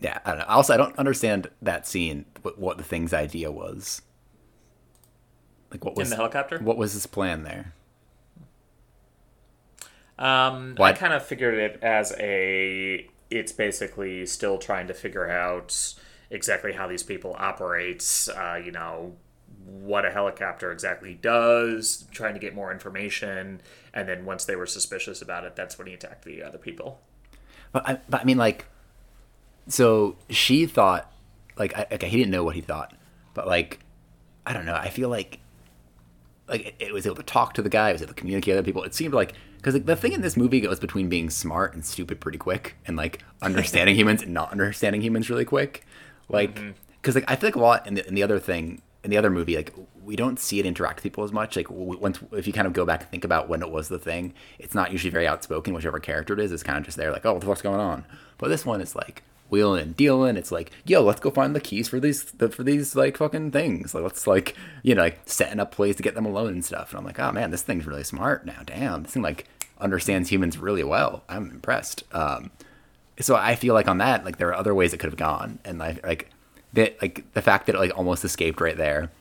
yeah, 0.00 0.18
I 0.24 0.30
don't 0.30 0.40
know. 0.40 0.46
Also, 0.46 0.74
I 0.74 0.76
don't 0.76 0.98
understand 0.98 1.48
that 1.62 1.86
scene. 1.86 2.24
What, 2.42 2.58
what 2.58 2.76
the 2.76 2.82
thing's 2.82 3.14
idea 3.14 3.52
was. 3.52 4.02
Like 5.72 5.84
what 5.84 5.96
was 5.96 6.06
in 6.06 6.10
the 6.10 6.16
helicopter? 6.16 6.58
What 6.58 6.76
was 6.76 6.92
his 6.92 7.06
plan 7.06 7.42
there? 7.42 7.72
Um, 10.18 10.76
I 10.78 10.92
kind 10.92 11.12
of 11.12 11.24
figured 11.24 11.54
it 11.54 11.82
as 11.82 12.14
a. 12.18 13.08
It's 13.30 13.50
basically 13.50 14.26
still 14.26 14.58
trying 14.58 14.86
to 14.88 14.94
figure 14.94 15.28
out 15.28 15.94
exactly 16.30 16.72
how 16.72 16.86
these 16.86 17.02
people 17.02 17.34
operate. 17.38 18.28
Uh, 18.36 18.60
you 18.62 18.70
know 18.70 19.16
what 19.64 20.04
a 20.04 20.10
helicopter 20.10 20.70
exactly 20.70 21.14
does, 21.14 22.04
trying 22.10 22.34
to 22.34 22.40
get 22.40 22.54
more 22.54 22.70
information, 22.70 23.62
and 23.94 24.08
then 24.08 24.24
once 24.24 24.44
they 24.44 24.56
were 24.56 24.66
suspicious 24.66 25.22
about 25.22 25.44
it, 25.44 25.56
that's 25.56 25.78
when 25.78 25.86
he 25.86 25.94
attacked 25.94 26.24
the 26.24 26.42
other 26.42 26.58
people. 26.58 27.00
But 27.72 27.88
I, 27.88 27.98
but 28.08 28.20
I 28.20 28.24
mean, 28.24 28.38
like, 28.38 28.66
so 29.68 30.16
she 30.28 30.66
thought, 30.66 31.10
like, 31.56 31.76
I, 31.76 31.86
okay, 31.92 32.08
he 32.08 32.18
didn't 32.18 32.30
know 32.30 32.44
what 32.44 32.54
he 32.54 32.60
thought, 32.60 32.94
but 33.34 33.46
like, 33.46 33.80
I 34.44 34.52
don't 34.52 34.66
know. 34.66 34.74
I 34.74 34.90
feel 34.90 35.08
like 35.08 35.38
like 36.48 36.66
it, 36.66 36.74
it, 36.78 36.92
was 36.92 37.06
able 37.06 37.16
to 37.16 37.22
talk 37.22 37.54
to 37.54 37.62
the 37.62 37.68
guy, 37.68 37.90
it 37.90 37.94
was 37.94 38.02
able 38.02 38.14
to 38.14 38.20
communicate 38.20 38.52
with 38.52 38.58
other 38.58 38.66
people. 38.66 38.82
It 38.84 38.94
seemed 38.94 39.14
like 39.14 39.34
because 39.56 39.74
like, 39.74 39.86
the 39.86 39.96
thing 39.96 40.12
in 40.12 40.22
this 40.22 40.36
movie 40.36 40.60
goes 40.60 40.80
between 40.80 41.08
being 41.08 41.30
smart 41.30 41.74
and 41.74 41.84
stupid 41.84 42.20
pretty 42.20 42.38
quick, 42.38 42.76
and 42.86 42.96
like 42.96 43.22
understanding 43.42 43.96
humans 43.96 44.22
and 44.22 44.32
not 44.32 44.50
understanding 44.52 45.02
humans 45.02 45.30
really 45.30 45.44
quick. 45.44 45.86
Like 46.28 46.54
because 46.54 47.14
mm-hmm. 47.14 47.18
like 47.20 47.30
I 47.30 47.36
feel 47.36 47.48
like 47.48 47.56
a 47.56 47.60
lot 47.60 47.86
in 47.86 47.94
the 47.94 48.06
in 48.06 48.14
the 48.14 48.22
other 48.22 48.38
thing 48.38 48.82
in 49.04 49.10
the 49.10 49.16
other 49.16 49.30
movie 49.30 49.56
like 49.56 49.74
we 50.04 50.16
don't 50.16 50.38
see 50.38 50.58
it 50.58 50.66
interact 50.66 50.96
with 50.96 51.02
people 51.04 51.24
as 51.24 51.32
much. 51.32 51.56
Like 51.56 51.70
once 51.70 52.18
if 52.32 52.46
you 52.46 52.52
kind 52.52 52.66
of 52.66 52.72
go 52.72 52.84
back 52.84 53.02
and 53.02 53.10
think 53.10 53.24
about 53.24 53.48
when 53.48 53.62
it 53.62 53.70
was 53.70 53.88
the 53.88 53.98
thing, 53.98 54.34
it's 54.58 54.74
not 54.74 54.90
usually 54.90 55.10
very 55.10 55.26
outspoken. 55.26 55.74
Whichever 55.74 56.00
character 56.00 56.34
it 56.34 56.40
is, 56.40 56.52
it's 56.52 56.62
kind 56.62 56.78
of 56.78 56.84
just 56.84 56.96
there 56.96 57.12
like 57.12 57.24
oh 57.24 57.34
what 57.34 57.40
the 57.40 57.46
fuck's 57.46 57.62
going 57.62 57.80
on. 57.80 58.04
But 58.38 58.48
this 58.48 58.66
one 58.66 58.80
is 58.80 58.96
like 58.96 59.22
wheeling 59.52 59.82
and 59.82 59.96
dealing. 59.96 60.36
It's 60.36 60.50
like, 60.50 60.72
yo, 60.84 61.02
let's 61.02 61.20
go 61.20 61.30
find 61.30 61.54
the 61.54 61.60
keys 61.60 61.88
for 61.88 62.00
these 62.00 62.22
for 62.22 62.64
these 62.64 62.96
like 62.96 63.18
fucking 63.18 63.52
things. 63.52 63.94
Like 63.94 64.02
let's 64.02 64.26
like 64.26 64.56
you 64.82 64.96
know 64.96 65.02
like 65.02 65.20
setting 65.26 65.60
up 65.60 65.70
plays 65.70 65.94
to 65.96 66.02
get 66.02 66.16
them 66.16 66.26
alone 66.26 66.54
and 66.54 66.64
stuff. 66.64 66.90
And 66.90 66.98
I'm 66.98 67.04
like, 67.04 67.20
oh 67.20 67.30
man, 67.30 67.52
this 67.52 67.62
thing's 67.62 67.86
really 67.86 68.02
smart 68.02 68.44
now. 68.44 68.62
Damn, 68.64 69.04
this 69.04 69.12
thing 69.12 69.22
like 69.22 69.46
understands 69.78 70.30
humans 70.30 70.58
really 70.58 70.82
well. 70.82 71.22
I'm 71.28 71.50
impressed. 71.50 72.02
Um, 72.12 72.50
so 73.20 73.36
I 73.36 73.54
feel 73.54 73.74
like 73.74 73.86
on 73.86 73.98
that, 73.98 74.24
like 74.24 74.38
there 74.38 74.48
are 74.48 74.56
other 74.56 74.74
ways 74.74 74.92
it 74.92 74.98
could 74.98 75.10
have 75.10 75.18
gone, 75.18 75.60
and 75.64 75.78
like 75.78 76.04
like 76.04 76.30
that 76.72 77.00
like 77.00 77.30
the 77.34 77.42
fact 77.42 77.66
that 77.66 77.76
it 77.76 77.78
like 77.78 77.96
almost 77.96 78.24
escaped 78.24 78.60
right 78.60 78.76
there 78.76 79.12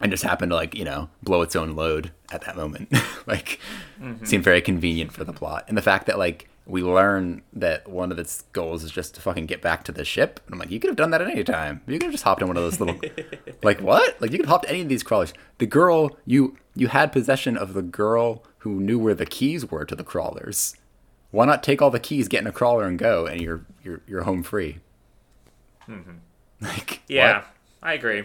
and 0.00 0.10
just 0.10 0.24
happened 0.24 0.50
to 0.50 0.56
like 0.56 0.74
you 0.74 0.84
know 0.84 1.08
blow 1.22 1.42
its 1.42 1.54
own 1.54 1.76
load 1.76 2.10
at 2.32 2.42
that 2.42 2.56
moment 2.56 2.90
like 3.26 3.60
mm-hmm. 4.00 4.24
seemed 4.24 4.42
very 4.42 4.60
convenient 4.60 5.12
for 5.12 5.24
the 5.24 5.32
plot 5.32 5.64
and 5.68 5.76
the 5.76 5.82
fact 5.82 6.06
that 6.06 6.18
like 6.18 6.48
we 6.66 6.82
learn 6.82 7.42
that 7.52 7.86
one 7.88 8.10
of 8.10 8.18
its 8.18 8.42
goals 8.52 8.84
is 8.84 8.90
just 8.90 9.14
to 9.14 9.20
fucking 9.20 9.46
get 9.46 9.60
back 9.60 9.84
to 9.84 9.92
the 9.92 10.04
ship. 10.04 10.40
And 10.46 10.54
I'm 10.54 10.58
like, 10.58 10.70
you 10.70 10.80
could 10.80 10.88
have 10.88 10.96
done 10.96 11.10
that 11.10 11.20
at 11.20 11.28
any 11.28 11.44
time. 11.44 11.82
You 11.86 11.94
could 11.94 12.04
have 12.04 12.12
just 12.12 12.24
hopped 12.24 12.40
in 12.40 12.48
one 12.48 12.56
of 12.56 12.62
those 12.62 12.80
little, 12.80 12.98
like 13.62 13.80
what? 13.80 14.20
Like 14.20 14.32
you 14.32 14.38
could 14.38 14.48
hop 14.48 14.62
to 14.62 14.70
any 14.70 14.80
of 14.80 14.88
these 14.88 15.02
crawlers. 15.02 15.34
The 15.58 15.66
girl 15.66 16.16
you 16.24 16.56
you 16.74 16.88
had 16.88 17.12
possession 17.12 17.56
of 17.56 17.74
the 17.74 17.82
girl 17.82 18.42
who 18.58 18.80
knew 18.80 18.98
where 18.98 19.14
the 19.14 19.26
keys 19.26 19.70
were 19.70 19.84
to 19.84 19.94
the 19.94 20.04
crawlers. 20.04 20.74
Why 21.30 21.44
not 21.44 21.62
take 21.62 21.82
all 21.82 21.90
the 21.90 22.00
keys, 22.00 22.28
get 22.28 22.40
in 22.40 22.46
a 22.46 22.52
crawler, 22.52 22.86
and 22.86 22.98
go, 22.98 23.26
and 23.26 23.40
you're 23.40 23.66
you're 23.82 24.00
you're 24.06 24.22
home 24.22 24.42
free. 24.42 24.78
Mm-hmm. 25.88 26.12
Like 26.60 27.02
yeah, 27.08 27.38
what? 27.38 27.46
I 27.82 27.92
agree. 27.92 28.24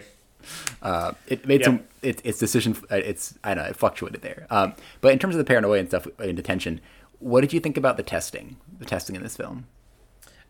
Uh, 0.80 1.12
it 1.26 1.46
made 1.46 1.60
yep. 1.60 1.66
some 1.66 1.80
it, 2.00 2.20
its 2.24 2.38
decision. 2.38 2.76
Uh, 2.90 2.96
it's 2.96 3.34
I 3.44 3.54
don't 3.54 3.64
know 3.64 3.70
it 3.70 3.76
fluctuated 3.76 4.22
there. 4.22 4.46
Um, 4.48 4.74
but 5.00 5.12
in 5.12 5.18
terms 5.18 5.34
of 5.34 5.38
the 5.38 5.44
paranoia 5.44 5.78
and 5.78 5.88
stuff 5.88 6.06
in 6.18 6.36
detention, 6.36 6.80
what 7.20 7.42
did 7.42 7.52
you 7.52 7.60
think 7.60 7.76
about 7.76 7.96
the 7.96 8.02
testing? 8.02 8.56
The 8.78 8.84
testing 8.84 9.14
in 9.14 9.22
this 9.22 9.36
film? 9.36 9.66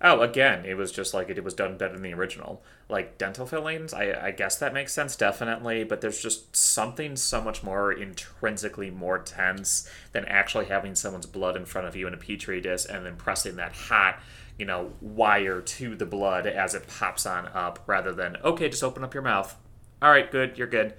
Oh, 0.03 0.23
again, 0.23 0.65
it 0.65 0.79
was 0.79 0.93
just 0.93 1.13
like 1.13 1.29
it, 1.29 1.45
was 1.45 1.53
done 1.53 1.77
better 1.77 1.93
than 1.93 2.03
the 2.03 2.15
original. 2.15 2.63
Like 2.89 3.19
dental 3.19 3.45
fillings, 3.45 3.93
I, 3.93 4.29
I 4.29 4.31
guess 4.31 4.57
that 4.57 4.73
makes 4.73 4.95
sense, 4.95 5.15
definitely, 5.15 5.85
but 5.85 6.01
there's 6.01 6.23
just 6.23 6.57
something 6.57 7.17
so 7.17 7.43
much 7.43 7.63
more 7.63 7.93
intrinsically 7.93 8.91
more 8.91 9.19
tense 9.19 9.89
than 10.13 10.25
actually 10.25 10.67
having 10.67 10.95
someone's 10.95 11.27
blood 11.27 11.55
in 11.55 11.67
front 11.67 11.87
of 11.87 11.97
you 11.97 12.07
in 12.07 12.15
a 12.15 12.17
petri 12.17 12.63
dish 12.63 12.87
and 12.89 13.05
then 13.05 13.17
pressing 13.17 13.57
that 13.57 13.73
hot, 13.73 14.21
you 14.59 14.65
know, 14.65 14.93
wire 15.03 15.61
to 15.61 15.95
the 15.95 16.07
blood 16.07 16.47
as 16.47 16.75
it 16.75 16.89
pops 16.89 17.27
on 17.27 17.49
up 17.49 17.81
rather 17.87 18.15
than, 18.15 18.39
okay, 18.43 18.71
just 18.71 18.83
open 18.83 19.05
up 19.05 19.13
your 19.13 19.23
mouth. 19.23 19.55
All 20.01 20.11
right, 20.11 20.31
good, 20.31 20.57
you're 20.57 20.67
good. 20.67 20.95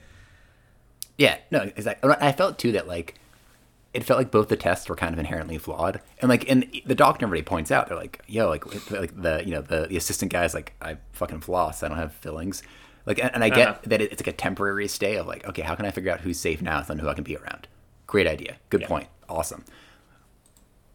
Yeah, 1.18 1.38
no, 1.50 1.62
exactly. 1.76 2.14
I 2.20 2.32
felt 2.34 2.60
too 2.60 2.72
that 2.74 2.88
like 2.88 3.16
it 3.94 4.04
felt 4.04 4.18
like 4.18 4.32
both 4.32 4.48
the 4.48 4.56
tests 4.56 4.88
were 4.88 4.96
kind 4.96 5.14
of 5.14 5.20
inherently 5.20 5.58
flawed, 5.58 6.02
and 6.20 6.30
like, 6.30 6.50
and 6.50 6.66
the 6.86 6.96
doctor 6.96 7.26
already 7.26 7.42
points 7.42 7.72
out 7.72 7.88
they're 7.88 7.98
like, 7.98 8.22
yo, 8.28 8.48
like, 8.48 8.92
like 8.92 9.22
the 9.22 9.44
you 9.46 9.52
know 9.52 9.62
the 9.62 9.88
the 9.88 9.98
assistant 9.98 10.32
guy's 10.32 10.54
like, 10.54 10.74
I 10.82 10.98
fucking 11.12 11.42
floss, 11.42 11.84
I 11.84 11.90
don't 11.90 11.98
have 11.98 12.14
fillings, 12.14 12.64
like, 13.06 13.20
and, 13.20 13.32
and 13.34 13.44
I 13.44 13.50
get 13.50 13.68
uh-huh. 13.68 13.80
that 13.88 14.02
it's 14.02 14.22
like 14.22 14.34
a 14.34 14.38
temporary 14.38 14.88
stay 14.88 15.18
of 15.18 15.28
like, 15.28 15.46
okay, 15.48 15.62
how 15.62 15.76
can 15.76 15.86
I 15.86 15.92
figure 15.92 16.12
out 16.12 16.22
who's 16.22 16.40
safe 16.40 16.62
now 16.62 16.84
and 16.88 17.02
who 17.02 17.10
I 17.10 17.14
can 17.14 17.24
be 17.24 17.36
around? 17.36 17.68
Great 18.08 18.28
idea, 18.28 18.58
good 18.70 18.82
yeah. 18.82 18.88
point, 18.88 19.08
awesome. 19.28 19.66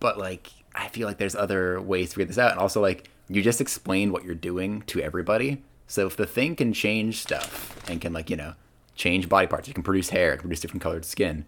But 0.00 0.18
like, 0.18 0.50
I 0.74 0.88
feel 0.88 1.06
like 1.06 1.18
there's 1.18 1.36
other 1.36 1.80
ways 1.80 2.10
to 2.10 2.16
figure 2.16 2.26
this 2.26 2.38
out, 2.38 2.52
and 2.52 2.60
also 2.60 2.80
like, 2.80 3.10
you 3.28 3.42
just 3.42 3.60
explain 3.60 4.10
what 4.10 4.24
you're 4.24 4.34
doing 4.34 4.82
to 4.82 5.02
everybody, 5.02 5.62
so 5.86 6.06
if 6.06 6.16
the 6.16 6.26
thing 6.26 6.56
can 6.56 6.72
change 6.72 7.20
stuff 7.20 7.76
and 7.90 8.00
can 8.00 8.14
like 8.14 8.30
you 8.30 8.36
know 8.36 8.54
change 8.94 9.28
body 9.28 9.46
parts, 9.46 9.68
it 9.68 9.74
can 9.74 9.82
produce 9.82 10.08
hair, 10.08 10.32
it 10.32 10.38
can 10.38 10.44
produce 10.44 10.60
different 10.60 10.82
colored 10.82 11.04
skin 11.04 11.44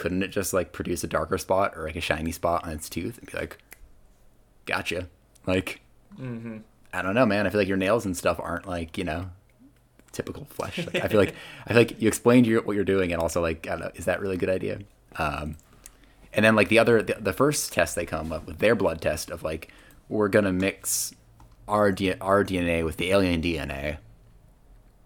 couldn't 0.00 0.22
it 0.22 0.28
just 0.28 0.54
like 0.54 0.72
produce 0.72 1.04
a 1.04 1.06
darker 1.06 1.36
spot 1.36 1.74
or 1.76 1.84
like 1.84 1.94
a 1.94 2.00
shiny 2.00 2.32
spot 2.32 2.64
on 2.64 2.72
its 2.72 2.88
tooth 2.88 3.18
and 3.18 3.30
be 3.30 3.36
like, 3.36 3.58
gotcha? 4.64 5.08
Like, 5.46 5.82
mm-hmm. 6.18 6.58
I 6.90 7.02
don't 7.02 7.14
know, 7.14 7.26
man. 7.26 7.46
I 7.46 7.50
feel 7.50 7.60
like 7.60 7.68
your 7.68 7.76
nails 7.76 8.06
and 8.06 8.16
stuff 8.16 8.40
aren't 8.40 8.66
like 8.66 8.96
you 8.96 9.04
know 9.04 9.30
typical 10.10 10.46
flesh. 10.46 10.78
Like, 10.78 11.04
I 11.04 11.08
feel 11.08 11.20
like 11.20 11.34
I 11.66 11.74
feel 11.74 11.82
like 11.82 12.00
you 12.00 12.08
explained 12.08 12.46
your, 12.46 12.62
what 12.62 12.76
you're 12.76 12.84
doing, 12.84 13.12
and 13.12 13.20
also 13.20 13.42
like, 13.42 13.66
I 13.66 13.72
don't 13.72 13.80
know, 13.80 13.90
is 13.94 14.06
that 14.06 14.20
really 14.20 14.36
a 14.36 14.38
good 14.38 14.48
idea? 14.48 14.80
Um, 15.16 15.56
and 16.32 16.46
then 16.46 16.56
like 16.56 16.70
the 16.70 16.78
other, 16.78 17.02
the, 17.02 17.16
the, 17.20 17.32
first 17.34 17.72
test 17.72 17.94
they 17.94 18.06
come 18.06 18.32
up 18.32 18.46
with 18.46 18.58
their 18.58 18.74
blood 18.74 19.02
test 19.02 19.30
of 19.30 19.42
like, 19.42 19.70
we're 20.08 20.28
gonna 20.28 20.52
mix 20.52 21.14
our 21.68 21.92
D- 21.92 22.14
our 22.22 22.42
DNA 22.42 22.86
with 22.86 22.96
the 22.96 23.10
alien 23.10 23.42
DNA, 23.42 23.98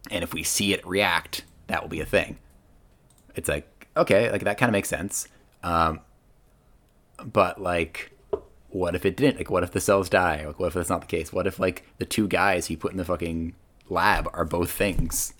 and 0.08 0.22
if 0.22 0.32
we 0.32 0.44
see 0.44 0.72
it 0.72 0.86
react, 0.86 1.44
that 1.66 1.82
will 1.82 1.88
be 1.88 2.00
a 2.00 2.06
thing. 2.06 2.38
It's 3.34 3.48
like 3.48 3.68
okay, 3.96 4.30
like 4.30 4.44
that 4.44 4.58
kind 4.58 4.68
of 4.68 4.72
makes 4.72 4.88
sense. 4.88 5.28
Um, 5.62 6.00
but 7.24 7.60
like, 7.60 8.12
what 8.68 8.94
if 8.94 9.06
it 9.06 9.16
didn't? 9.16 9.38
Like, 9.38 9.50
what 9.50 9.62
if 9.62 9.72
the 9.72 9.80
cells 9.80 10.08
die? 10.08 10.44
Like, 10.46 10.58
what 10.58 10.68
if 10.68 10.74
that's 10.74 10.90
not 10.90 11.00
the 11.00 11.06
case? 11.06 11.32
What 11.32 11.46
if 11.46 11.58
like 11.58 11.86
the 11.98 12.04
two 12.04 12.28
guys 12.28 12.66
he 12.66 12.76
put 12.76 12.92
in 12.92 12.98
the 12.98 13.04
fucking 13.04 13.54
lab 13.88 14.28
are 14.32 14.44
both 14.44 14.70
things? 14.70 15.34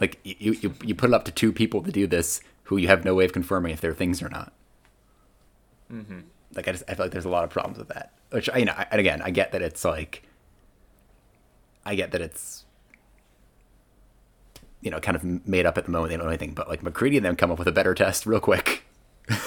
Like, 0.00 0.18
you 0.24 0.52
you 0.52 0.74
you 0.82 0.94
put 0.94 1.10
it 1.10 1.14
up 1.14 1.24
to 1.24 1.32
two 1.32 1.52
people 1.52 1.82
to 1.82 1.92
do 1.92 2.06
this 2.06 2.40
who 2.64 2.76
you 2.76 2.88
have 2.88 3.04
no 3.04 3.14
way 3.14 3.24
of 3.24 3.32
confirming 3.32 3.72
if 3.72 3.80
they're 3.80 3.94
things 3.94 4.22
or 4.22 4.28
not. 4.28 4.52
Mm-hmm. 5.92 6.20
Like, 6.54 6.68
I 6.68 6.72
just 6.72 6.84
I 6.88 6.94
feel 6.94 7.06
like 7.06 7.12
there's 7.12 7.24
a 7.24 7.30
lot 7.30 7.44
of 7.44 7.50
problems 7.50 7.78
with 7.78 7.88
that. 7.88 8.12
Which 8.30 8.50
I 8.50 8.58
you 8.58 8.64
know, 8.64 8.74
I, 8.76 8.86
and 8.90 9.00
again, 9.00 9.22
I 9.22 9.30
get 9.30 9.52
that 9.52 9.62
it's 9.62 9.84
like, 9.84 10.22
I 11.84 11.94
get 11.94 12.10
that 12.10 12.20
it's 12.20 12.65
you 14.86 14.90
know, 14.92 15.00
kind 15.00 15.16
of 15.16 15.48
made 15.48 15.66
up 15.66 15.76
at 15.76 15.84
the 15.84 15.90
moment. 15.90 16.10
They 16.10 16.16
don't 16.16 16.26
know 16.26 16.30
anything, 16.30 16.54
but 16.54 16.68
like 16.68 16.80
MacReady 16.80 17.16
and 17.16 17.26
them 17.26 17.34
come 17.34 17.50
up 17.50 17.58
with 17.58 17.66
a 17.66 17.72
better 17.72 17.92
test 17.92 18.24
real 18.24 18.38
quick. 18.38 18.84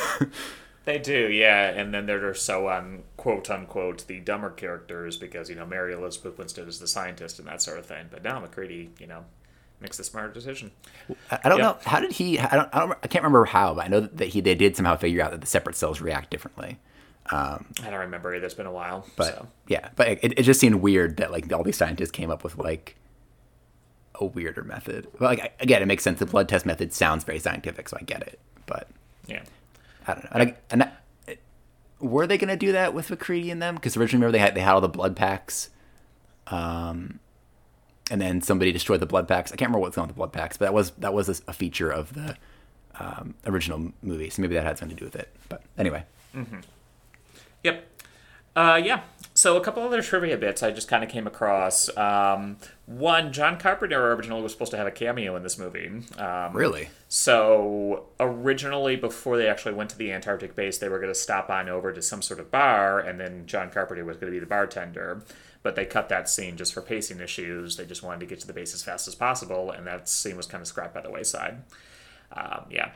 they 0.83 0.97
do, 0.97 1.31
yeah. 1.31 1.69
And 1.69 1.93
then 1.93 2.07
they're 2.07 2.33
so 2.33 2.67
on 2.67 3.03
quote 3.15 3.49
unquote 3.49 4.05
the 4.07 4.19
dumber 4.19 4.49
characters 4.49 5.15
because 5.15 5.49
you 5.49 5.55
know 5.55 5.65
Mary 5.65 5.93
Elizabeth 5.93 6.37
Winstead 6.37 6.67
is 6.67 6.79
the 6.79 6.87
scientist 6.87 7.39
and 7.39 7.47
that 7.47 7.61
sort 7.61 7.79
of 7.79 7.85
thing. 7.85 8.07
But 8.11 8.21
now 8.21 8.41
MacReady, 8.41 8.89
you 8.99 9.07
know, 9.07 9.23
makes 9.79 9.95
the 9.95 10.03
smarter 10.03 10.33
decision. 10.33 10.71
I 11.31 11.47
don't 11.47 11.59
know 11.59 11.77
how 11.85 12.01
did 12.01 12.11
he. 12.11 12.37
I 12.37 12.57
don't, 12.57 12.69
I 12.75 12.79
don't. 12.79 12.91
I 13.01 13.07
can't 13.07 13.23
remember 13.23 13.45
how, 13.45 13.75
but 13.75 13.85
I 13.85 13.87
know 13.87 14.01
that 14.01 14.27
he 14.27 14.41
they 14.41 14.55
did 14.55 14.75
somehow 14.75 14.97
figure 14.97 15.23
out 15.23 15.31
that 15.31 15.39
the 15.39 15.47
separate 15.47 15.77
cells 15.77 16.01
react 16.01 16.31
differently. 16.31 16.79
Um, 17.31 17.67
I 17.81 17.91
don't 17.91 18.01
remember 18.01 18.35
either. 18.35 18.45
It's 18.45 18.55
been 18.55 18.65
a 18.65 18.73
while. 18.73 19.05
But 19.15 19.27
so. 19.27 19.47
yeah, 19.69 19.87
but 19.95 20.09
it, 20.21 20.37
it 20.37 20.43
just 20.43 20.59
seemed 20.59 20.75
weird 20.81 21.15
that 21.15 21.31
like 21.31 21.53
all 21.53 21.63
these 21.63 21.77
scientists 21.77 22.11
came 22.11 22.29
up 22.29 22.43
with 22.43 22.57
like 22.57 22.97
a 24.19 24.25
weirder 24.25 24.63
method. 24.63 25.07
Well, 25.19 25.29
like 25.29 25.53
again, 25.59 25.81
it 25.81 25.85
makes 25.85 26.03
sense. 26.03 26.19
The 26.19 26.25
blood 26.25 26.47
test 26.47 26.65
method 26.65 26.93
sounds 26.93 27.23
very 27.23 27.39
scientific, 27.39 27.89
so 27.89 27.97
I 27.99 28.03
get 28.03 28.21
it. 28.21 28.39
But 28.65 28.87
yeah, 29.25 29.43
I 30.07 30.13
don't 30.13 30.23
know. 30.23 30.29
And, 30.33 30.43
I, 30.43 30.55
and 30.69 30.83
I, 30.83 31.37
were 31.99 32.27
they 32.27 32.37
going 32.37 32.49
to 32.49 32.57
do 32.57 32.71
that 32.73 32.93
with 32.93 33.09
MacReady 33.09 33.51
and 33.51 33.61
them? 33.61 33.75
Because 33.75 33.97
originally, 33.97 34.25
remember 34.25 34.37
they 34.37 34.43
had 34.43 34.55
they 34.55 34.61
had 34.61 34.73
all 34.73 34.81
the 34.81 34.89
blood 34.89 35.15
packs, 35.15 35.69
um, 36.47 37.19
and 38.11 38.21
then 38.21 38.41
somebody 38.41 38.71
destroyed 38.71 38.99
the 38.99 39.05
blood 39.05 39.27
packs. 39.27 39.51
I 39.51 39.55
can't 39.55 39.69
remember 39.69 39.81
what's 39.81 39.95
going 39.95 40.03
on 40.03 40.07
with 40.07 40.15
the 40.15 40.19
blood 40.19 40.33
packs, 40.33 40.57
but 40.57 40.65
that 40.65 40.73
was 40.73 40.91
that 40.91 41.13
was 41.13 41.29
a, 41.29 41.49
a 41.49 41.53
feature 41.53 41.89
of 41.89 42.13
the 42.13 42.37
um, 42.99 43.35
original 43.45 43.91
movie. 44.01 44.29
So 44.29 44.41
maybe 44.41 44.55
that 44.55 44.65
had 44.65 44.77
something 44.77 44.95
to 44.95 44.99
do 44.99 45.05
with 45.05 45.15
it. 45.15 45.29
But 45.47 45.63
anyway. 45.77 46.03
Mm-hmm. 46.35 46.59
Yep. 47.63 47.85
Uh, 48.55 48.81
yeah. 48.83 49.01
So 49.33 49.55
a 49.55 49.61
couple 49.61 49.83
other 49.83 50.01
trivia 50.01 50.37
bits 50.37 50.63
I 50.63 50.71
just 50.71 50.89
kind 50.89 51.01
of 51.01 51.09
came 51.09 51.25
across. 51.25 51.95
Um, 51.95 52.57
one, 52.87 53.31
John 53.31 53.57
Carpenter 53.57 54.11
originally 54.11 54.41
was 54.41 54.51
supposed 54.51 54.71
to 54.71 54.77
have 54.77 54.87
a 54.87 54.91
cameo 54.91 55.35
in 55.37 55.43
this 55.43 55.57
movie. 55.57 55.89
Um, 56.17 56.53
really? 56.53 56.89
So 57.07 58.07
originally, 58.19 58.97
before 58.97 59.37
they 59.37 59.47
actually 59.47 59.75
went 59.75 59.91
to 59.91 59.97
the 59.97 60.11
Antarctic 60.11 60.55
base, 60.55 60.77
they 60.77 60.89
were 60.89 60.99
going 60.99 61.13
to 61.13 61.19
stop 61.19 61.49
on 61.49 61.69
over 61.69 61.93
to 61.93 62.01
some 62.01 62.21
sort 62.21 62.41
of 62.41 62.51
bar, 62.51 62.99
and 62.99 63.17
then 63.17 63.45
John 63.45 63.69
Carpenter 63.69 64.03
was 64.03 64.17
going 64.17 64.31
to 64.31 64.35
be 64.35 64.39
the 64.39 64.45
bartender. 64.45 65.23
But 65.63 65.75
they 65.75 65.85
cut 65.85 66.09
that 66.09 66.29
scene 66.29 66.57
just 66.57 66.73
for 66.73 66.81
pacing 66.81 67.19
issues. 67.19 67.77
They 67.77 67.85
just 67.85 68.03
wanted 68.03 68.21
to 68.21 68.25
get 68.25 68.39
to 68.41 68.47
the 68.47 68.53
base 68.53 68.73
as 68.73 68.83
fast 68.83 69.07
as 69.07 69.15
possible, 69.15 69.71
and 69.71 69.87
that 69.87 70.09
scene 70.09 70.35
was 70.35 70.45
kind 70.47 70.61
of 70.61 70.67
scrapped 70.67 70.93
by 70.93 71.01
the 71.01 71.11
wayside. 71.11 71.61
Um, 72.33 72.65
yeah. 72.69 72.91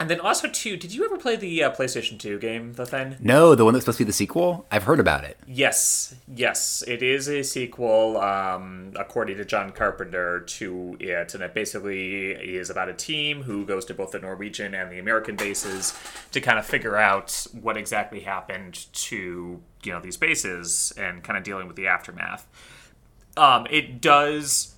And 0.00 0.10
then 0.10 0.18
also 0.18 0.48
too, 0.48 0.76
did 0.76 0.92
you 0.92 1.04
ever 1.04 1.16
play 1.16 1.36
the 1.36 1.62
uh, 1.62 1.70
PlayStation 1.70 2.18
Two 2.18 2.38
game, 2.38 2.72
The 2.72 2.84
Thing? 2.84 3.16
No, 3.20 3.54
the 3.54 3.64
one 3.64 3.74
that's 3.74 3.84
supposed 3.84 3.98
to 3.98 4.04
be 4.04 4.08
the 4.08 4.12
sequel. 4.12 4.66
I've 4.70 4.82
heard 4.82 4.98
about 4.98 5.22
it. 5.22 5.38
Yes, 5.46 6.16
yes, 6.26 6.82
it 6.88 7.00
is 7.00 7.28
a 7.28 7.44
sequel, 7.44 8.16
um, 8.18 8.92
according 8.96 9.36
to 9.36 9.44
John 9.44 9.70
Carpenter, 9.70 10.40
to 10.40 10.96
it, 10.98 11.34
and 11.34 11.44
it 11.44 11.54
basically 11.54 12.32
is 12.32 12.70
about 12.70 12.88
a 12.88 12.92
team 12.92 13.44
who 13.44 13.64
goes 13.64 13.84
to 13.84 13.94
both 13.94 14.10
the 14.10 14.18
Norwegian 14.18 14.74
and 14.74 14.90
the 14.90 14.98
American 14.98 15.36
bases 15.36 15.96
to 16.32 16.40
kind 16.40 16.58
of 16.58 16.66
figure 16.66 16.96
out 16.96 17.46
what 17.62 17.76
exactly 17.76 18.20
happened 18.20 18.92
to 18.92 19.60
you 19.84 19.92
know 19.92 20.00
these 20.00 20.16
bases 20.16 20.92
and 20.96 21.22
kind 21.22 21.38
of 21.38 21.44
dealing 21.44 21.68
with 21.68 21.76
the 21.76 21.86
aftermath. 21.86 22.48
Um, 23.36 23.66
it 23.70 24.00
does 24.00 24.73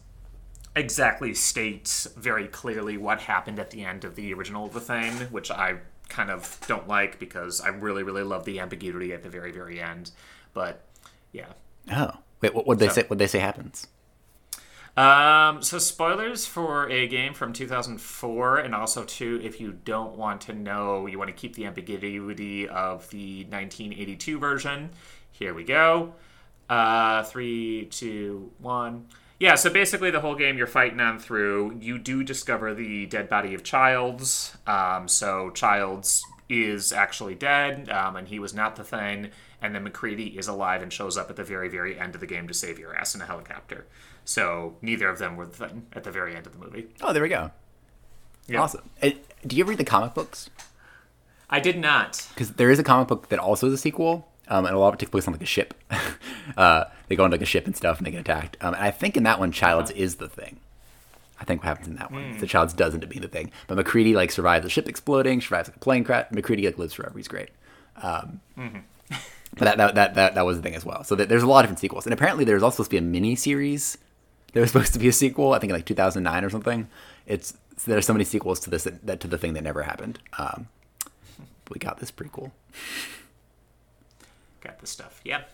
exactly 0.77 1.35
states 1.35 2.07
very 2.17 2.47
clearly 2.47 2.97
what 2.97 3.23
happened 3.23 3.59
at 3.59 3.71
the 3.71 3.85
end 3.85 4.05
of 4.05 4.15
the 4.15 4.33
original 4.35 4.67
of 4.67 4.75
the 4.75 4.81
thing, 4.81 5.13
which 5.31 5.51
I 5.51 5.79
kind 6.09 6.31
of 6.31 6.61
don't 6.69 6.87
like 6.87 7.19
because 7.19 7.61
I 7.61 7.69
really, 7.69 8.03
really 8.03 8.23
love 8.23 8.45
the 8.45 8.61
ambiguity 8.61 9.13
at 9.13 9.23
the 9.23 9.29
very, 9.29 9.51
very 9.51 9.81
end. 9.81 10.13
But 10.55 10.85
yeah. 11.33 11.47
Oh 11.91 12.13
wait, 12.41 12.55
what 12.55 12.67
would 12.67 12.79
they 12.79 12.89
so, 12.89 12.95
say? 12.95 13.05
What 13.09 13.19
they 13.19 13.27
say 13.27 13.39
happens? 13.39 13.89
Um, 14.97 15.63
so 15.63 15.79
spoilers 15.79 16.47
for 16.47 16.89
a 16.89 17.07
game 17.07 17.35
from 17.35 17.53
2004, 17.53 18.59
and 18.59 18.75
also 18.75 19.05
too, 19.05 19.41
if 19.43 19.61
you 19.61 19.73
don't 19.85 20.17
want 20.17 20.41
to 20.43 20.55
know, 20.55 21.07
you 21.07 21.19
want 21.19 21.29
to 21.29 21.37
keep 21.37 21.55
the 21.55 21.67
ambiguity 21.67 22.67
of 22.67 23.11
the 23.11 23.45
1982 23.45 24.39
version. 24.39 24.91
Here 25.33 25.53
we 25.53 25.65
go. 25.65 26.15
Uh, 26.71 27.25
three, 27.25 27.87
two, 27.87 28.51
one. 28.59 29.07
Yeah, 29.39 29.55
so 29.55 29.69
basically 29.71 30.11
the 30.11 30.21
whole 30.21 30.35
game 30.35 30.57
you're 30.57 30.67
fighting 30.67 31.01
on 31.01 31.19
through, 31.19 31.77
you 31.81 31.99
do 31.99 32.25
discover 32.25 32.73
the 32.73 33.07
dead 33.07 33.29
body 33.29 33.53
of 33.55 33.63
Childs. 33.63 34.57
Um, 34.67 35.09
so 35.09 35.51
Childs 35.51 36.25
is 36.49 36.93
actually 36.93 37.35
dead, 37.35 37.91
um, 37.91 38.17
and 38.17 38.29
he 38.29 38.39
was 38.39 38.55
not 38.55 38.77
the 38.77 38.85
thing. 38.85 39.31
And 39.61 39.75
then 39.75 39.85
MacReady 39.85 40.39
is 40.39 40.49
alive 40.49 40.83
and 40.83 40.93
shows 40.93 41.17
up 41.17 41.29
at 41.29 41.37
the 41.37 41.45
very, 41.45 41.69
very 41.69 41.99
end 41.99 42.15
of 42.15 42.21
the 42.21 42.27
game 42.27 42.49
to 42.49 42.55
save 42.55 42.79
your 42.79 42.95
ass 42.95 43.15
in 43.15 43.21
a 43.21 43.27
helicopter. 43.27 43.87
So 44.25 44.77
neither 44.81 45.09
of 45.09 45.19
them 45.19 45.37
were 45.37 45.47
the 45.47 45.69
thing 45.69 45.87
at 45.93 46.05
the 46.05 46.11
very 46.11 46.35
end 46.35 46.47
of 46.47 46.53
the 46.53 46.65
movie. 46.65 46.89
Oh, 47.01 47.13
there 47.13 47.23
we 47.23 47.29
go. 47.29 47.51
Awesome. 48.55 48.89
do 49.03 49.57
you 49.57 49.65
ever 49.65 49.71
read 49.71 49.79
the 49.79 49.85
comic 49.85 50.15
books? 50.15 50.51
I 51.51 51.61
did 51.61 51.79
not. 51.79 52.27
Because 52.31 52.53
there 52.53 52.71
is 52.71 52.79
a 52.79 52.85
comic 52.85 53.09
book 53.09 53.29
that 53.29 53.39
also 53.39 53.67
is 53.67 53.73
a 53.73 53.79
sequel 53.79 54.29
um, 54.49 54.67
and 54.67 54.75
a 54.75 54.79
lot 54.79 54.89
of 54.89 54.95
it 54.95 54.99
takes 55.01 55.11
place 55.11 55.27
on 55.27 55.33
like 55.33 55.43
a 55.43 55.47
ship. 55.47 55.75
uh, 56.57 56.85
they 57.09 57.17
go 57.17 57.25
on 57.25 57.31
like 57.31 57.43
a 57.43 57.47
ship 57.47 57.67
and 57.67 57.77
stuff, 57.77 57.99
and 57.99 58.07
they 58.07 58.11
get 58.11 58.21
attacked. 58.21 58.57
Um, 58.61 58.75
and 58.75 58.83
I 58.83 58.91
think 58.91 59.17
in 59.17 59.23
that 59.25 59.39
one, 59.39 59.53
Childs 59.53 59.91
is 59.93 60.17
the 60.17 60.29
thing. 60.29 60.61
I 61.39 61.45
think 61.45 61.63
what 61.63 61.69
happens 61.69 61.89
in 61.89 61.97
that 61.97 62.11
one, 62.11 62.35
mm. 62.35 62.41
the 62.41 62.47
Childs 62.47 62.73
does 62.73 62.95
end 62.95 63.05
up 63.05 63.11
being 63.11 63.23
the 63.23 63.29
thing. 63.29 63.51
But 63.67 63.77
MacReady 63.77 64.15
like 64.15 64.31
survives 64.31 64.65
the 64.65 64.71
ship 64.71 64.89
exploding, 64.89 65.41
survives 65.41 65.69
like 65.69 65.77
a 65.77 65.81
plane 65.81 66.05
crash. 66.05 66.31
MacReady 66.31 66.65
like 66.65 66.79
lives 66.79 66.95
forever. 66.95 67.17
He's 67.17 67.29
great. 67.29 67.51
Um, 68.03 68.41
mm-hmm. 68.57 68.79
but 69.57 69.65
that, 69.65 69.77
that, 69.77 69.95
that 69.95 70.15
that 70.15 70.35
that 70.35 70.47
was 70.47 70.57
the 70.57 70.63
thing 70.63 70.75
as 70.75 70.85
well. 70.85 71.05
So 71.05 71.15
there's 71.15 71.43
a 71.43 71.47
lot 71.47 71.61
of 71.61 71.65
different 71.65 71.81
sequels, 71.81 72.07
and 72.07 72.13
apparently 72.13 72.45
there's 72.45 72.63
also 72.63 72.77
supposed 72.77 72.91
to 72.91 72.95
be 72.95 72.99
a 72.99 73.03
mini 73.03 73.37
series. 73.37 73.99
There 74.53 74.63
was 74.63 74.71
supposed 74.71 74.95
to 74.95 74.99
be 74.99 75.09
a 75.09 75.13
sequel, 75.13 75.53
I 75.53 75.59
think 75.59 75.71
in 75.71 75.77
like 75.77 75.87
2009 75.87 76.45
or 76.45 76.51
something. 76.51 76.89
It's 77.27 77.55
there's 77.85 78.07
so 78.07 78.15
many 78.15 78.25
sequels 78.25 78.61
to 78.61 78.71
this 78.71 78.85
that, 78.85 79.07
that 79.07 79.21
to 79.21 79.29
the 79.29 79.37
thing 79.37 79.53
that 79.55 79.65
never 79.65 79.83
happened. 79.83 80.19
Um, 80.39 80.69
we 81.71 81.79
got 81.79 81.99
this 81.99 82.11
prequel 82.11 82.53
got 84.67 84.79
the 84.79 84.87
stuff. 84.87 85.21
Yep. 85.25 85.49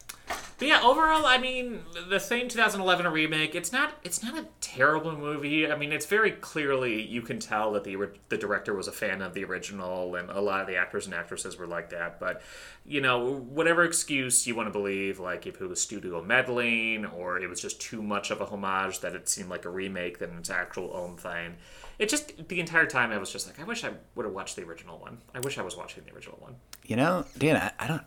But 0.59 0.69
yeah, 0.69 0.81
overall, 0.83 1.27
I 1.27 1.39
mean, 1.39 1.81
the 2.09 2.21
same 2.21 2.49
2011 2.49 3.07
remake. 3.13 3.55
It's 3.55 3.73
not. 3.73 3.95
It's 4.05 4.23
not 4.23 4.39
a 4.39 4.47
terrible 4.61 5.17
movie. 5.17 5.71
I 5.71 5.77
mean, 5.77 5.93
it's 5.93 6.07
very 6.07 6.31
clearly 6.31 7.03
you 7.03 7.21
can 7.21 7.39
tell 7.39 7.73
that 7.73 7.85
the 7.85 7.97
the 8.29 8.39
director 8.39 8.75
was 8.75 8.89
a 8.89 8.93
fan 8.93 9.23
of 9.23 9.35
the 9.35 9.45
original, 9.45 10.15
and 10.15 10.31
a 10.31 10.41
lot 10.41 10.61
of 10.61 10.67
the 10.67 10.77
actors 10.77 11.07
and 11.07 11.15
actresses 11.15 11.59
were 11.59 11.67
like 11.67 11.91
that. 11.91 12.21
But 12.21 12.43
you 12.87 13.01
know, 13.01 13.35
whatever 13.35 13.85
excuse 13.85 14.47
you 14.47 14.55
want 14.55 14.69
to 14.69 14.73
believe, 14.73 15.19
like 15.19 15.47
if 15.47 15.61
it 15.61 15.67
was 15.67 15.81
studio 15.81 16.23
meddling 16.23 17.07
or 17.07 17.41
it 17.41 17.49
was 17.49 17.61
just 17.61 17.81
too 17.81 18.03
much 18.03 18.31
of 18.31 18.41
a 18.41 18.47
homage 18.47 19.01
that 19.01 19.15
it 19.15 19.29
seemed 19.29 19.51
like 19.51 19.65
a 19.65 19.71
remake 19.71 20.19
than 20.19 20.39
its 20.39 20.51
actual 20.51 20.91
own 20.95 21.17
thing. 21.17 21.57
It 21.99 22.09
just 22.09 22.49
the 22.49 22.61
entire 22.61 22.87
time 22.87 23.11
I 23.11 23.19
was 23.19 23.31
just 23.31 23.47
like, 23.47 23.61
I 23.61 23.65
wish 23.65 23.85
I 23.85 23.91
would 24.15 24.25
have 24.25 24.35
watched 24.35 24.57
the 24.57 24.63
original 24.63 24.99
one. 24.99 25.19
I 25.35 25.41
wish 25.41 25.59
I 25.59 25.63
was 25.63 25.77
watching 25.77 26.05
the 26.05 26.15
original 26.15 26.39
one. 26.41 26.55
You 26.85 26.97
know, 26.97 27.27
Dan, 27.37 27.57
I, 27.57 27.73
I 27.79 27.87
don't 27.87 28.03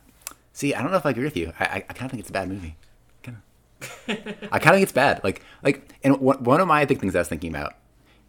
see. 0.56 0.74
I 0.74 0.82
don't 0.82 0.90
know 0.90 0.96
if 0.96 1.06
I 1.06 1.10
agree 1.10 1.24
with 1.24 1.36
you. 1.36 1.52
I, 1.60 1.64
I, 1.64 1.74
I 1.88 1.92
kind 1.92 2.04
of 2.06 2.10
think 2.10 2.20
it's 2.20 2.30
a 2.30 2.32
bad 2.32 2.48
movie. 2.48 2.76
Kinda. 3.22 3.40
I 4.52 4.58
kind 4.58 4.68
of 4.68 4.74
think 4.74 4.82
it's 4.82 4.92
bad. 4.92 5.22
Like, 5.24 5.42
like, 5.62 5.92
and 6.02 6.18
one 6.20 6.42
one 6.44 6.60
of 6.60 6.68
my 6.68 6.84
big 6.84 6.98
things 7.00 7.14
I 7.14 7.20
was 7.20 7.28
thinking 7.28 7.50
about 7.50 7.74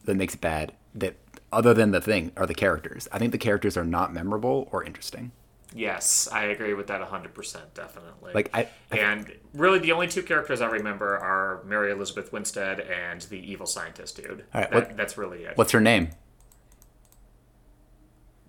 that 0.05 0.15
makes 0.15 0.33
it 0.35 0.41
bad, 0.41 0.73
that 0.95 1.15
other 1.51 1.73
than 1.73 1.91
the 1.91 2.01
thing, 2.01 2.31
are 2.37 2.45
the 2.45 2.53
characters. 2.55 3.07
I 3.11 3.19
think 3.19 3.31
the 3.31 3.37
characters 3.37 3.77
are 3.77 3.85
not 3.85 4.13
memorable 4.13 4.67
or 4.71 4.83
interesting. 4.83 5.31
Yes, 5.75 6.29
I 6.31 6.45
agree 6.45 6.73
with 6.73 6.87
that 6.87 7.01
100%, 7.01 7.57
definitely. 7.73 8.31
Like, 8.33 8.49
I, 8.53 8.69
I 8.89 8.97
and 8.99 9.31
really, 9.53 9.79
the 9.79 9.91
only 9.91 10.07
two 10.07 10.23
characters 10.23 10.61
I 10.61 10.67
remember 10.67 11.17
are 11.17 11.61
Mary 11.65 11.91
Elizabeth 11.91 12.31
Winstead 12.31 12.79
and 12.79 13.19
the 13.23 13.37
evil 13.51 13.65
scientist 13.67 14.15
dude. 14.15 14.45
All 14.53 14.61
right, 14.61 14.71
That- 14.71 14.73
what- 14.73 14.97
that's 14.97 15.17
really 15.17 15.43
it. 15.43 15.57
what's 15.57 15.73
her 15.73 15.81
name? 15.81 16.09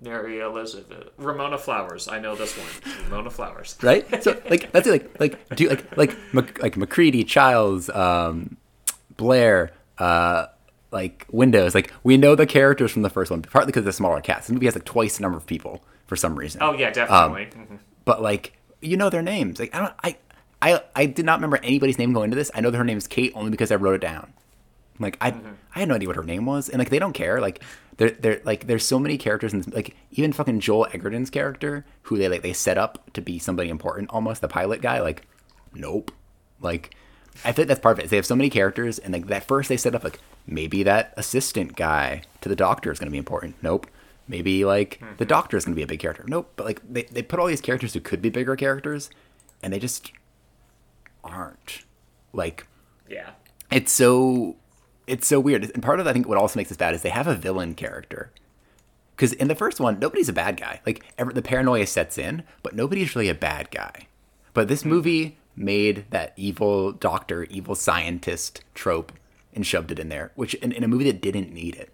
Mary 0.02 0.40
Elizabeth 0.40 1.08
Ramona 1.16 1.58
Flowers? 1.58 2.08
I 2.08 2.18
know 2.20 2.34
this 2.36 2.56
one. 2.56 2.68
Ramona 3.04 3.30
Flowers. 3.30 3.76
right? 3.82 4.22
So 4.22 4.40
like 4.48 4.70
that's 4.72 4.86
it, 4.86 4.90
like 4.92 5.20
like 5.20 5.56
do 5.56 5.68
like 5.68 5.96
like 5.96 6.16
Mac- 6.32 6.62
like 6.62 6.76
MacReady, 6.76 7.24
Childs, 7.24 7.90
um, 7.90 8.56
Blair, 9.16 9.72
uh, 9.98 10.46
like 10.90 11.26
Windows. 11.30 11.74
Like 11.74 11.92
we 12.04 12.16
know 12.16 12.34
the 12.34 12.46
characters 12.46 12.92
from 12.92 13.02
the 13.02 13.10
first 13.10 13.30
one, 13.30 13.42
partly 13.42 13.68
because 13.70 13.80
of 13.80 13.86
the 13.86 13.92
smaller 13.92 14.20
cast. 14.20 14.48
The 14.48 14.54
movie 14.54 14.66
has 14.66 14.74
like 14.74 14.84
twice 14.84 15.16
the 15.16 15.22
number 15.22 15.36
of 15.38 15.46
people 15.46 15.82
for 16.06 16.16
some 16.16 16.36
reason. 16.38 16.62
Oh 16.62 16.72
yeah, 16.74 16.90
definitely. 16.90 17.46
Mhm. 17.46 17.78
But 18.04 18.22
like 18.22 18.56
you 18.80 18.96
know 18.96 19.10
their 19.10 19.22
names. 19.22 19.58
Like 19.58 19.74
I 19.74 19.80
don't 19.80 19.94
I. 20.04 20.16
I, 20.60 20.82
I 20.96 21.06
did 21.06 21.24
not 21.24 21.38
remember 21.38 21.60
anybody's 21.62 22.00
name 22.00 22.12
going 22.12 22.24
into 22.24 22.34
this. 22.34 22.50
I 22.52 22.60
know 22.60 22.70
that 22.72 22.78
her 22.78 22.82
name 22.82 22.98
is 22.98 23.06
Kate 23.06 23.30
only 23.36 23.52
because 23.52 23.70
I 23.70 23.76
wrote 23.76 23.94
it 23.94 24.00
down. 24.00 24.32
Like 24.98 25.16
I, 25.20 25.28
I 25.72 25.78
had 25.78 25.88
no 25.88 25.94
idea 25.94 26.08
what 26.08 26.16
her 26.16 26.24
name 26.24 26.46
was, 26.46 26.68
and 26.68 26.80
like 26.80 26.90
they 26.90 26.98
don't 26.98 27.12
care. 27.12 27.40
Like 27.40 27.62
they're 27.98 28.10
they're 28.10 28.40
like 28.44 28.66
there's 28.66 28.86
so 28.86 28.98
many 28.98 29.18
characters 29.18 29.52
in 29.52 29.60
this. 29.60 29.74
Like 29.74 29.96
even 30.12 30.32
fucking 30.32 30.60
Joel 30.60 30.86
Edgerton's 30.92 31.30
character, 31.30 31.84
who 32.02 32.16
they 32.16 32.28
like 32.28 32.42
they 32.42 32.52
set 32.52 32.78
up 32.78 33.12
to 33.12 33.20
be 33.20 33.38
somebody 33.38 33.68
important, 33.68 34.10
almost 34.10 34.40
the 34.40 34.48
pilot 34.48 34.80
guy. 34.80 35.00
Like, 35.00 35.26
nope. 35.74 36.12
Like 36.60 36.94
I 37.44 37.52
think 37.52 37.68
that's 37.68 37.80
part 37.80 37.96
of 37.96 38.00
it. 38.00 38.04
is 38.04 38.10
They 38.10 38.16
have 38.16 38.26
so 38.26 38.36
many 38.36 38.50
characters, 38.50 38.98
and 38.98 39.12
like 39.12 39.26
that 39.26 39.44
first 39.44 39.68
they 39.68 39.76
set 39.76 39.94
up 39.94 40.04
like 40.04 40.20
maybe 40.46 40.84
that 40.84 41.12
assistant 41.16 41.76
guy 41.76 42.22
to 42.40 42.48
the 42.48 42.56
doctor 42.56 42.90
is 42.90 42.98
going 42.98 43.08
to 43.08 43.12
be 43.12 43.18
important. 43.18 43.56
Nope. 43.62 43.88
Maybe 44.28 44.64
like 44.64 45.00
the 45.00 45.06
mm-hmm. 45.06 45.24
doctor 45.24 45.56
is 45.56 45.64
going 45.64 45.74
to 45.74 45.76
be 45.76 45.82
a 45.82 45.86
big 45.86 46.00
character. 46.00 46.24
Nope. 46.26 46.52
But 46.54 46.66
like 46.66 46.80
they 46.88 47.02
they 47.02 47.22
put 47.22 47.40
all 47.40 47.46
these 47.46 47.60
characters 47.60 47.94
who 47.94 48.00
could 48.00 48.22
be 48.22 48.30
bigger 48.30 48.54
characters, 48.54 49.10
and 49.60 49.72
they 49.72 49.80
just 49.80 50.12
aren't. 51.24 51.82
Like 52.32 52.68
Yeah. 53.08 53.30
it's 53.72 53.90
so 53.90 54.54
it's 55.08 55.26
so 55.26 55.40
weird 55.40 55.70
and 55.74 55.82
part 55.82 56.00
of 56.00 56.06
i 56.06 56.12
think 56.12 56.28
what 56.28 56.38
also 56.38 56.58
makes 56.58 56.68
this 56.68 56.76
bad 56.76 56.94
is 56.94 57.02
they 57.02 57.08
have 57.08 57.26
a 57.26 57.34
villain 57.34 57.74
character 57.74 58.30
because 59.16 59.32
in 59.32 59.48
the 59.48 59.54
first 59.54 59.80
one 59.80 59.98
nobody's 59.98 60.28
a 60.28 60.32
bad 60.32 60.56
guy 60.56 60.80
like 60.86 61.04
ever, 61.18 61.32
the 61.32 61.42
paranoia 61.42 61.86
sets 61.86 62.18
in 62.18 62.42
but 62.62 62.74
nobody's 62.74 63.14
really 63.14 63.28
a 63.28 63.34
bad 63.34 63.70
guy 63.70 64.06
but 64.54 64.68
this 64.68 64.84
movie 64.84 65.36
made 65.56 66.04
that 66.10 66.32
evil 66.36 66.92
doctor 66.92 67.44
evil 67.44 67.74
scientist 67.74 68.62
trope 68.74 69.12
and 69.54 69.66
shoved 69.66 69.90
it 69.90 69.98
in 69.98 70.08
there 70.08 70.32
which 70.34 70.54
in, 70.54 70.72
in 70.72 70.84
a 70.84 70.88
movie 70.88 71.04
that 71.04 71.20
didn't 71.20 71.52
need 71.52 71.74
it 71.74 71.92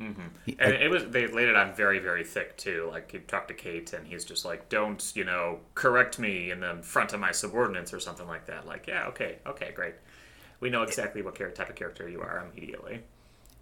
Mm-hmm. 0.00 0.50
And 0.58 0.74
it 0.74 0.90
was 0.90 1.04
they 1.06 1.28
laid 1.28 1.48
it 1.48 1.54
on 1.54 1.72
very 1.72 2.00
very 2.00 2.24
thick 2.24 2.56
too. 2.56 2.88
Like 2.90 3.12
you 3.12 3.20
talk 3.20 3.46
to 3.48 3.54
Kate 3.54 3.92
and 3.92 4.06
he's 4.06 4.24
just 4.24 4.44
like, 4.44 4.68
"Don't 4.68 5.12
you 5.14 5.24
know 5.24 5.60
correct 5.76 6.18
me 6.18 6.50
in 6.50 6.60
the 6.60 6.78
front 6.82 7.12
of 7.12 7.20
my 7.20 7.30
subordinates 7.30 7.94
or 7.94 8.00
something 8.00 8.26
like 8.26 8.46
that." 8.46 8.66
Like, 8.66 8.88
yeah, 8.88 9.06
okay, 9.06 9.38
okay, 9.46 9.70
great. 9.72 9.94
We 10.60 10.70
know 10.70 10.82
exactly 10.82 11.22
what 11.22 11.34
type 11.36 11.68
of 11.68 11.74
character 11.74 12.08
you 12.08 12.20
are 12.20 12.48
immediately. 12.52 13.02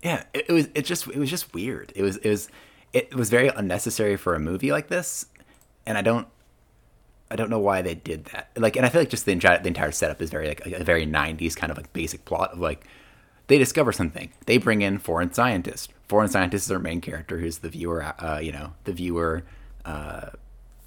yeah 0.03 0.25
it, 0.35 0.47
it 0.49 0.53
was 0.53 0.69
it 0.75 0.83
just 0.85 1.07
it 1.09 1.17
was 1.19 1.31
just 1.31 1.53
weird 1.55 1.93
it 1.95 2.03
was 2.03 2.17
it 2.19 2.29
was 2.29 2.49
it 2.93 3.15
was 3.15 3.31
very 3.31 3.49
unnecessary 3.49 4.17
for 4.17 4.35
a 4.35 4.41
movie 4.41 4.71
like 4.73 4.89
this 4.89 5.27
and 5.87 5.97
i 5.99 6.03
don't 6.03 6.27
i 7.31 7.37
don't 7.37 7.51
know 7.51 7.59
why 7.59 7.83
they 7.83 7.95
did 7.95 8.25
that 8.27 8.51
like 8.57 8.77
and 8.77 8.85
i 8.85 8.89
feel 8.89 9.01
like 9.01 9.09
just 9.11 9.25
the 9.25 9.33
entire 9.33 9.59
the 9.61 9.69
entire 9.69 9.93
setup 9.93 10.21
is 10.21 10.31
very 10.31 10.49
like 10.49 10.67
a, 10.67 10.85
very 10.85 11.07
90s 11.07 11.57
kind 11.57 11.71
of 11.71 11.77
like 11.77 11.93
basic 11.93 12.25
plot 12.25 12.53
of 12.53 12.59
like 12.59 12.85
they 13.47 13.59
discover 13.59 13.93
something 13.93 14.31
they 14.47 14.59
bring 14.59 14.83
in 14.83 14.99
foreign 14.99 15.33
scientists. 15.33 15.89
foreign 16.07 16.29
scientist 16.29 16.67
is 16.67 16.73
our 16.73 16.79
main 16.79 17.01
character 17.01 17.39
who's 17.39 17.59
the 17.59 17.69
viewer 17.69 18.03
uh, 18.19 18.39
you 18.39 18.53
know 18.53 18.75
the 18.85 18.93
viewer 18.93 19.45
uh 19.85 20.31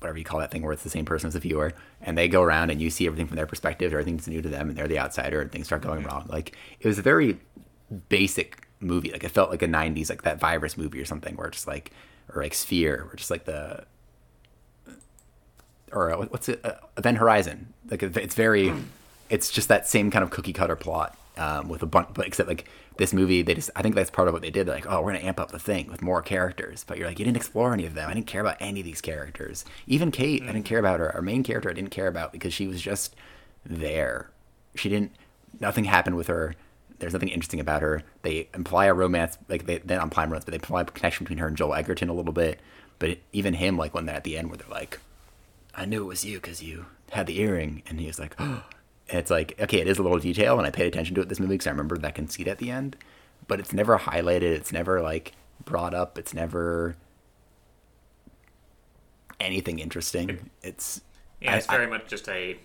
whatever 0.05 0.19
you 0.19 0.23
call 0.23 0.39
that 0.39 0.51
thing 0.51 0.61
where 0.61 0.71
it's 0.71 0.83
the 0.83 0.89
same 0.89 1.03
person 1.03 1.27
as 1.27 1.33
the 1.33 1.39
viewer 1.39 1.73
and 2.01 2.15
they 2.15 2.27
go 2.27 2.43
around 2.43 2.69
and 2.69 2.79
you 2.79 2.91
see 2.91 3.07
everything 3.07 3.25
from 3.25 3.35
their 3.35 3.47
perspective 3.47 3.91
everything's 3.91 4.27
new 4.27 4.41
to 4.41 4.49
them 4.49 4.69
and 4.69 4.77
they're 4.77 4.87
the 4.87 4.99
outsider 4.99 5.41
and 5.41 5.51
things 5.51 5.65
start 5.65 5.81
going 5.81 6.03
wrong. 6.03 6.25
Like 6.29 6.55
it 6.79 6.87
was 6.87 6.99
a 6.99 7.01
very 7.01 7.39
basic 8.09 8.67
movie. 8.79 9.11
Like 9.11 9.23
it 9.23 9.29
felt 9.29 9.49
like 9.49 9.63
a 9.63 9.67
90s 9.67 10.09
like 10.09 10.21
that 10.21 10.39
virus 10.39 10.77
movie 10.77 11.01
or 11.01 11.05
something 11.05 11.35
where 11.35 11.47
it's 11.47 11.57
just 11.57 11.67
like 11.67 11.91
or 12.33 12.43
like 12.43 12.53
sphere 12.53 13.07
or 13.11 13.15
just 13.15 13.31
like 13.31 13.45
the 13.45 13.83
or 15.91 16.11
uh, 16.11 16.25
what's 16.27 16.49
it 16.49 16.63
uh, 16.63 16.73
event 16.97 17.17
horizon. 17.17 17.73
Like 17.89 18.03
it's 18.03 18.35
very 18.35 18.73
it's 19.29 19.49
just 19.49 19.69
that 19.69 19.87
same 19.87 20.11
kind 20.11 20.23
of 20.23 20.29
cookie 20.29 20.53
cutter 20.53 20.75
plot 20.75 21.17
um, 21.37 21.67
with 21.67 21.81
a 21.81 21.87
bunch 21.87 22.09
but 22.13 22.27
except 22.27 22.47
like 22.47 22.65
this 22.97 23.13
movie 23.13 23.41
they 23.41 23.53
just 23.53 23.69
i 23.75 23.81
think 23.81 23.95
that's 23.95 24.09
part 24.09 24.27
of 24.27 24.33
what 24.33 24.41
they 24.41 24.49
did. 24.49 24.67
They're 24.67 24.75
like 24.75 24.89
oh 24.89 25.01
we're 25.01 25.13
gonna 25.13 25.25
amp 25.25 25.39
up 25.39 25.51
the 25.51 25.59
thing 25.59 25.87
with 25.89 26.01
more 26.01 26.21
characters. 26.21 26.83
But 26.83 26.97
you're 26.97 27.07
like 27.07 27.19
you 27.19 27.25
didn't 27.25 27.37
explore 27.37 27.73
any 27.73 27.85
of 27.85 27.93
them. 27.93 28.09
I 28.09 28.13
didn't 28.13 28.27
care 28.27 28.41
about 28.41 28.57
any 28.59 28.81
of 28.81 28.85
these 28.85 29.01
characters. 29.01 29.65
Even 29.87 30.11
kate 30.11 30.43
i 30.43 30.47
didn't 30.47 30.63
mm. 30.63 30.65
care 30.65 30.79
about 30.79 30.99
her. 30.99 31.13
Our 31.13 31.21
main 31.21 31.43
character 31.43 31.69
i 31.69 31.73
didn't 31.73 31.91
care 31.91 32.07
about 32.07 32.31
because 32.31 32.53
she 32.53 32.67
was 32.67 32.81
just 32.81 33.15
there. 33.65 34.29
She 34.75 34.89
didn't 34.89 35.11
nothing 35.59 35.85
happened 35.85 36.15
with 36.15 36.27
her. 36.27 36.55
There's 36.99 37.13
nothing 37.13 37.29
interesting 37.29 37.59
about 37.59 37.81
her. 37.81 38.03
They 38.21 38.47
imply 38.53 38.85
a 38.85 38.93
romance 38.93 39.37
like 39.49 39.65
they 39.65 39.79
then 39.79 40.01
imply 40.01 40.23
romance 40.23 40.45
but 40.45 40.51
they 40.51 40.57
imply 40.57 40.81
a 40.81 40.85
connection 40.85 41.25
between 41.25 41.39
her 41.39 41.47
and 41.47 41.57
joel 41.57 41.75
edgerton 41.75 42.09
a 42.09 42.13
little 42.13 42.33
bit. 42.33 42.59
But 42.99 43.17
even 43.33 43.55
him 43.55 43.77
like 43.77 43.93
when 43.93 44.05
they're 44.05 44.15
at 44.15 44.23
the 44.23 44.37
end 44.37 44.49
where 44.49 44.57
they're 44.57 44.67
like 44.69 44.99
I 45.77 45.85
knew 45.85 46.03
it 46.03 46.07
was 46.07 46.23
you 46.23 46.37
because 46.37 46.63
you 46.63 46.85
had 47.11 47.27
the 47.27 47.39
earring. 47.39 47.83
And 47.87 47.99
he 47.99 48.07
was 48.07 48.19
like, 48.19 48.35
oh. 48.39 48.63
And 49.09 49.19
it's 49.19 49.29
like, 49.29 49.55
okay, 49.59 49.79
it 49.79 49.87
is 49.87 49.99
a 49.99 50.03
little 50.03 50.17
detail, 50.19 50.57
and 50.57 50.65
I 50.65 50.71
paid 50.71 50.87
attention 50.87 51.13
to 51.15 51.21
it 51.21 51.29
this 51.29 51.39
movie 51.39 51.53
because 51.53 51.67
I 51.67 51.71
remember 51.71 51.97
that 51.97 52.15
conceit 52.15 52.47
at 52.47 52.57
the 52.57 52.71
end. 52.71 52.95
But 53.47 53.59
it's 53.59 53.71
never 53.73 53.97
highlighted. 53.99 54.41
It's 54.41 54.71
never 54.71 55.01
like 55.01 55.33
brought 55.63 55.93
up. 55.93 56.17
It's 56.17 56.33
never 56.33 56.95
anything 59.39 59.79
interesting. 59.79 60.49
It's 60.63 61.01
Yeah, 61.41 61.55
it's 61.55 61.69
I- 61.69 61.73
I- 61.73 61.77
very 61.77 61.89
much 61.89 62.07
just 62.07 62.27
a 62.29 62.57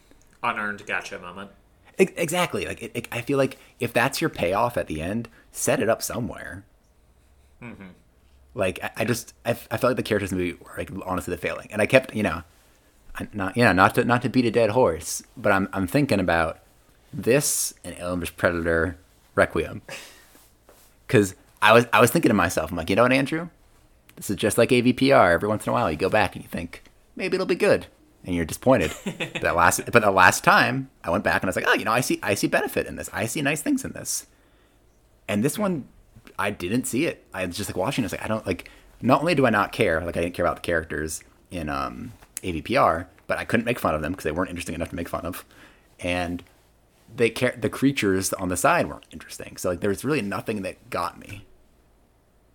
unearned 0.43 0.87
gotcha 0.87 1.19
moment. 1.19 1.51
Exactly. 1.99 2.65
Like 2.65 2.83
it, 2.83 2.93
it, 2.95 3.09
I 3.13 3.21
feel 3.21 3.37
like 3.37 3.59
if 3.79 3.93
that's 3.93 4.23
your 4.23 4.31
payoff 4.31 4.79
at 4.79 4.87
the 4.87 5.03
end, 5.03 5.29
set 5.53 5.81
it 5.81 5.91
up 5.91 6.01
somewhere. 6.03 6.65
Mm-hmm. 7.63 7.89
Like 8.55 8.83
I, 8.83 8.91
I 8.99 9.05
just 9.05 9.35
I 9.45 9.53
felt 9.53 9.83
like 9.83 9.97
the 9.97 10.03
characters 10.03 10.33
in 10.33 10.39
the 10.39 10.45
movie 10.45 10.59
were 10.65 10.73
like 10.79 10.91
honestly 11.05 11.33
the 11.35 11.39
failing, 11.41 11.69
and 11.71 11.83
I 11.83 11.87
kept 11.87 12.15
you 12.15 12.23
know, 12.23 12.31
I- 12.37 12.43
not 13.33 13.57
know 13.57 13.73
not 13.73 13.95
to 13.97 14.05
not 14.05 14.23
to 14.23 14.29
beat 14.29 14.45
a 14.45 14.51
dead 14.51 14.71
horse, 14.71 15.23
but 15.37 15.53
I'm 15.53 15.69
I'm 15.73 15.87
thinking 15.87 16.21
about 16.21 16.59
this 17.13 17.75
and 17.85 17.97
Alien 17.99 18.27
Predator 18.37 18.97
Requiem, 19.35 19.83
because 21.07 21.35
I 21.63 21.73
was 21.73 21.87
I 21.93 22.01
was 22.01 22.11
thinking 22.11 22.31
to 22.31 22.35
myself, 22.35 22.71
I'm 22.71 22.77
like, 22.77 22.91
you 22.91 22.97
know 22.97 23.03
what, 23.03 23.13
Andrew, 23.13 23.49
this 24.17 24.31
is 24.31 24.37
just 24.37 24.59
like 24.59 24.71
AVPR. 24.71 25.33
Every 25.33 25.49
once 25.49 25.67
in 25.67 25.71
a 25.71 25.73
while, 25.73 25.91
you 25.91 25.97
go 25.97 26.09
back 26.09 26.35
and 26.35 26.45
you 26.45 26.49
think 26.49 26.83
maybe 27.17 27.35
it'll 27.35 27.47
be 27.47 27.55
good, 27.55 27.87
and 28.25 28.35
you're 28.35 28.45
disappointed. 28.45 28.93
but 29.05 29.43
that 29.43 29.57
last, 29.57 29.81
but 29.93 30.03
the 30.03 30.11
last 30.11 30.45
time 30.45 30.91
I 31.05 31.11
went 31.11 31.25
back 31.25 31.43
and 31.43 31.49
I 31.49 31.51
was 31.51 31.57
like, 31.57 31.67
oh, 31.69 31.75
you 31.75 31.85
know, 31.85 31.93
I 31.93 32.01
see, 32.01 32.19
I 32.23 32.35
see 32.35 32.47
benefit 32.47 32.87
in 32.87 32.97
this. 32.97 33.11
I 33.13 33.27
see 33.27 33.43
nice 33.43 33.63
things 33.63 33.85
in 33.85 33.93
this. 33.93 34.27
And 35.29 35.45
this 35.45 35.59
one, 35.59 35.87
I 36.39 36.51
didn't 36.51 36.85
see 36.85 37.07
it. 37.07 37.25
I 37.33 37.47
was 37.47 37.57
just 37.57 37.69
like 37.69 37.77
watching. 37.77 38.05
it, 38.05 38.07
I 38.07 38.09
was 38.09 38.13
like, 38.13 38.25
I 38.25 38.29
don't 38.29 38.47
like. 38.47 38.71
Not 39.03 39.21
only 39.21 39.35
do 39.35 39.47
I 39.47 39.51
not 39.51 39.73
care, 39.73 40.01
like 40.05 40.17
I 40.17 40.21
didn't 40.21 40.35
care 40.35 40.45
about 40.45 40.57
the 40.57 40.63
characters 40.63 41.23
in 41.51 41.71
um, 41.71 42.13
AVPR, 42.43 43.07
but 43.27 43.39
I 43.39 43.45
couldn't 43.45 43.67
make 43.67 43.79
fun 43.79 43.95
of 43.95 44.03
them 44.03 44.13
because 44.13 44.25
they 44.25 44.33
weren't 44.33 44.51
interesting 44.51 44.75
enough 44.75 44.91
to 44.91 44.97
make 44.97 45.09
fun 45.09 45.25
of, 45.25 45.45
and 45.99 46.43
they 47.15 47.31
care 47.31 47.57
the 47.61 47.71
creatures 47.71 48.33
on 48.35 48.49
the 48.49 48.57
side 48.57 48.89
weren't 48.89 49.07
interesting. 49.11 49.57
So 49.57 49.71
like 49.71 49.81
there 49.81 49.91
was 49.91 50.05
really 50.05 50.23
nothing 50.23 50.63
that 50.63 50.91
got 50.91 51.19
me. 51.19 51.45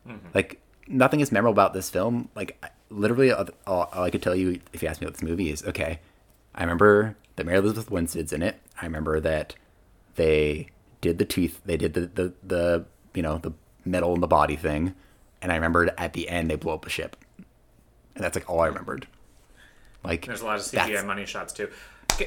Mm-hmm. 0.07 0.27
Like 0.33 0.61
nothing 0.87 1.19
is 1.19 1.31
memorable 1.31 1.53
about 1.53 1.73
this 1.73 1.89
film. 1.89 2.29
Like 2.35 2.57
I- 2.63 2.69
literally, 2.89 3.31
all, 3.31 3.47
all 3.67 3.89
all 3.93 4.03
I 4.03 4.09
could 4.09 4.21
tell 4.21 4.35
you 4.35 4.59
if 4.73 4.81
you 4.81 4.89
ask 4.89 5.01
me 5.01 5.07
about 5.07 5.15
this 5.15 5.27
movie 5.27 5.49
is 5.49 5.63
okay. 5.63 5.99
I 6.53 6.61
remember 6.61 7.15
that 7.35 7.45
Mary 7.45 7.57
Elizabeth 7.57 7.91
Winstead's 7.91 8.33
in 8.33 8.41
it. 8.41 8.61
I 8.81 8.85
remember 8.85 9.19
that 9.19 9.55
they 10.15 10.69
did 11.01 11.17
the 11.17 11.25
teeth. 11.25 11.61
They 11.65 11.77
did 11.77 11.93
the 11.93 12.01
the, 12.01 12.33
the 12.43 12.85
you 13.13 13.21
know 13.21 13.37
the 13.37 13.53
metal 13.83 14.13
in 14.13 14.21
the 14.21 14.27
body 14.27 14.55
thing, 14.55 14.95
and 15.41 15.51
I 15.51 15.55
rememred 15.55 15.91
at 15.97 16.13
the 16.13 16.29
end 16.29 16.49
they 16.49 16.55
blow 16.55 16.73
up 16.73 16.85
a 16.85 16.89
ship, 16.89 17.15
and 18.15 18.23
that's 18.23 18.35
like 18.35 18.49
all 18.49 18.61
I 18.61 18.67
remembered. 18.67 19.07
Like 20.05 20.25
There's 20.25 20.41
a 20.41 20.45
lot 20.45 20.57
of 20.57 20.61
CGI 20.63 21.05
money 21.05 21.25
shots 21.25 21.53
too. 21.53 21.69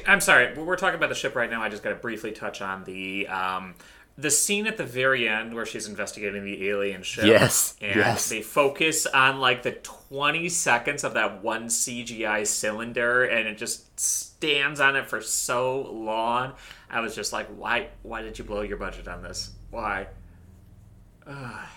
I'm 0.07 0.21
sorry. 0.21 0.53
We're 0.55 0.75
talking 0.75 0.97
about 0.97 1.09
the 1.09 1.15
ship 1.15 1.35
right 1.35 1.49
now. 1.49 1.63
I 1.63 1.69
just 1.69 1.81
got 1.81 1.89
to 1.89 1.95
briefly 1.95 2.31
touch 2.31 2.61
on 2.61 2.83
the 2.83 3.27
um, 3.27 3.73
the 4.19 4.29
scene 4.29 4.67
at 4.67 4.75
the 4.75 4.83
very 4.83 5.27
end 5.27 5.53
where 5.53 5.65
she's 5.65 5.87
investigating 5.87 6.43
the 6.43 6.67
alien 6.67 7.03
ship. 7.03 7.25
Yes, 7.25 7.75
and 7.81 7.95
yes. 7.95 8.29
they 8.29 8.41
focus 8.41 9.05
on 9.05 9.39
like 9.39 9.63
the 9.63 9.71
20 9.71 10.49
seconds 10.49 11.03
of 11.03 11.13
that 11.13 11.41
one 11.41 11.67
CGI 11.67 12.45
cylinder, 12.45 13.23
and 13.23 13.47
it 13.47 13.57
just 13.57 13.97
stands 13.99 14.79
on 14.79 14.95
it 14.95 15.07
for 15.09 15.21
so 15.21 15.89
long. 15.91 16.53
I 16.89 16.99
was 16.99 17.15
just 17.15 17.31
like, 17.31 17.47
why? 17.47 17.89
Why 18.03 18.21
did 18.21 18.37
you 18.37 18.45
blow 18.45 18.61
your 18.61 18.77
budget 18.77 19.07
on 19.07 19.23
this? 19.23 19.51
Why? 19.71 20.07
Ugh. 21.25 21.67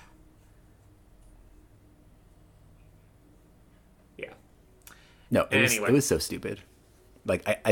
Yeah. 4.17 4.33
No, 5.33 5.49
it 5.51 5.61
was 5.61 5.73
Anyway. 5.73 5.89
it 5.89 5.93
was 5.93 6.07
so 6.07 6.19
stupid. 6.19 6.61
Like 7.25 7.43
I, 7.49 7.57
I, 7.65 7.71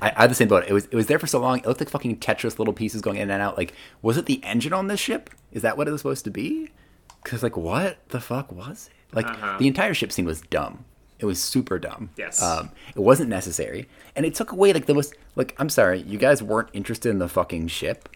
I, 0.00 0.12
I 0.16 0.22
had 0.22 0.30
the 0.30 0.34
same 0.34 0.48
boat. 0.48 0.64
It 0.66 0.72
was 0.72 0.86
it 0.86 0.94
was 0.94 1.06
there 1.06 1.18
for 1.20 1.26
so 1.28 1.38
long. 1.38 1.58
It 1.58 1.66
looked 1.66 1.80
like 1.80 1.90
fucking 1.90 2.16
Tetris 2.18 2.58
little 2.58 2.74
pieces 2.74 3.00
going 3.02 3.16
in 3.18 3.30
and 3.30 3.40
out. 3.42 3.56
Like, 3.56 3.74
was 4.00 4.16
it 4.16 4.26
the 4.26 4.42
engine 4.44 4.72
on 4.72 4.88
this 4.88 4.98
ship? 4.98 5.30
Is 5.52 5.62
that 5.62 5.76
what 5.76 5.86
it 5.86 5.92
was 5.92 6.00
supposed 6.00 6.24
to 6.24 6.30
be? 6.30 6.70
Because 7.22 7.42
like, 7.44 7.56
what 7.56 7.98
the 8.08 8.20
fuck 8.20 8.50
was 8.50 8.88
it? 8.90 9.14
Like 9.14 9.26
Uh-huh. 9.26 9.58
the 9.58 9.68
entire 9.68 9.94
ship 9.94 10.10
scene 10.10 10.24
was 10.24 10.40
dumb. 10.40 10.84
It 11.18 11.26
was 11.26 11.40
super 11.40 11.78
dumb. 11.78 12.10
Yes. 12.16 12.42
Um, 12.42 12.70
it 12.96 12.98
wasn't 13.00 13.28
necessary, 13.28 13.88
and 14.16 14.26
it 14.26 14.34
took 14.34 14.50
away 14.50 14.72
like 14.72 14.86
the 14.86 14.94
most. 14.94 15.14
Like, 15.36 15.54
I'm 15.58 15.68
sorry, 15.68 16.00
you 16.02 16.18
guys 16.18 16.42
weren't 16.42 16.70
interested 16.72 17.10
in 17.10 17.18
the 17.18 17.28
fucking 17.28 17.68
ship. 17.68 18.08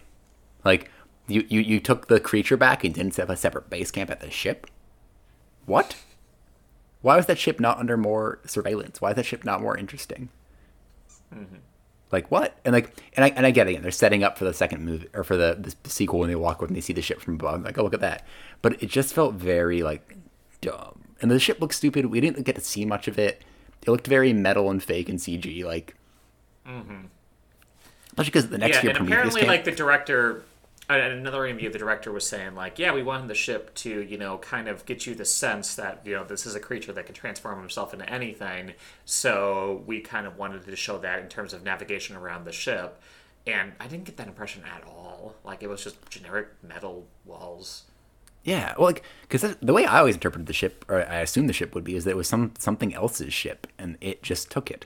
Like, 0.65 0.89
you 1.27 1.45
you 1.47 1.61
you 1.61 1.79
took 1.79 2.07
the 2.07 2.19
creature 2.19 2.57
back 2.57 2.83
and 2.83 2.93
didn't 2.93 3.13
set 3.13 3.23
up 3.23 3.29
a 3.29 3.37
separate 3.37 3.69
base 3.69 3.91
camp 3.91 4.09
at 4.09 4.19
the 4.19 4.29
ship. 4.31 4.67
What? 5.65 5.95
Why 7.07 7.15
was 7.15 7.27
that 7.27 7.39
ship 7.39 7.61
not 7.61 7.77
under 7.77 7.95
more 7.95 8.39
surveillance? 8.45 8.99
Why 8.99 9.11
is 9.11 9.15
that 9.15 9.25
ship 9.25 9.45
not 9.45 9.61
more 9.61 9.77
interesting? 9.77 10.27
Mm-hmm. 11.33 11.55
Like 12.11 12.29
what? 12.29 12.59
And 12.65 12.73
like, 12.73 13.01
and 13.13 13.23
I 13.23 13.29
and 13.29 13.45
I 13.45 13.51
get 13.51 13.65
it. 13.65 13.69
Again, 13.69 13.81
they're 13.81 13.91
setting 13.91 14.25
up 14.25 14.37
for 14.37 14.43
the 14.43 14.53
second 14.53 14.83
movie 14.83 15.07
or 15.13 15.23
for 15.23 15.37
the, 15.37 15.73
the 15.83 15.89
sequel 15.89 16.19
when 16.19 16.27
they 16.27 16.35
walk 16.35 16.61
up 16.61 16.67
and 16.67 16.75
they 16.75 16.81
see 16.81 16.91
the 16.91 17.01
ship 17.01 17.21
from 17.21 17.35
above. 17.35 17.63
Like, 17.63 17.77
oh 17.77 17.83
look 17.83 17.93
at 17.93 18.01
that. 18.01 18.27
But 18.61 18.83
it 18.83 18.89
just 18.89 19.13
felt 19.13 19.35
very 19.35 19.83
like 19.83 20.17
dumb. 20.59 20.99
And 21.21 21.31
the 21.31 21.39
ship 21.39 21.61
looked 21.61 21.75
stupid. 21.75 22.07
We 22.07 22.19
didn't 22.19 22.43
get 22.43 22.55
to 22.55 22.61
see 22.61 22.83
much 22.83 23.07
of 23.07 23.17
it. 23.17 23.41
It 23.83 23.89
looked 23.89 24.07
very 24.07 24.33
metal 24.33 24.69
and 24.69 24.83
fake 24.83 25.07
and 25.07 25.17
CG. 25.17 25.63
Like, 25.63 25.95
mm-hmm. 26.67 27.05
especially 28.09 28.31
because 28.31 28.49
the 28.49 28.57
next 28.57 28.79
yeah, 28.79 28.83
year 28.83 28.89
and 28.89 28.97
Prometheus 28.97 29.13
apparently, 29.13 29.41
came. 29.43 29.47
like 29.47 29.63
the 29.63 29.71
director, 29.71 30.43
another 30.89 31.45
interview, 31.45 31.69
the 31.69 31.79
director 31.79 32.11
was 32.11 32.27
saying, 32.27 32.55
like, 32.55 32.79
yeah, 32.79 32.93
we 32.93 33.03
wanted 33.03 33.27
the 33.27 33.35
ship 33.35 33.73
to, 33.75 34.01
you 34.01 34.17
know, 34.17 34.37
kind 34.37 34.67
of 34.67 34.85
get 34.85 35.05
you 35.05 35.15
the 35.15 35.25
sense 35.25 35.75
that, 35.75 36.01
you 36.05 36.13
know, 36.13 36.23
this 36.23 36.45
is 36.45 36.55
a 36.55 36.59
creature 36.59 36.93
that 36.93 37.05
can 37.05 37.15
transform 37.15 37.59
himself 37.59 37.93
into 37.93 38.09
anything. 38.09 38.73
So 39.03 39.83
we 39.85 39.99
kind 39.99 40.25
of 40.25 40.37
wanted 40.37 40.65
to 40.65 40.75
show 40.75 40.97
that 40.99 41.19
in 41.19 41.27
terms 41.27 41.53
of 41.53 41.63
navigation 41.63 42.15
around 42.15 42.45
the 42.45 42.51
ship. 42.51 43.01
And 43.45 43.73
I 43.79 43.87
didn't 43.87 44.05
get 44.05 44.17
that 44.17 44.27
impression 44.27 44.63
at 44.63 44.83
all. 44.85 45.35
Like, 45.43 45.61
it 45.61 45.67
was 45.67 45.83
just 45.83 45.97
generic 46.09 46.49
metal 46.63 47.05
walls. 47.25 47.83
Yeah, 48.43 48.73
well, 48.77 48.87
like 48.87 49.03
because 49.27 49.57
the 49.61 49.73
way 49.73 49.85
I 49.85 49.99
always 49.99 50.15
interpreted 50.15 50.47
the 50.47 50.53
ship, 50.53 50.85
or 50.87 51.05
I 51.05 51.17
assumed 51.17 51.49
the 51.49 51.53
ship 51.53 51.75
would 51.75 51.83
be, 51.83 51.97
is 51.97 52.05
that 52.05 52.11
it 52.11 52.15
was 52.15 52.29
some 52.29 52.53
something 52.57 52.93
else's 52.93 53.33
ship, 53.33 53.67
and 53.77 53.97
it 53.99 54.23
just 54.23 54.49
took 54.49 54.71
it. 54.71 54.85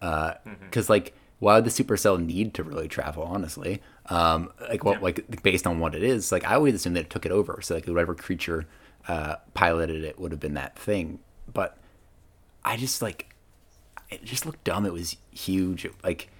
Uh, 0.00 0.30
mm-hmm. 0.46 0.64
Because 0.64 0.88
like, 0.88 1.14
why 1.44 1.54
would 1.56 1.64
the 1.64 1.70
supercell 1.70 2.18
need 2.24 2.54
to 2.54 2.62
really 2.62 2.88
travel? 2.88 3.22
Honestly, 3.22 3.82
um, 4.08 4.50
like 4.70 4.82
what, 4.84 4.96
Yeah. 4.96 5.02
like 5.02 5.42
based 5.42 5.66
on 5.66 5.78
what 5.78 5.94
it 5.94 6.02
is, 6.02 6.32
like 6.32 6.44
I 6.44 6.54
always 6.54 6.74
assumed 6.74 6.96
that 6.96 7.02
it 7.06 7.10
took 7.10 7.26
it 7.26 7.32
over. 7.32 7.60
So 7.62 7.74
like 7.74 7.86
whatever 7.86 8.14
creature 8.14 8.66
uh, 9.08 9.36
piloted 9.52 10.02
it 10.04 10.18
would 10.18 10.32
have 10.32 10.40
been 10.40 10.54
that 10.54 10.78
thing. 10.78 11.20
But 11.52 11.76
I 12.64 12.76
just 12.76 13.02
like, 13.02 13.34
it 14.10 14.24
just 14.24 14.46
looked 14.46 14.64
dumb. 14.64 14.86
It 14.86 14.92
was 14.92 15.16
huge. 15.32 15.86
Like 16.02 16.30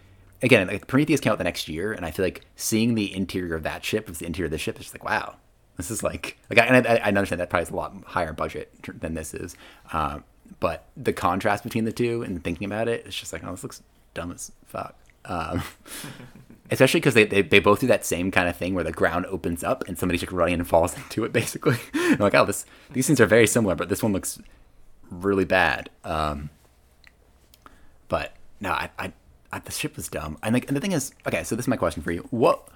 again, 0.42 0.66
like 0.68 0.86
Prometheus 0.86 1.20
came 1.20 1.32
out 1.32 1.38
the 1.38 1.44
next 1.44 1.68
year, 1.68 1.92
and 1.92 2.04
I 2.06 2.10
feel 2.10 2.24
like 2.24 2.40
seeing 2.56 2.94
the 2.94 3.14
interior 3.14 3.54
of 3.54 3.62
that 3.64 3.84
ship, 3.84 4.08
with 4.08 4.18
the 4.18 4.26
interior 4.26 4.46
of 4.46 4.52
the 4.52 4.58
ship, 4.58 4.76
is 4.76 4.84
just 4.86 4.94
like 4.94 5.04
wow, 5.04 5.36
this 5.76 5.90
is 5.90 6.02
like 6.02 6.38
like 6.48 6.58
I, 6.58 6.64
and 6.66 6.86
I, 6.86 6.96
I 6.96 7.08
understand 7.08 7.40
that 7.40 7.50
probably 7.50 7.64
is 7.64 7.70
a 7.70 7.76
lot 7.76 7.94
higher 8.06 8.32
budget 8.32 8.72
than 9.00 9.12
this 9.14 9.34
is, 9.34 9.54
um, 9.92 10.24
but 10.60 10.86
the 10.96 11.12
contrast 11.12 11.62
between 11.62 11.84
the 11.84 11.92
two 11.92 12.22
and 12.22 12.42
thinking 12.42 12.64
about 12.64 12.88
it, 12.88 13.04
it's 13.06 13.16
just 13.18 13.32
like 13.32 13.44
oh, 13.44 13.50
this 13.50 13.62
looks 13.62 13.82
dumb 14.14 14.32
as 14.32 14.52
fuck. 14.64 14.96
Um, 15.24 15.62
especially 16.70 17.00
because 17.00 17.14
they, 17.14 17.24
they 17.24 17.42
they 17.42 17.58
both 17.58 17.80
do 17.80 17.86
that 17.86 18.04
same 18.04 18.30
kind 18.30 18.48
of 18.48 18.56
thing 18.56 18.74
where 18.74 18.84
the 18.84 18.92
ground 18.92 19.26
opens 19.26 19.62
up 19.62 19.86
and 19.86 19.98
somebody's 19.98 20.20
just 20.20 20.32
running 20.32 20.54
and 20.54 20.68
falls 20.68 20.96
into 20.96 21.24
it 21.24 21.32
basically. 21.32 21.76
I'm 21.94 22.18
like 22.18 22.34
oh, 22.34 22.44
this 22.44 22.64
these 22.92 23.06
things 23.06 23.20
are 23.20 23.26
very 23.26 23.46
similar, 23.46 23.74
but 23.74 23.88
this 23.88 24.02
one 24.02 24.12
looks 24.12 24.40
really 25.10 25.44
bad. 25.44 25.90
Um, 26.04 26.50
but 28.08 28.34
no, 28.60 28.70
I, 28.70 28.90
I, 28.98 29.12
I 29.52 29.58
the 29.60 29.72
ship 29.72 29.96
was 29.96 30.08
dumb. 30.08 30.38
And 30.42 30.54
like, 30.54 30.68
and 30.68 30.76
the 30.76 30.80
thing 30.80 30.92
is, 30.92 31.12
okay, 31.26 31.44
so 31.44 31.56
this 31.56 31.64
is 31.64 31.68
my 31.68 31.76
question 31.76 32.02
for 32.02 32.12
you. 32.12 32.26
What? 32.30 32.68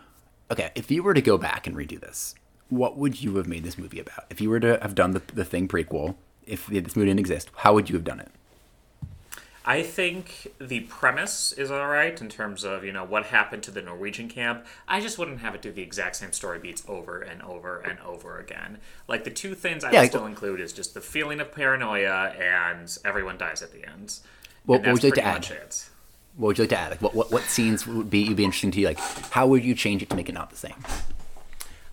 Okay, 0.50 0.70
if 0.74 0.90
you 0.90 1.02
were 1.02 1.14
to 1.14 1.20
go 1.20 1.36
back 1.36 1.66
and 1.66 1.76
redo 1.76 2.00
this, 2.00 2.34
what 2.70 2.96
would 2.96 3.22
you 3.22 3.36
have 3.36 3.46
made 3.46 3.64
this 3.64 3.76
movie 3.76 4.00
about? 4.00 4.24
If 4.30 4.40
you 4.40 4.48
were 4.50 4.60
to 4.60 4.78
have 4.80 4.94
done 4.94 5.12
the 5.12 5.22
the 5.32 5.44
thing 5.44 5.68
prequel, 5.68 6.16
if 6.46 6.66
this 6.66 6.96
movie 6.96 7.08
didn't 7.08 7.20
exist, 7.20 7.50
how 7.56 7.74
would 7.74 7.90
you 7.90 7.96
have 7.96 8.04
done 8.04 8.20
it? 8.20 8.30
I 9.68 9.82
think 9.82 10.54
the 10.58 10.80
premise 10.80 11.52
is 11.52 11.70
all 11.70 11.86
right 11.88 12.18
in 12.18 12.30
terms 12.30 12.64
of 12.64 12.84
you 12.84 12.90
know 12.92 13.04
what 13.04 13.26
happened 13.26 13.62
to 13.64 13.70
the 13.70 13.82
Norwegian 13.82 14.26
camp. 14.30 14.64
I 14.88 15.02
just 15.02 15.18
wouldn't 15.18 15.40
have 15.40 15.54
it 15.54 15.60
do 15.60 15.70
the 15.70 15.82
exact 15.82 16.16
same 16.16 16.32
story 16.32 16.58
beats 16.58 16.82
over 16.88 17.20
and 17.20 17.42
over 17.42 17.78
and 17.80 17.98
over 18.00 18.38
again. 18.38 18.78
Like 19.08 19.24
the 19.24 19.30
two 19.30 19.54
things 19.54 19.84
I 19.84 19.92
Yeah, 19.92 20.00
would 20.00 20.08
still 20.08 20.24
include 20.24 20.60
is 20.60 20.72
just 20.72 20.94
the 20.94 21.02
feeling 21.02 21.38
of 21.38 21.52
paranoia 21.52 22.28
and 22.40 22.96
everyone 23.04 23.36
dies 23.36 23.60
at 23.60 23.72
the 23.72 23.86
end. 23.86 24.20
What- 24.64 24.80
what 24.80 24.92
would 24.94 25.02
you 25.02 25.10
like 25.10 25.16
to 25.16 25.22
add? 25.22 25.50
it. 25.50 25.90
What 26.36 26.46
would 26.46 26.58
you 26.58 26.62
like 26.64 26.70
to 26.70 26.78
add? 26.78 26.90
Like, 26.92 27.02
what 27.02 27.14
what, 27.14 27.30
what 27.30 27.42
scenes 27.42 27.86
would 27.86 28.08
be 28.08 28.26
would 28.28 28.38
be 28.38 28.44
interesting 28.44 28.70
to 28.70 28.80
you? 28.80 28.86
Like, 28.86 28.98
how 29.32 29.46
would 29.48 29.64
you 29.66 29.74
change 29.74 30.00
it 30.02 30.08
to 30.08 30.16
make 30.16 30.30
it 30.30 30.34
not 30.34 30.48
the 30.48 30.56
same? 30.56 30.76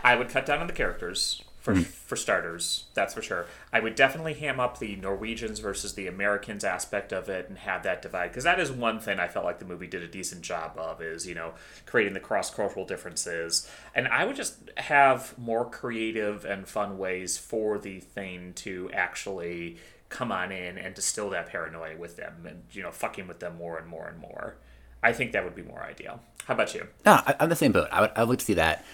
I 0.01 0.15
would 0.15 0.29
cut 0.29 0.45
down 0.45 0.59
on 0.61 0.67
the 0.67 0.73
characters 0.73 1.43
for 1.65 1.73
Hmm. 1.73 1.81
for 1.81 2.15
starters. 2.15 2.85
That's 2.93 3.15
for 3.15 3.23
sure. 3.23 3.47
I 3.73 3.79
would 3.79 3.95
definitely 3.95 4.35
ham 4.35 4.59
up 4.59 4.77
the 4.77 4.95
Norwegians 4.97 5.57
versus 5.59 5.95
the 5.95 6.05
Americans 6.05 6.63
aspect 6.63 7.11
of 7.11 7.27
it 7.27 7.49
and 7.49 7.57
have 7.57 7.81
that 7.83 8.03
divide 8.03 8.27
because 8.29 8.43
that 8.43 8.59
is 8.59 8.71
one 8.71 8.99
thing 8.99 9.19
I 9.19 9.27
felt 9.27 9.45
like 9.45 9.57
the 9.57 9.65
movie 9.65 9.87
did 9.87 10.03
a 10.03 10.07
decent 10.07 10.43
job 10.43 10.77
of 10.77 11.01
is 11.01 11.25
you 11.25 11.33
know 11.33 11.53
creating 11.87 12.13
the 12.13 12.19
cross 12.19 12.53
cultural 12.53 12.85
differences. 12.85 13.67
And 13.95 14.07
I 14.07 14.25
would 14.25 14.35
just 14.35 14.69
have 14.77 15.35
more 15.39 15.67
creative 15.67 16.45
and 16.45 16.67
fun 16.67 16.99
ways 16.99 17.37
for 17.39 17.79
the 17.79 17.99
thing 17.99 18.53
to 18.57 18.91
actually 18.93 19.77
come 20.09 20.31
on 20.31 20.51
in 20.51 20.77
and 20.77 20.93
distill 20.93 21.31
that 21.31 21.47
paranoia 21.47 21.97
with 21.97 22.15
them 22.15 22.45
and 22.47 22.61
you 22.73 22.83
know 22.83 22.91
fucking 22.91 23.27
with 23.27 23.39
them 23.39 23.57
more 23.57 23.79
and 23.79 23.87
more 23.87 24.05
and 24.07 24.19
more. 24.19 24.55
I 25.01 25.13
think 25.13 25.31
that 25.31 25.43
would 25.43 25.55
be 25.55 25.63
more 25.63 25.81
ideal. 25.81 26.19
How 26.45 26.53
about 26.53 26.75
you? 26.75 26.87
No, 27.07 27.13
I, 27.13 27.35
I'm 27.39 27.49
the 27.49 27.55
same 27.55 27.71
boat. 27.71 27.87
I 27.91 28.01
would, 28.01 28.11
I 28.15 28.19
would 28.21 28.29
like 28.29 28.39
to 28.39 28.45
see 28.45 28.53
that. 28.53 28.85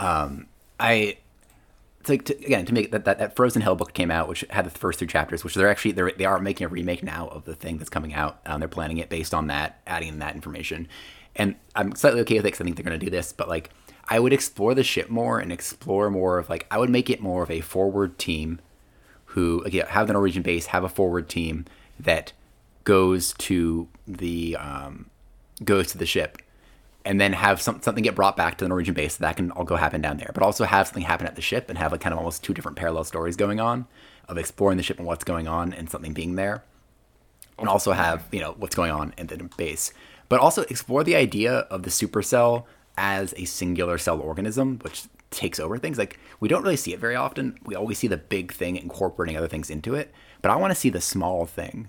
Um, 0.00 0.46
I 0.80 1.18
like 2.08 2.24
to, 2.26 2.34
again 2.36 2.64
to 2.66 2.74
make 2.74 2.90
that, 2.92 3.04
that 3.04 3.18
that 3.18 3.36
Frozen 3.36 3.62
Hell 3.62 3.74
book 3.74 3.92
came 3.92 4.10
out, 4.10 4.28
which 4.28 4.44
had 4.50 4.66
the 4.66 4.70
first 4.70 4.98
three 4.98 5.08
chapters, 5.08 5.44
which 5.44 5.54
they're 5.54 5.68
actually 5.68 5.92
they're, 5.92 6.12
they 6.16 6.24
are 6.24 6.38
making 6.38 6.64
a 6.64 6.68
remake 6.68 7.02
now 7.02 7.28
of 7.28 7.44
the 7.44 7.54
thing 7.54 7.78
that's 7.78 7.90
coming 7.90 8.14
out. 8.14 8.40
Um, 8.46 8.60
they're 8.60 8.68
planning 8.68 8.98
it 8.98 9.08
based 9.08 9.34
on 9.34 9.46
that, 9.48 9.80
adding 9.86 10.08
in 10.08 10.18
that 10.18 10.34
information, 10.34 10.88
and 11.36 11.56
I'm 11.74 11.94
slightly 11.94 12.20
okay 12.22 12.36
with 12.36 12.44
it 12.44 12.48
because 12.48 12.60
I 12.60 12.64
think 12.64 12.76
they're 12.76 12.84
going 12.84 12.98
to 12.98 13.04
do 13.04 13.10
this. 13.10 13.32
But 13.32 13.48
like, 13.48 13.70
I 14.08 14.18
would 14.18 14.32
explore 14.32 14.74
the 14.74 14.82
ship 14.82 15.10
more 15.10 15.38
and 15.38 15.52
explore 15.52 16.10
more 16.10 16.38
of 16.38 16.48
like 16.48 16.66
I 16.70 16.78
would 16.78 16.90
make 16.90 17.10
it 17.10 17.20
more 17.20 17.42
of 17.42 17.50
a 17.50 17.60
forward 17.60 18.18
team 18.18 18.60
who 19.26 19.62
again 19.64 19.86
have 19.88 20.06
the 20.06 20.14
Norwegian 20.14 20.42
base, 20.42 20.66
have 20.66 20.84
a 20.84 20.88
forward 20.88 21.28
team 21.28 21.66
that 22.00 22.32
goes 22.84 23.34
to 23.34 23.88
the 24.06 24.56
um, 24.56 25.10
goes 25.64 25.92
to 25.92 25.98
the 25.98 26.06
ship, 26.06 26.38
and 27.04 27.20
then 27.20 27.32
have 27.32 27.60
some, 27.60 27.80
something 27.80 28.02
get 28.02 28.14
brought 28.14 28.36
back 28.36 28.58
to 28.58 28.64
the 28.64 28.68
Norwegian 28.68 28.94
base. 28.94 29.16
That 29.16 29.36
can 29.36 29.50
all 29.52 29.64
go 29.64 29.76
happen 29.76 30.00
down 30.00 30.18
there, 30.18 30.30
but 30.34 30.42
also 30.42 30.64
have 30.64 30.86
something 30.86 31.04
happen 31.04 31.26
at 31.26 31.36
the 31.36 31.42
ship 31.42 31.68
and 31.68 31.78
have 31.78 31.92
like 31.92 32.00
kind 32.00 32.12
of 32.12 32.18
almost 32.18 32.44
two 32.44 32.54
different 32.54 32.76
parallel 32.76 33.04
stories 33.04 33.36
going 33.36 33.60
on 33.60 33.86
of 34.28 34.36
exploring 34.36 34.76
the 34.76 34.82
ship 34.82 34.98
and 34.98 35.06
what's 35.06 35.24
going 35.24 35.48
on 35.48 35.72
and 35.72 35.88
something 35.88 36.12
being 36.12 36.34
there, 36.34 36.62
and 37.58 37.68
also 37.68 37.92
have 37.92 38.26
you 38.30 38.40
know 38.40 38.54
what's 38.58 38.76
going 38.76 38.90
on 38.90 39.14
in 39.16 39.26
the 39.26 39.36
base, 39.56 39.92
but 40.28 40.40
also 40.40 40.62
explore 40.62 41.02
the 41.02 41.16
idea 41.16 41.52
of 41.52 41.82
the 41.82 41.90
supercell 41.90 42.64
as 42.96 43.32
a 43.36 43.44
singular 43.44 43.96
cell 43.96 44.20
organism, 44.20 44.78
which 44.80 45.04
takes 45.30 45.60
over 45.60 45.78
things. 45.78 45.98
Like 45.98 46.18
we 46.40 46.48
don't 46.48 46.62
really 46.62 46.76
see 46.76 46.92
it 46.92 47.00
very 47.00 47.16
often. 47.16 47.58
We 47.64 47.74
always 47.74 47.98
see 47.98 48.08
the 48.08 48.16
big 48.16 48.52
thing 48.52 48.76
incorporating 48.76 49.36
other 49.36 49.48
things 49.48 49.70
into 49.70 49.94
it, 49.94 50.12
but 50.42 50.50
I 50.50 50.56
want 50.56 50.72
to 50.72 50.78
see 50.78 50.90
the 50.90 51.00
small 51.00 51.46
thing. 51.46 51.88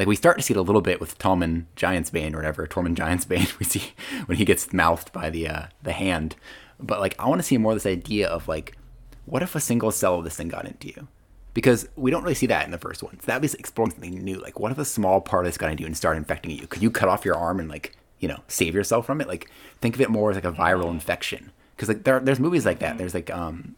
Like 0.00 0.08
we 0.08 0.16
start 0.16 0.38
to 0.38 0.42
see 0.42 0.54
it 0.54 0.56
a 0.56 0.62
little 0.62 0.80
bit 0.80 0.98
with 0.98 1.18
Tommen 1.18 1.66
Giantsbane 1.76 2.32
or 2.32 2.36
whatever, 2.38 2.66
Tormund 2.66 2.96
Giantsbane. 2.96 3.54
We 3.58 3.66
see 3.66 3.92
when 4.24 4.38
he 4.38 4.46
gets 4.46 4.72
mouthed 4.72 5.12
by 5.12 5.28
the 5.28 5.46
uh, 5.46 5.66
the 5.82 5.92
hand, 5.92 6.36
but 6.78 7.00
like 7.00 7.14
I 7.18 7.28
want 7.28 7.38
to 7.38 7.46
see 7.46 7.58
more 7.58 7.72
of 7.72 7.76
this 7.76 7.84
idea 7.84 8.26
of 8.26 8.48
like, 8.48 8.78
what 9.26 9.42
if 9.42 9.54
a 9.54 9.60
single 9.60 9.90
cell 9.90 10.14
of 10.14 10.24
this 10.24 10.36
thing 10.36 10.48
got 10.48 10.64
into 10.64 10.88
you? 10.88 11.08
Because 11.52 11.86
we 11.96 12.10
don't 12.10 12.22
really 12.22 12.34
see 12.34 12.46
that 12.46 12.64
in 12.64 12.70
the 12.70 12.78
first 12.78 13.02
one. 13.02 13.20
So 13.20 13.26
that 13.26 13.42
was 13.42 13.52
exploring 13.52 13.90
something 13.90 14.24
new. 14.24 14.40
Like, 14.40 14.58
what 14.58 14.72
if 14.72 14.78
a 14.78 14.86
small 14.86 15.20
part 15.20 15.44
of 15.44 15.50
this 15.50 15.58
got 15.58 15.70
into 15.70 15.82
you 15.82 15.86
and 15.86 15.94
started 15.94 16.16
infecting 16.16 16.52
you? 16.52 16.66
Could 16.66 16.82
you 16.82 16.90
cut 16.90 17.10
off 17.10 17.26
your 17.26 17.36
arm 17.36 17.60
and 17.60 17.68
like, 17.68 17.94
you 18.20 18.28
know, 18.28 18.40
save 18.48 18.74
yourself 18.74 19.04
from 19.04 19.20
it? 19.20 19.28
Like, 19.28 19.50
think 19.82 19.96
of 19.96 20.00
it 20.00 20.08
more 20.08 20.30
as 20.30 20.36
like 20.36 20.46
a 20.46 20.52
viral 20.52 20.88
infection. 20.88 21.52
Because 21.76 21.88
like 21.88 22.04
there, 22.04 22.20
there's 22.20 22.40
movies 22.40 22.64
like 22.64 22.78
that. 22.78 22.96
There's 22.96 23.12
like 23.12 23.28
um, 23.28 23.74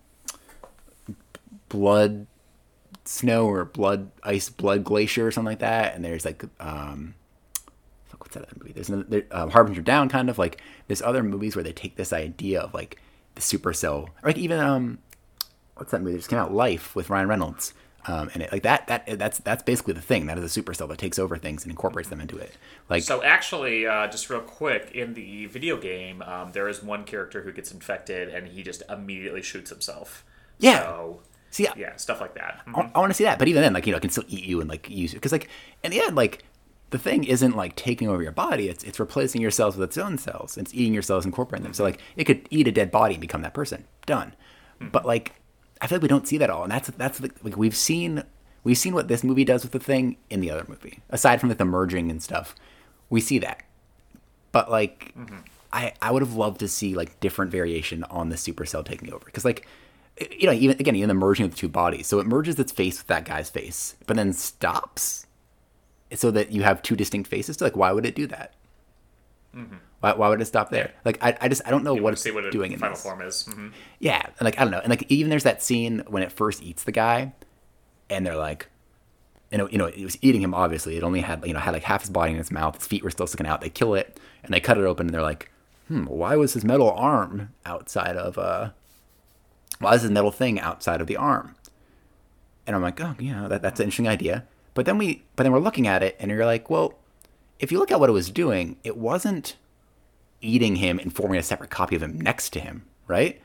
blood 1.68 2.28
snow 3.04 3.46
or 3.46 3.64
blood 3.64 4.10
ice 4.22 4.48
blood 4.48 4.84
glacier 4.84 5.26
or 5.26 5.30
something 5.30 5.52
like 5.52 5.58
that. 5.60 5.94
And 5.94 6.04
there's 6.04 6.24
like 6.24 6.44
um, 6.60 7.14
fuck, 8.06 8.20
what's 8.20 8.34
that 8.34 8.44
other 8.44 8.56
movie? 8.60 8.72
There's 8.72 8.88
another 8.88 9.04
there, 9.08 9.24
um, 9.30 9.50
Harbinger 9.50 9.82
Down, 9.82 10.08
kind 10.08 10.30
of 10.30 10.38
like 10.38 10.60
there's 10.86 11.02
other 11.02 11.22
movies 11.22 11.56
where 11.56 11.64
they 11.64 11.72
take 11.72 11.96
this 11.96 12.12
idea 12.12 12.60
of 12.60 12.74
like 12.74 13.00
the 13.34 13.40
supercell, 13.40 14.08
or 14.08 14.10
like 14.24 14.38
even 14.38 14.60
um, 14.60 14.98
what's 15.76 15.90
that 15.92 16.00
movie 16.00 16.12
that 16.12 16.18
just 16.18 16.30
came 16.30 16.38
out? 16.38 16.52
Life 16.52 16.94
with 16.94 17.10
Ryan 17.10 17.28
Reynolds. 17.28 17.74
Um, 18.04 18.30
and 18.34 18.42
it, 18.42 18.50
like 18.50 18.64
that, 18.64 18.88
that 18.88 19.18
that's 19.18 19.38
that's 19.38 19.62
basically 19.62 19.94
the 19.94 20.00
thing. 20.00 20.26
That 20.26 20.36
is 20.36 20.56
a 20.56 20.62
supercell 20.62 20.88
that 20.88 20.98
takes 20.98 21.18
over 21.18 21.36
things 21.36 21.62
and 21.62 21.70
incorporates 21.70 22.08
them 22.08 22.20
into 22.20 22.36
it. 22.36 22.56
Like 22.88 23.04
So 23.04 23.22
actually, 23.22 23.86
uh, 23.86 24.08
just 24.08 24.28
real 24.28 24.40
quick, 24.40 24.90
in 24.92 25.14
the 25.14 25.46
video 25.46 25.76
game, 25.76 26.20
um, 26.22 26.50
there 26.52 26.68
is 26.68 26.82
one 26.82 27.04
character 27.04 27.42
who 27.42 27.52
gets 27.52 27.70
infected, 27.70 28.28
and 28.28 28.48
he 28.48 28.62
just 28.64 28.82
immediately 28.88 29.42
shoots 29.42 29.70
himself. 29.70 30.24
Yeah. 30.58 30.80
So, 30.80 31.20
see, 31.52 31.68
yeah, 31.76 31.94
stuff 31.96 32.20
like 32.20 32.34
that. 32.34 32.60
Mhm. 32.66 32.76
I, 32.76 32.90
I 32.96 32.98
want 32.98 33.10
to 33.10 33.14
see 33.14 33.22
that. 33.24 33.38
But 33.38 33.46
even 33.46 33.62
then, 33.62 33.72
like 33.72 33.86
you 33.86 33.92
know, 33.92 33.98
it 33.98 34.00
can 34.00 34.10
still 34.10 34.24
eat 34.26 34.44
you 34.44 34.60
and 34.60 34.68
like 34.68 34.90
use 34.90 35.12
it 35.12 35.16
because 35.18 35.30
like 35.32 35.48
in 35.84 35.92
the 35.92 36.00
end, 36.00 36.16
like 36.16 36.42
the 36.90 36.98
thing 36.98 37.22
isn't 37.24 37.56
like 37.56 37.76
taking 37.76 38.08
over 38.08 38.22
your 38.22 38.32
body. 38.32 38.68
It's 38.68 38.82
it's 38.82 38.98
replacing 38.98 39.40
your 39.40 39.50
cells 39.52 39.76
with 39.76 39.88
its 39.88 39.96
own 39.96 40.18
cells. 40.18 40.58
It's 40.58 40.74
eating 40.74 40.92
your 40.92 41.02
cells, 41.02 41.24
and 41.24 41.32
incorporating 41.32 41.62
them. 41.64 41.74
So 41.74 41.84
like 41.84 42.00
it 42.16 42.24
could 42.24 42.48
eat 42.50 42.66
a 42.66 42.72
dead 42.72 42.90
body 42.90 43.14
and 43.14 43.20
become 43.20 43.42
that 43.42 43.54
person. 43.54 43.84
Done. 44.04 44.34
But 44.80 45.06
like 45.06 45.34
I 45.80 45.86
feel 45.86 45.96
like 45.98 46.02
we 46.02 46.08
don't 46.08 46.26
see 46.26 46.38
that 46.38 46.50
all, 46.50 46.64
and 46.64 46.72
that's 46.72 46.90
that's 46.90 47.20
like, 47.20 47.32
like 47.44 47.56
we've 47.56 47.76
seen 47.76 48.24
we've 48.64 48.78
seen 48.78 48.94
what 48.94 49.08
this 49.08 49.24
movie 49.24 49.44
does 49.44 49.62
with 49.62 49.72
the 49.72 49.78
thing 49.80 50.16
in 50.30 50.40
the 50.40 50.50
other 50.50 50.64
movie. 50.68 51.00
Aside 51.10 51.40
from 51.40 51.48
like 51.48 51.58
the 51.58 51.64
merging 51.64 52.10
and 52.10 52.22
stuff, 52.22 52.54
we 53.10 53.20
see 53.20 53.38
that. 53.38 53.62
But 54.52 54.70
like, 54.70 55.14
I 55.72 55.92
I 56.02 56.10
would 56.10 56.22
have 56.22 56.34
loved 56.34 56.60
to 56.60 56.68
see 56.68 56.94
like 56.94 57.18
different 57.20 57.50
variation 57.50 58.04
on 58.04 58.28
the 58.28 58.36
supercell 58.36 58.84
taking 58.84 59.12
over 59.12 59.24
because 59.24 59.44
like 59.44 59.66
you 60.30 60.46
know 60.46 60.52
even 60.52 60.78
again 60.78 60.94
even 60.96 61.08
the 61.08 61.14
merging 61.14 61.44
of 61.46 61.50
the 61.52 61.56
two 61.56 61.68
bodies 61.68 62.06
so 62.06 62.18
it 62.18 62.26
merges 62.26 62.58
its 62.58 62.72
face 62.72 62.98
with 62.98 63.06
that 63.06 63.24
guy's 63.24 63.50
face 63.50 63.96
but 64.06 64.16
then 64.16 64.32
stops 64.32 65.26
so 66.14 66.30
that 66.30 66.52
you 66.52 66.62
have 66.62 66.82
two 66.82 66.94
distinct 66.96 67.28
faces 67.30 67.56
so 67.56 67.64
like 67.64 67.76
why 67.76 67.90
would 67.92 68.04
it 68.06 68.14
do 68.14 68.26
that 68.26 68.52
why, 70.00 70.14
why 70.14 70.28
would 70.28 70.40
it 70.40 70.46
stop 70.46 70.70
there 70.70 70.92
like 71.04 71.22
i, 71.22 71.36
I 71.40 71.48
just 71.48 71.62
i 71.66 71.70
don't 71.70 71.84
know 71.84 71.94
You 71.94 72.02
what 72.02 72.12
it's 72.14 72.22
see 72.22 72.30
what 72.30 72.50
doing 72.50 72.72
in 72.72 72.78
final 72.78 72.94
this. 72.94 73.02
form 73.02 73.20
is. 73.22 73.42
hmm 73.44 73.68
Yeah, 74.00 74.22
and 74.38 74.42
like 74.44 74.58
I 74.58 74.62
don't 74.64 74.70
know, 74.72 74.80
and 74.80 74.90
like 74.90 75.04
even 75.10 75.30
there's 75.30 75.44
that 75.44 75.62
scene 75.62 76.02
when 76.08 76.22
it 76.22 76.32
first 76.32 76.62
eats 76.62 76.84
the 76.84 76.92
guy, 76.92 77.32
and 78.10 78.26
they're 78.26 78.36
like, 78.36 78.68
you 79.50 79.58
know, 79.58 79.68
you 79.68 79.78
know, 79.78 79.86
it 79.86 80.02
was 80.02 80.16
eating 80.22 80.40
him. 80.42 80.54
Obviously, 80.54 80.96
it 80.96 81.02
only 81.02 81.20
had 81.20 81.44
you 81.46 81.52
know 81.54 81.60
had 81.60 81.72
like 81.74 81.82
half 81.84 82.00
his 82.00 82.10
body 82.10 82.32
in 82.32 82.38
its 82.38 82.50
mouth. 82.50 82.76
His 82.78 82.86
feet 82.86 83.04
were 83.04 83.10
still 83.10 83.26
sticking 83.26 83.46
out. 83.46 83.60
They 83.60 83.70
kill 83.70 83.94
it, 83.94 84.18
and 84.42 84.52
they 84.52 84.60
cut 84.60 84.78
it 84.78 84.84
open, 84.84 85.06
and 85.06 85.14
they're 85.14 85.22
like, 85.22 85.50
hmm, 85.88 86.04
why 86.06 86.34
was 86.36 86.54
his 86.54 86.64
metal 86.64 86.90
arm 86.90 87.50
outside 87.66 88.16
of 88.16 88.38
uh, 88.38 88.70
why 89.82 89.94
is 89.94 90.08
metal 90.10 90.30
thing 90.30 90.60
outside 90.60 91.00
of 91.00 91.06
the 91.06 91.16
arm? 91.16 91.54
And 92.66 92.76
I'm 92.76 92.82
like, 92.82 93.00
oh, 93.00 93.16
yeah, 93.18 93.48
that, 93.48 93.62
that's 93.62 93.80
an 93.80 93.84
interesting 93.84 94.08
idea. 94.08 94.44
But 94.74 94.86
then 94.86 94.98
we, 94.98 95.24
but 95.36 95.42
then 95.42 95.52
we're 95.52 95.58
looking 95.58 95.86
at 95.86 96.02
it, 96.02 96.16
and 96.18 96.30
you're 96.30 96.46
like, 96.46 96.70
well, 96.70 96.94
if 97.58 97.70
you 97.70 97.78
look 97.78 97.90
at 97.90 98.00
what 98.00 98.08
it 98.08 98.12
was 98.12 98.30
doing, 98.30 98.76
it 98.84 98.96
wasn't 98.96 99.56
eating 100.40 100.76
him 100.76 100.98
and 100.98 101.14
forming 101.14 101.38
a 101.38 101.42
separate 101.42 101.70
copy 101.70 101.96
of 101.96 102.02
him 102.02 102.20
next 102.20 102.50
to 102.50 102.60
him, 102.60 102.84
right? 103.06 103.40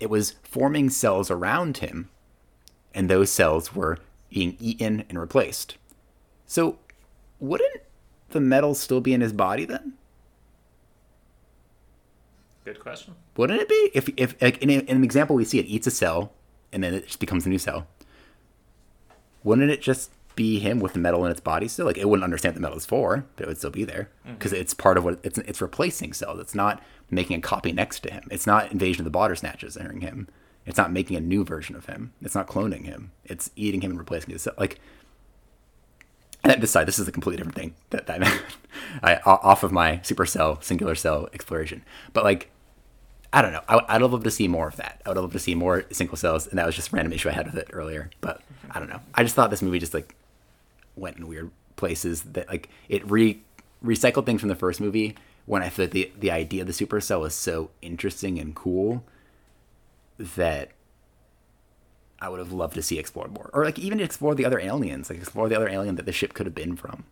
It 0.00 0.10
was 0.10 0.34
forming 0.42 0.90
cells 0.90 1.30
around 1.30 1.78
him, 1.78 2.10
and 2.94 3.08
those 3.08 3.30
cells 3.30 3.74
were 3.74 3.98
being 4.30 4.56
eaten 4.60 5.04
and 5.08 5.18
replaced. 5.18 5.76
So, 6.46 6.78
wouldn't 7.40 7.82
the 8.30 8.40
metal 8.40 8.74
still 8.74 9.00
be 9.00 9.14
in 9.14 9.20
his 9.20 9.32
body 9.32 9.64
then? 9.64 9.94
Good 12.64 12.80
question. 12.80 13.14
Wouldn't 13.36 13.60
it 13.60 13.68
be? 13.68 13.90
If, 13.94 14.08
if 14.16 14.40
like 14.40 14.58
in, 14.62 14.70
a, 14.70 14.74
in 14.74 14.96
an 14.98 15.04
example, 15.04 15.36
we 15.36 15.44
see 15.44 15.58
it 15.58 15.66
eats 15.66 15.86
a 15.86 15.90
cell, 15.90 16.32
and 16.72 16.84
then 16.84 16.94
it 16.94 17.06
just 17.06 17.20
becomes 17.20 17.44
a 17.46 17.48
new 17.48 17.58
cell. 17.58 17.86
Wouldn't 19.42 19.70
it 19.70 19.82
just 19.82 20.10
be 20.36 20.58
him 20.60 20.80
with 20.80 20.92
the 20.92 20.98
metal 20.98 21.24
in 21.24 21.30
its 21.30 21.40
body 21.40 21.68
still? 21.68 21.86
Like 21.86 21.98
it 21.98 22.08
wouldn't 22.08 22.24
understand 22.24 22.54
what 22.54 22.56
the 22.56 22.62
metal 22.62 22.78
is 22.78 22.86
for, 22.86 23.24
but 23.36 23.44
it 23.44 23.48
would 23.48 23.58
still 23.58 23.70
be 23.70 23.84
there 23.84 24.08
mm. 24.26 24.38
because 24.38 24.52
it's 24.52 24.74
part 24.74 24.96
of 24.96 25.04
what 25.04 25.18
it's 25.22 25.38
it's 25.38 25.60
replacing 25.60 26.12
cells. 26.12 26.38
It's 26.38 26.54
not 26.54 26.82
making 27.10 27.36
a 27.36 27.40
copy 27.40 27.72
next 27.72 28.00
to 28.00 28.12
him. 28.12 28.28
It's 28.30 28.46
not 28.46 28.70
invasion 28.70 29.02
of 29.02 29.04
the 29.04 29.10
body 29.10 29.34
snatchers 29.34 29.76
entering 29.76 30.00
him. 30.00 30.28
It's 30.64 30.78
not 30.78 30.92
making 30.92 31.16
a 31.16 31.20
new 31.20 31.44
version 31.44 31.74
of 31.74 31.86
him. 31.86 32.12
It's 32.22 32.36
not 32.36 32.46
cloning 32.46 32.84
him. 32.84 33.10
It's 33.24 33.50
eating 33.56 33.80
him 33.80 33.90
and 33.90 33.98
replacing 33.98 34.30
his 34.30 34.42
cell. 34.42 34.54
Like 34.56 34.80
and 36.44 36.62
this 36.62 36.70
side, 36.70 36.88
this 36.88 36.98
is 36.98 37.08
a 37.08 37.12
completely 37.12 37.36
different 37.38 37.56
thing 37.56 37.74
that, 37.90 38.06
that 38.06 38.22
I 39.02 39.16
off 39.24 39.62
of 39.62 39.72
my 39.72 39.98
supercell 39.98 40.62
singular 40.62 40.94
cell 40.94 41.28
exploration. 41.32 41.82
But 42.12 42.24
like 42.24 42.50
I 43.32 43.40
don't 43.40 43.52
know. 43.52 43.62
I, 43.66 43.80
I'd 43.88 44.02
love 44.02 44.22
to 44.22 44.30
see 44.30 44.46
more 44.46 44.68
of 44.68 44.76
that. 44.76 45.00
I 45.06 45.08
would 45.08 45.16
love 45.16 45.32
to 45.32 45.38
see 45.38 45.54
more 45.54 45.84
single 45.90 46.16
cells, 46.16 46.46
and 46.46 46.58
that 46.58 46.66
was 46.66 46.76
just 46.76 46.92
a 46.92 46.96
random 46.96 47.14
issue 47.14 47.30
I 47.30 47.32
had 47.32 47.46
with 47.46 47.56
it 47.56 47.70
earlier. 47.72 48.10
But 48.20 48.42
I 48.70 48.78
don't 48.78 48.90
know. 48.90 49.00
I 49.14 49.22
just 49.22 49.34
thought 49.34 49.50
this 49.50 49.62
movie 49.62 49.78
just 49.78 49.94
like 49.94 50.14
went 50.96 51.16
in 51.16 51.26
weird 51.26 51.50
places 51.76 52.22
that 52.22 52.48
like 52.48 52.68
it 52.88 53.08
re 53.10 53.40
recycled 53.84 54.26
things 54.26 54.40
from 54.40 54.48
the 54.48 54.54
first 54.54 54.80
movie 54.80 55.16
when 55.46 55.62
I 55.62 55.72
like 55.76 55.90
the 55.90 56.12
the 56.18 56.30
idea 56.30 56.62
of 56.62 56.66
the 56.66 56.72
supercell 56.72 57.20
was 57.20 57.34
so 57.34 57.70
interesting 57.80 58.38
and 58.38 58.54
cool 58.54 59.02
that 60.18 60.70
I 62.22 62.28
would 62.28 62.38
have 62.38 62.52
loved 62.52 62.74
to 62.74 62.82
see 62.82 63.00
explored 63.00 63.32
more, 63.32 63.50
or 63.52 63.64
like 63.64 63.80
even 63.80 63.98
explore 63.98 64.36
the 64.36 64.44
other 64.44 64.60
aliens, 64.60 65.10
like 65.10 65.18
explore 65.18 65.48
the 65.48 65.56
other 65.56 65.68
alien 65.68 65.96
that 65.96 66.06
the 66.06 66.12
ship 66.12 66.34
could 66.34 66.46
have 66.46 66.54
been 66.54 66.76
from. 66.76 67.02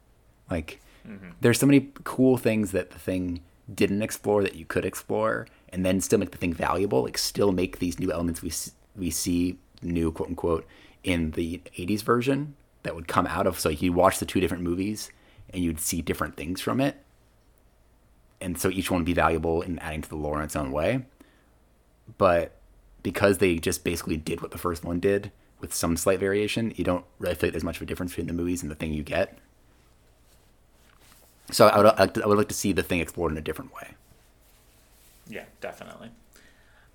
Like, 0.48 0.80
mm-hmm. 1.06 1.30
there's 1.40 1.58
so 1.58 1.66
many 1.66 1.90
cool 2.04 2.36
things 2.36 2.70
that 2.70 2.92
the 2.92 2.98
thing 2.98 3.40
didn't 3.72 4.02
explore 4.02 4.44
that 4.44 4.54
you 4.54 4.64
could 4.64 4.84
explore, 4.84 5.48
and 5.70 5.84
then 5.84 6.00
still 6.00 6.20
make 6.20 6.30
the 6.30 6.38
thing 6.38 6.54
valuable. 6.54 7.02
Like, 7.02 7.18
still 7.18 7.50
make 7.50 7.80
these 7.80 7.98
new 7.98 8.12
elements 8.12 8.40
we 8.40 8.52
we 8.96 9.10
see 9.10 9.58
new 9.82 10.12
quote 10.12 10.28
unquote 10.28 10.64
in 11.02 11.32
the 11.32 11.60
'80s 11.76 12.02
version 12.04 12.54
that 12.84 12.94
would 12.94 13.08
come 13.08 13.26
out 13.26 13.48
of. 13.48 13.58
So 13.58 13.68
you 13.68 13.92
watch 13.92 14.20
the 14.20 14.26
two 14.26 14.38
different 14.38 14.62
movies, 14.62 15.10
and 15.52 15.64
you'd 15.64 15.80
see 15.80 16.02
different 16.02 16.36
things 16.36 16.60
from 16.60 16.80
it, 16.80 17.02
and 18.40 18.56
so 18.56 18.70
each 18.70 18.92
one 18.92 19.00
would 19.00 19.06
be 19.06 19.12
valuable 19.12 19.60
in 19.60 19.80
adding 19.80 20.02
to 20.02 20.08
the 20.08 20.14
lore 20.14 20.38
in 20.38 20.44
its 20.44 20.54
own 20.54 20.70
way. 20.70 21.04
But 22.16 22.59
because 23.02 23.38
they 23.38 23.56
just 23.58 23.84
basically 23.84 24.16
did 24.16 24.40
what 24.40 24.50
the 24.50 24.58
first 24.58 24.84
one 24.84 25.00
did 25.00 25.30
with 25.60 25.74
some 25.74 25.96
slight 25.96 26.18
variation, 26.20 26.72
you 26.76 26.84
don't 26.84 27.04
really 27.18 27.34
feel 27.34 27.48
like 27.48 27.52
there's 27.52 27.64
much 27.64 27.76
of 27.76 27.82
a 27.82 27.86
difference 27.86 28.12
between 28.12 28.26
the 28.26 28.32
movies 28.32 28.62
and 28.62 28.70
the 28.70 28.74
thing 28.74 28.92
you 28.92 29.02
get. 29.02 29.38
So 31.50 31.66
I 31.66 31.76
would, 31.78 31.86
I 31.86 32.26
would- 32.26 32.38
like 32.38 32.48
to 32.48 32.54
see 32.54 32.72
the 32.72 32.82
thing 32.82 33.00
explored 33.00 33.32
in 33.32 33.38
a 33.38 33.42
different 33.42 33.74
way. 33.74 33.94
Yeah, 35.28 35.44
definitely. 35.60 36.10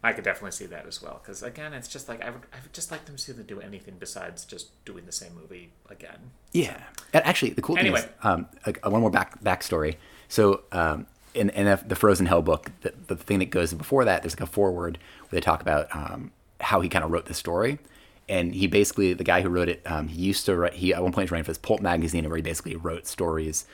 I 0.04 0.14
could 0.14 0.24
definitely 0.24 0.52
see 0.52 0.66
that 0.68 0.86
as 0.86 1.02
well. 1.02 1.20
Because 1.22 1.42
again, 1.44 1.74
it's 1.74 1.88
just 1.88 2.08
like 2.08 2.24
I 2.24 2.30
would, 2.30 2.42
I 2.54 2.58
would 2.62 2.74
just 2.74 2.92
like 2.92 3.06
them 3.06 3.16
to 3.16 3.22
see 3.22 3.32
them 3.32 3.46
do 3.46 3.60
anything 3.60 3.96
besides 4.00 4.46
just 4.46 4.70
doing 4.86 5.06
the 5.06 5.12
same 5.12 5.34
movie 5.36 5.72
again. 5.90 6.32
Yeah. 6.54 6.78
And 7.14 7.26
actually, 7.26 7.52
the 7.52 7.62
cool 7.62 7.78
Anyway. 7.78 8.02
thing 8.02 8.10
is, 8.10 8.16
um, 8.26 8.48
like, 8.66 8.86
uh, 8.86 8.90
one 8.90 9.02
more 9.02 9.10
back 9.12 9.44
backstory. 9.44 9.96
So, 10.30 10.62
um, 10.72 11.08
in, 11.34 11.50
in 11.50 11.66
the- 11.88 11.96
Frozen 11.96 12.28
Hell 12.28 12.42
book, 12.42 12.72
the, 12.82 12.94
the 13.08 13.16
thing 13.16 13.40
that 13.40 13.50
goes 13.50 13.74
before 13.74 14.06
that, 14.06 14.22
there's 14.22 14.34
like 14.40 14.48
a 14.48 14.52
foreword 14.52 15.00
they 15.36 15.42
talk 15.42 15.62
about 15.62 15.94
um, 15.96 16.32
how 16.60 16.82
he 16.82 16.90
kind 16.90 17.06
of 17.06 17.12
wrote 17.12 17.26
the 17.26 17.34
story. 17.34 17.80
And 18.28 18.56
he 18.56 18.66
basically, 18.66 19.14
the 19.14 19.24
guy 19.24 19.42
who 19.42 19.50
wrote 19.50 19.70
it, 19.70 19.84
um, 19.86 20.08
he 20.08 20.20
used 20.20 20.46
to 20.48 20.56
write, 20.56 20.74
he 20.74 20.94
at 20.94 21.04
one 21.04 21.12
point 21.12 21.26
was 21.26 21.32
writing 21.32 21.44
for 21.44 21.52
this 21.52 21.60
Pulp 21.60 21.82
magazine 21.82 22.28
where 22.28 22.38
he 22.38 22.42
basically 22.42 22.76
wrote 22.76 23.06
stories 23.06 23.66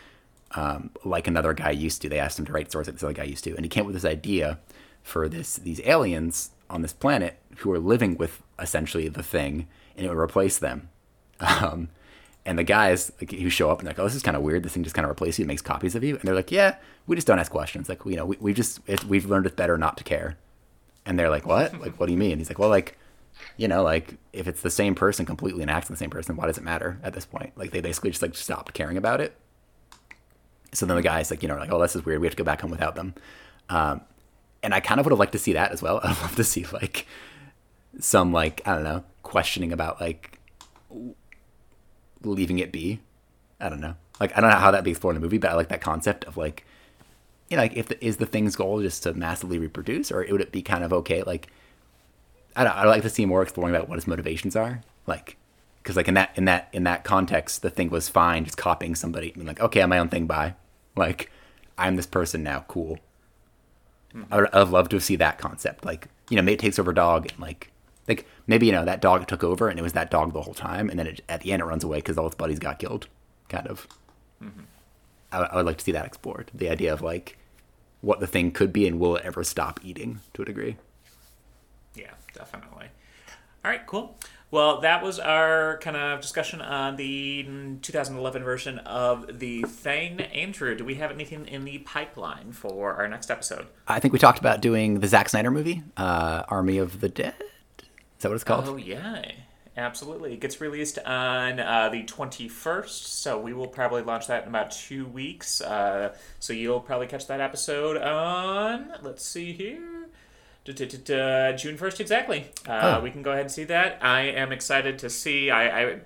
um, 0.55 0.91
like 1.05 1.28
another 1.28 1.53
guy 1.53 1.72
used 1.72 2.01
to. 2.01 2.09
They 2.09 2.20
asked 2.20 2.38
him 2.38 2.45
to 2.45 2.51
write 2.51 2.70
stories 2.70 2.88
like 2.88 2.95
this 2.95 3.03
other 3.03 3.14
guy 3.14 3.24
used 3.24 3.43
to. 3.45 3.55
And 3.55 3.64
he 3.64 3.70
came 3.70 3.82
up 3.82 3.88
with 3.88 3.95
this 3.95 4.05
idea 4.05 4.59
for 5.03 5.28
this 5.28 5.55
these 5.55 5.82
aliens 5.86 6.51
on 6.70 6.82
this 6.82 6.93
planet 6.93 7.39
who 7.57 7.72
are 7.72 7.80
living 7.80 8.18
with 8.18 8.41
essentially 8.59 9.07
the 9.07 9.24
thing 9.24 9.68
and 9.95 10.05
it 10.05 10.09
would 10.09 10.18
replace 10.18 10.57
them. 10.57 10.89
Um, 11.41 11.89
and 12.45 12.57
the 12.57 12.64
guys 12.64 13.12
like, 13.20 13.32
who 13.32 13.49
show 13.49 13.70
up 13.70 13.80
and 13.80 13.88
they're 13.88 13.93
like, 13.93 13.99
oh, 13.99 14.03
this 14.03 14.16
is 14.16 14.24
kind 14.24 14.38
of 14.38 14.43
weird. 14.43 14.64
This 14.64 14.74
thing 14.74 14.84
just 14.84 14.95
kind 14.95 15.05
of 15.05 15.09
replaces 15.09 15.39
you, 15.39 15.45
it 15.45 15.47
makes 15.47 15.62
copies 15.62 15.95
of 15.95 16.03
you. 16.03 16.16
And 16.16 16.24
they're 16.24 16.36
like, 16.36 16.51
yeah, 16.51 16.76
we 17.07 17.16
just 17.16 17.28
don't 17.28 17.39
ask 17.39 17.51
questions. 17.51 17.89
Like, 17.89 18.03
you 18.05 18.16
know, 18.16 18.26
we, 18.26 18.38
we 18.39 18.53
just, 18.53 18.80
we've 19.07 19.26
learned 19.26 19.45
it's 19.45 19.55
better 19.55 19.78
not 19.78 19.97
to 19.97 20.03
care. 20.03 20.38
And 21.06 21.18
they're 21.18 21.30
like, 21.30 21.45
what? 21.45 21.80
Like, 21.80 21.99
what 21.99 22.06
do 22.06 22.12
you 22.12 22.18
mean? 22.18 22.38
He's 22.38 22.49
like, 22.49 22.60
well, 22.60 22.70
like, 22.70 22.97
you 23.58 23.68
know, 23.68 23.84
like 23.84 24.16
if 24.34 24.47
it's 24.47 24.62
the 24.62 24.70
same 24.70 24.95
person 24.95 25.26
completely 25.26 25.62
and 25.62 25.72
acts 25.72 25.88
the 25.88 25.95
same 25.95 26.10
person, 26.10 26.36
why 26.36 26.45
does 26.45 26.58
it 26.58 26.64
matter 26.64 26.99
at 27.04 27.14
this 27.14 27.26
point? 27.26 27.54
Like, 27.56 27.72
they 27.72 27.82
basically 27.82 28.12
just 28.12 28.22
like 28.22 28.36
stopped 28.36 28.74
caring 28.74 28.97
about 28.97 29.22
it. 29.22 29.36
So 30.74 30.86
then 30.86 30.95
the 30.95 31.02
guys 31.02 31.32
like, 31.32 31.41
you 31.41 31.49
know, 31.49 31.58
like, 31.58 31.72
oh, 31.72 31.82
this 31.82 31.95
is 31.95 32.06
weird. 32.06 32.22
We 32.22 32.28
have 32.28 32.36
to 32.36 32.43
go 32.43 32.45
back 32.45 32.62
home 32.62 32.72
without 32.72 32.95
them. 32.95 33.14
Um, 33.70 34.02
and 34.64 34.74
I 34.74 34.80
kind 34.80 34.99
of 34.99 35.06
would 35.06 35.12
have 35.12 35.20
liked 35.20 35.32
to 35.34 35.39
see 35.39 35.54
that 35.54 35.72
as 35.72 35.82
well. 35.82 35.99
I'd 36.04 36.18
love 36.22 36.36
to 36.36 36.43
see 36.43 36.66
like 36.72 37.08
some 37.99 38.32
like 38.32 38.62
I 38.66 38.76
don't 38.76 38.84
know 38.84 39.04
questioning 39.24 39.72
about 39.72 39.99
like 39.99 40.39
leaving 42.24 42.60
it 42.60 42.72
be. 42.72 42.99
I 43.60 43.70
don't 43.70 43.82
know. 43.82 43.95
Like 44.20 44.36
I 44.38 44.41
don't 44.41 44.49
know 44.49 44.58
how 44.58 44.72
that'd 44.72 44.86
be 44.86 44.91
explored 44.91 45.16
in 45.16 45.22
the 45.22 45.26
movie, 45.26 45.38
but 45.38 45.52
I 45.52 45.56
like 45.56 45.70
that 45.70 45.82
concept 45.82 46.26
of 46.26 46.38
like, 46.38 46.66
you 47.52 47.58
know, 47.58 47.64
like 47.64 47.76
if 47.76 47.89
the, 47.89 48.04
is 48.04 48.16
the 48.16 48.26
thing's 48.26 48.56
goal 48.56 48.82
just 48.82 49.04
to 49.04 49.14
massively 49.14 49.60
reproduce, 49.60 50.10
or 50.10 50.26
would 50.32 50.39
it 50.39 50.54
be 50.54 50.62
kind 50.62 50.86
of 50.86 50.93
okay? 50.93 51.22
Like, 51.22 51.47
I 52.56 52.64
don't. 52.64 52.74
I'd 52.74 52.88
like 52.88 53.02
to 53.02 53.10
see 53.10 53.26
more 53.26 53.43
exploring 53.43 53.76
about 53.76 53.89
what 53.89 53.97
his 53.97 54.08
motivations 54.08 54.56
are. 54.56 54.82
Like, 55.06 55.36
because 55.84 55.97
like 55.97 56.08
in 56.08 56.14
that 56.14 56.32
in 56.36 56.45
that 56.45 56.70
in 56.72 56.86
that 56.86 57.04
context, 57.04 57.62
the 57.62 57.70
thing 57.70 57.89
was 57.89 58.08
fine 58.08 58.45
just 58.45 58.56
copying 58.56 58.95
somebody. 58.95 59.34
I 59.36 59.38
mean, 59.38 59.47
like, 59.47 59.60
okay, 59.60 59.82
I'm 59.82 59.89
my 59.89 59.99
own 59.99 60.08
thing. 60.08 60.28
Bye. 60.28 60.56
Like, 60.95 61.30
I'm 61.78 61.97
this 61.97 62.06
person 62.06 62.41
now. 62.41 62.64
Cool. 62.70 62.99
Hmm. 64.14 64.24
I 64.32 64.38
would, 64.38 64.49
I'd 64.54 64.70
love 64.70 64.88
to 64.89 65.02
see 65.02 65.18
that 65.18 65.38
concept. 65.38 65.84
Like, 65.84 66.08
you 66.30 66.38
know, 66.38 66.41
maybe 66.41 66.54
it 66.54 66.60
takes 66.60 66.80
over 66.80 66.93
dog 66.93 67.30
and 67.30 67.39
like, 67.39 67.70
like 68.08 68.26
maybe 68.47 68.66
you 68.66 68.72
know 68.72 68.86
that 68.86 69.02
dog 69.02 69.28
took 69.28 69.43
over 69.43 69.68
and 69.68 69.78
it 69.78 69.84
was 69.84 69.93
that 69.93 70.10
dog 70.10 70.32
the 70.32 70.41
whole 70.41 70.54
time, 70.54 70.89
and 70.89 70.97
then 70.97 71.08
it, 71.08 71.20
at 71.28 71.41
the 71.41 71.52
end 71.52 71.62
it 71.62 71.66
runs 71.66 71.84
away 71.84 71.97
because 71.97 72.18
all 72.18 72.28
its 72.28 72.36
buddies 72.36 72.60
got 72.60 72.80
killed, 72.80 73.08
kind 73.49 73.68
of. 73.68 73.88
Mm-hmm. 74.41 74.62
I, 75.34 75.39
I 75.39 75.56
would 75.58 75.66
like 75.66 75.80
to 75.80 75.84
see 75.84 75.91
that 75.91 76.06
explored. 76.06 76.49
The 76.54 76.70
idea 76.70 76.93
of 76.93 77.02
like 77.02 77.38
what 78.02 78.20
the 78.20 78.28
thing 78.28 78.52
could 78.52 78.74
be 78.74 78.88
and 78.88 78.99
will 78.99 79.16
it 79.16 79.24
ever 79.24 79.43
stop 79.43 79.80
eating 79.84 80.20
to 80.34 80.41
a 80.41 80.45
degree. 80.45 80.78
Yeah, 81.95 82.12
definitely. 82.34 82.88
All 83.64 83.72
right, 83.72 83.86
cool. 83.86 84.18
Well, 84.49 84.82
that 84.82 85.02
was 85.02 85.18
our 85.18 85.78
kind 85.78 85.95
of 85.95 86.20
discussion 86.20 86.62
on 86.62 86.97
the 86.97 87.43
2011 87.82 88.43
version 88.43 88.80
of 88.80 89.39
The 89.39 89.62
Thing. 89.64 90.20
Andrew, 90.20 90.76
do 90.76 90.84
we 90.84 90.95
have 90.95 91.10
anything 91.10 91.45
in 91.47 91.64
the 91.64 91.78
pipeline 91.80 92.52
for 92.52 92.95
our 92.95 93.08
next 93.08 93.32
episode? 93.32 93.68
I 93.88 94.02
think 94.02 94.12
we 94.12 94.20
talked 94.20 94.39
about 94.39 94.60
doing 94.62 94.99
the 94.99 95.08
Zack 95.08 95.30
Snyder 95.30 95.52
movie, 95.52 95.84
uh, 95.95 96.43
Army 96.49 96.80
of 96.80 96.99
the 96.99 97.08
Dead. 97.08 97.36
Is 97.80 98.24
that 98.24 98.30
what 98.30 98.36
it's 98.36 98.43
called? 98.43 98.68
Oh, 98.68 98.76
yeah. 98.76 99.32
Absolutely. 99.82 100.34
It 100.34 100.39
gets 100.39 100.61
released 100.61 100.99
on 100.99 101.59
uh, 101.59 101.89
the 101.89 102.03
21st, 102.03 102.88
so 102.89 103.39
we 103.39 103.51
will 103.53 103.67
probably 103.67 104.03
launch 104.03 104.27
that 104.27 104.43
in 104.43 104.49
about 104.49 104.71
two 104.71 105.05
weeks. 105.07 105.59
Uh, 105.59 106.15
so 106.39 106.53
you'll 106.53 106.79
probably 106.79 107.07
catch 107.07 107.25
that 107.27 107.41
episode 107.41 107.97
on, 107.97 108.93
let's 109.01 109.25
see 109.25 109.51
here. 109.53 110.07
June 110.65 110.75
1st, 110.77 111.99
exactly. 111.99 112.45
Uh, 112.67 112.97
Oh. 112.99 113.01
We 113.03 113.09
can 113.09 113.23
go 113.23 113.32
ahead 113.32 113.41
and 113.41 113.51
see 113.51 113.63
that. 113.65 113.97
I 114.03 114.21
am 114.21 114.51
excited 114.51 114.99
to 114.99 115.09
see. 115.09 115.49
I, 115.49 115.82
I 115.91 115.99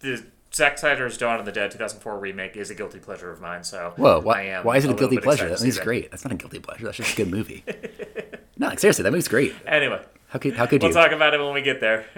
the 0.00 0.24
Zack 0.54 0.78
Snyder's 0.78 1.18
Dawn 1.18 1.40
of 1.40 1.46
the 1.46 1.50
Dead 1.52 1.72
2004 1.72 2.18
remake 2.20 2.56
is 2.56 2.70
a 2.70 2.74
guilty 2.76 3.00
pleasure 3.00 3.30
of 3.32 3.40
mine. 3.40 3.64
So 3.64 3.92
Whoa, 3.96 4.18
I 4.20 4.22
why, 4.22 4.42
am 4.42 4.64
why 4.64 4.76
is 4.76 4.84
it 4.84 4.88
a 4.88 4.92
little 4.92 5.08
guilty 5.08 5.20
pleasure? 5.22 5.48
That 5.48 5.58
movie's 5.58 5.80
great. 5.80 6.10
That's 6.12 6.24
not 6.24 6.32
a 6.32 6.36
guilty 6.36 6.60
pleasure. 6.60 6.84
That's 6.84 6.96
just 6.98 7.14
a 7.14 7.16
good 7.16 7.30
movie. 7.30 7.64
no, 8.56 8.68
like, 8.68 8.78
seriously, 8.78 9.02
that 9.02 9.10
movie's 9.10 9.26
great. 9.28 9.52
Anyway, 9.66 10.00
How 10.28 10.38
could 10.38 10.54
how 10.56 10.66
could 10.66 10.80
we'll 10.80 10.90
you? 10.90 10.94
talk 10.94 11.10
about 11.10 11.34
it 11.34 11.40
when 11.40 11.52
we 11.54 11.62
get 11.62 11.80
there. 11.80 12.06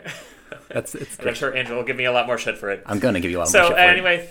That's 0.69 0.95
it's 0.95 1.19
I'm 1.21 1.35
sure 1.35 1.55
Angela 1.55 1.77
will 1.79 1.85
give 1.85 1.97
me 1.97 2.05
a 2.05 2.13
lot 2.13 2.27
more 2.27 2.39
shit 2.39 2.59
for 2.59 2.71
it. 2.71 2.83
I'm 2.87 2.99
gonna 2.99 3.21
give 3.21 3.31
you 3.31 3.39
a 3.39 3.41
lot 3.41 3.53
more 3.53 3.63
So 3.63 3.69
shit 3.69 3.77
for 3.77 3.83
it. 3.83 3.89
anyway, 3.89 4.29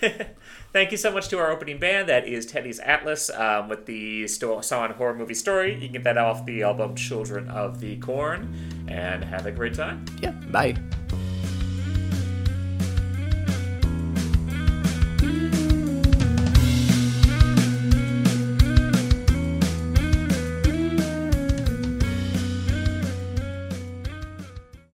thank 0.72 0.90
you 0.90 0.96
so 0.98 1.10
much 1.12 1.28
to 1.28 1.38
our 1.38 1.50
opening 1.50 1.78
band. 1.78 2.08
That 2.08 2.26
is 2.26 2.46
Teddy's 2.46 2.78
Atlas 2.80 3.30
um, 3.30 3.68
with 3.68 3.86
the 3.86 4.26
Sto- 4.28 4.60
Saw 4.60 4.92
horror 4.92 5.14
movie 5.14 5.34
story. 5.34 5.74
You 5.74 5.80
can 5.80 5.92
get 5.92 6.04
that 6.04 6.18
off 6.18 6.44
the 6.46 6.62
album 6.62 6.94
Children 6.94 7.48
of 7.48 7.80
the 7.80 7.96
Corn, 7.98 8.54
and 8.88 9.24
have 9.24 9.46
a 9.46 9.52
great 9.52 9.74
time. 9.74 10.04
Yeah, 10.20 10.30
bye. 10.50 10.76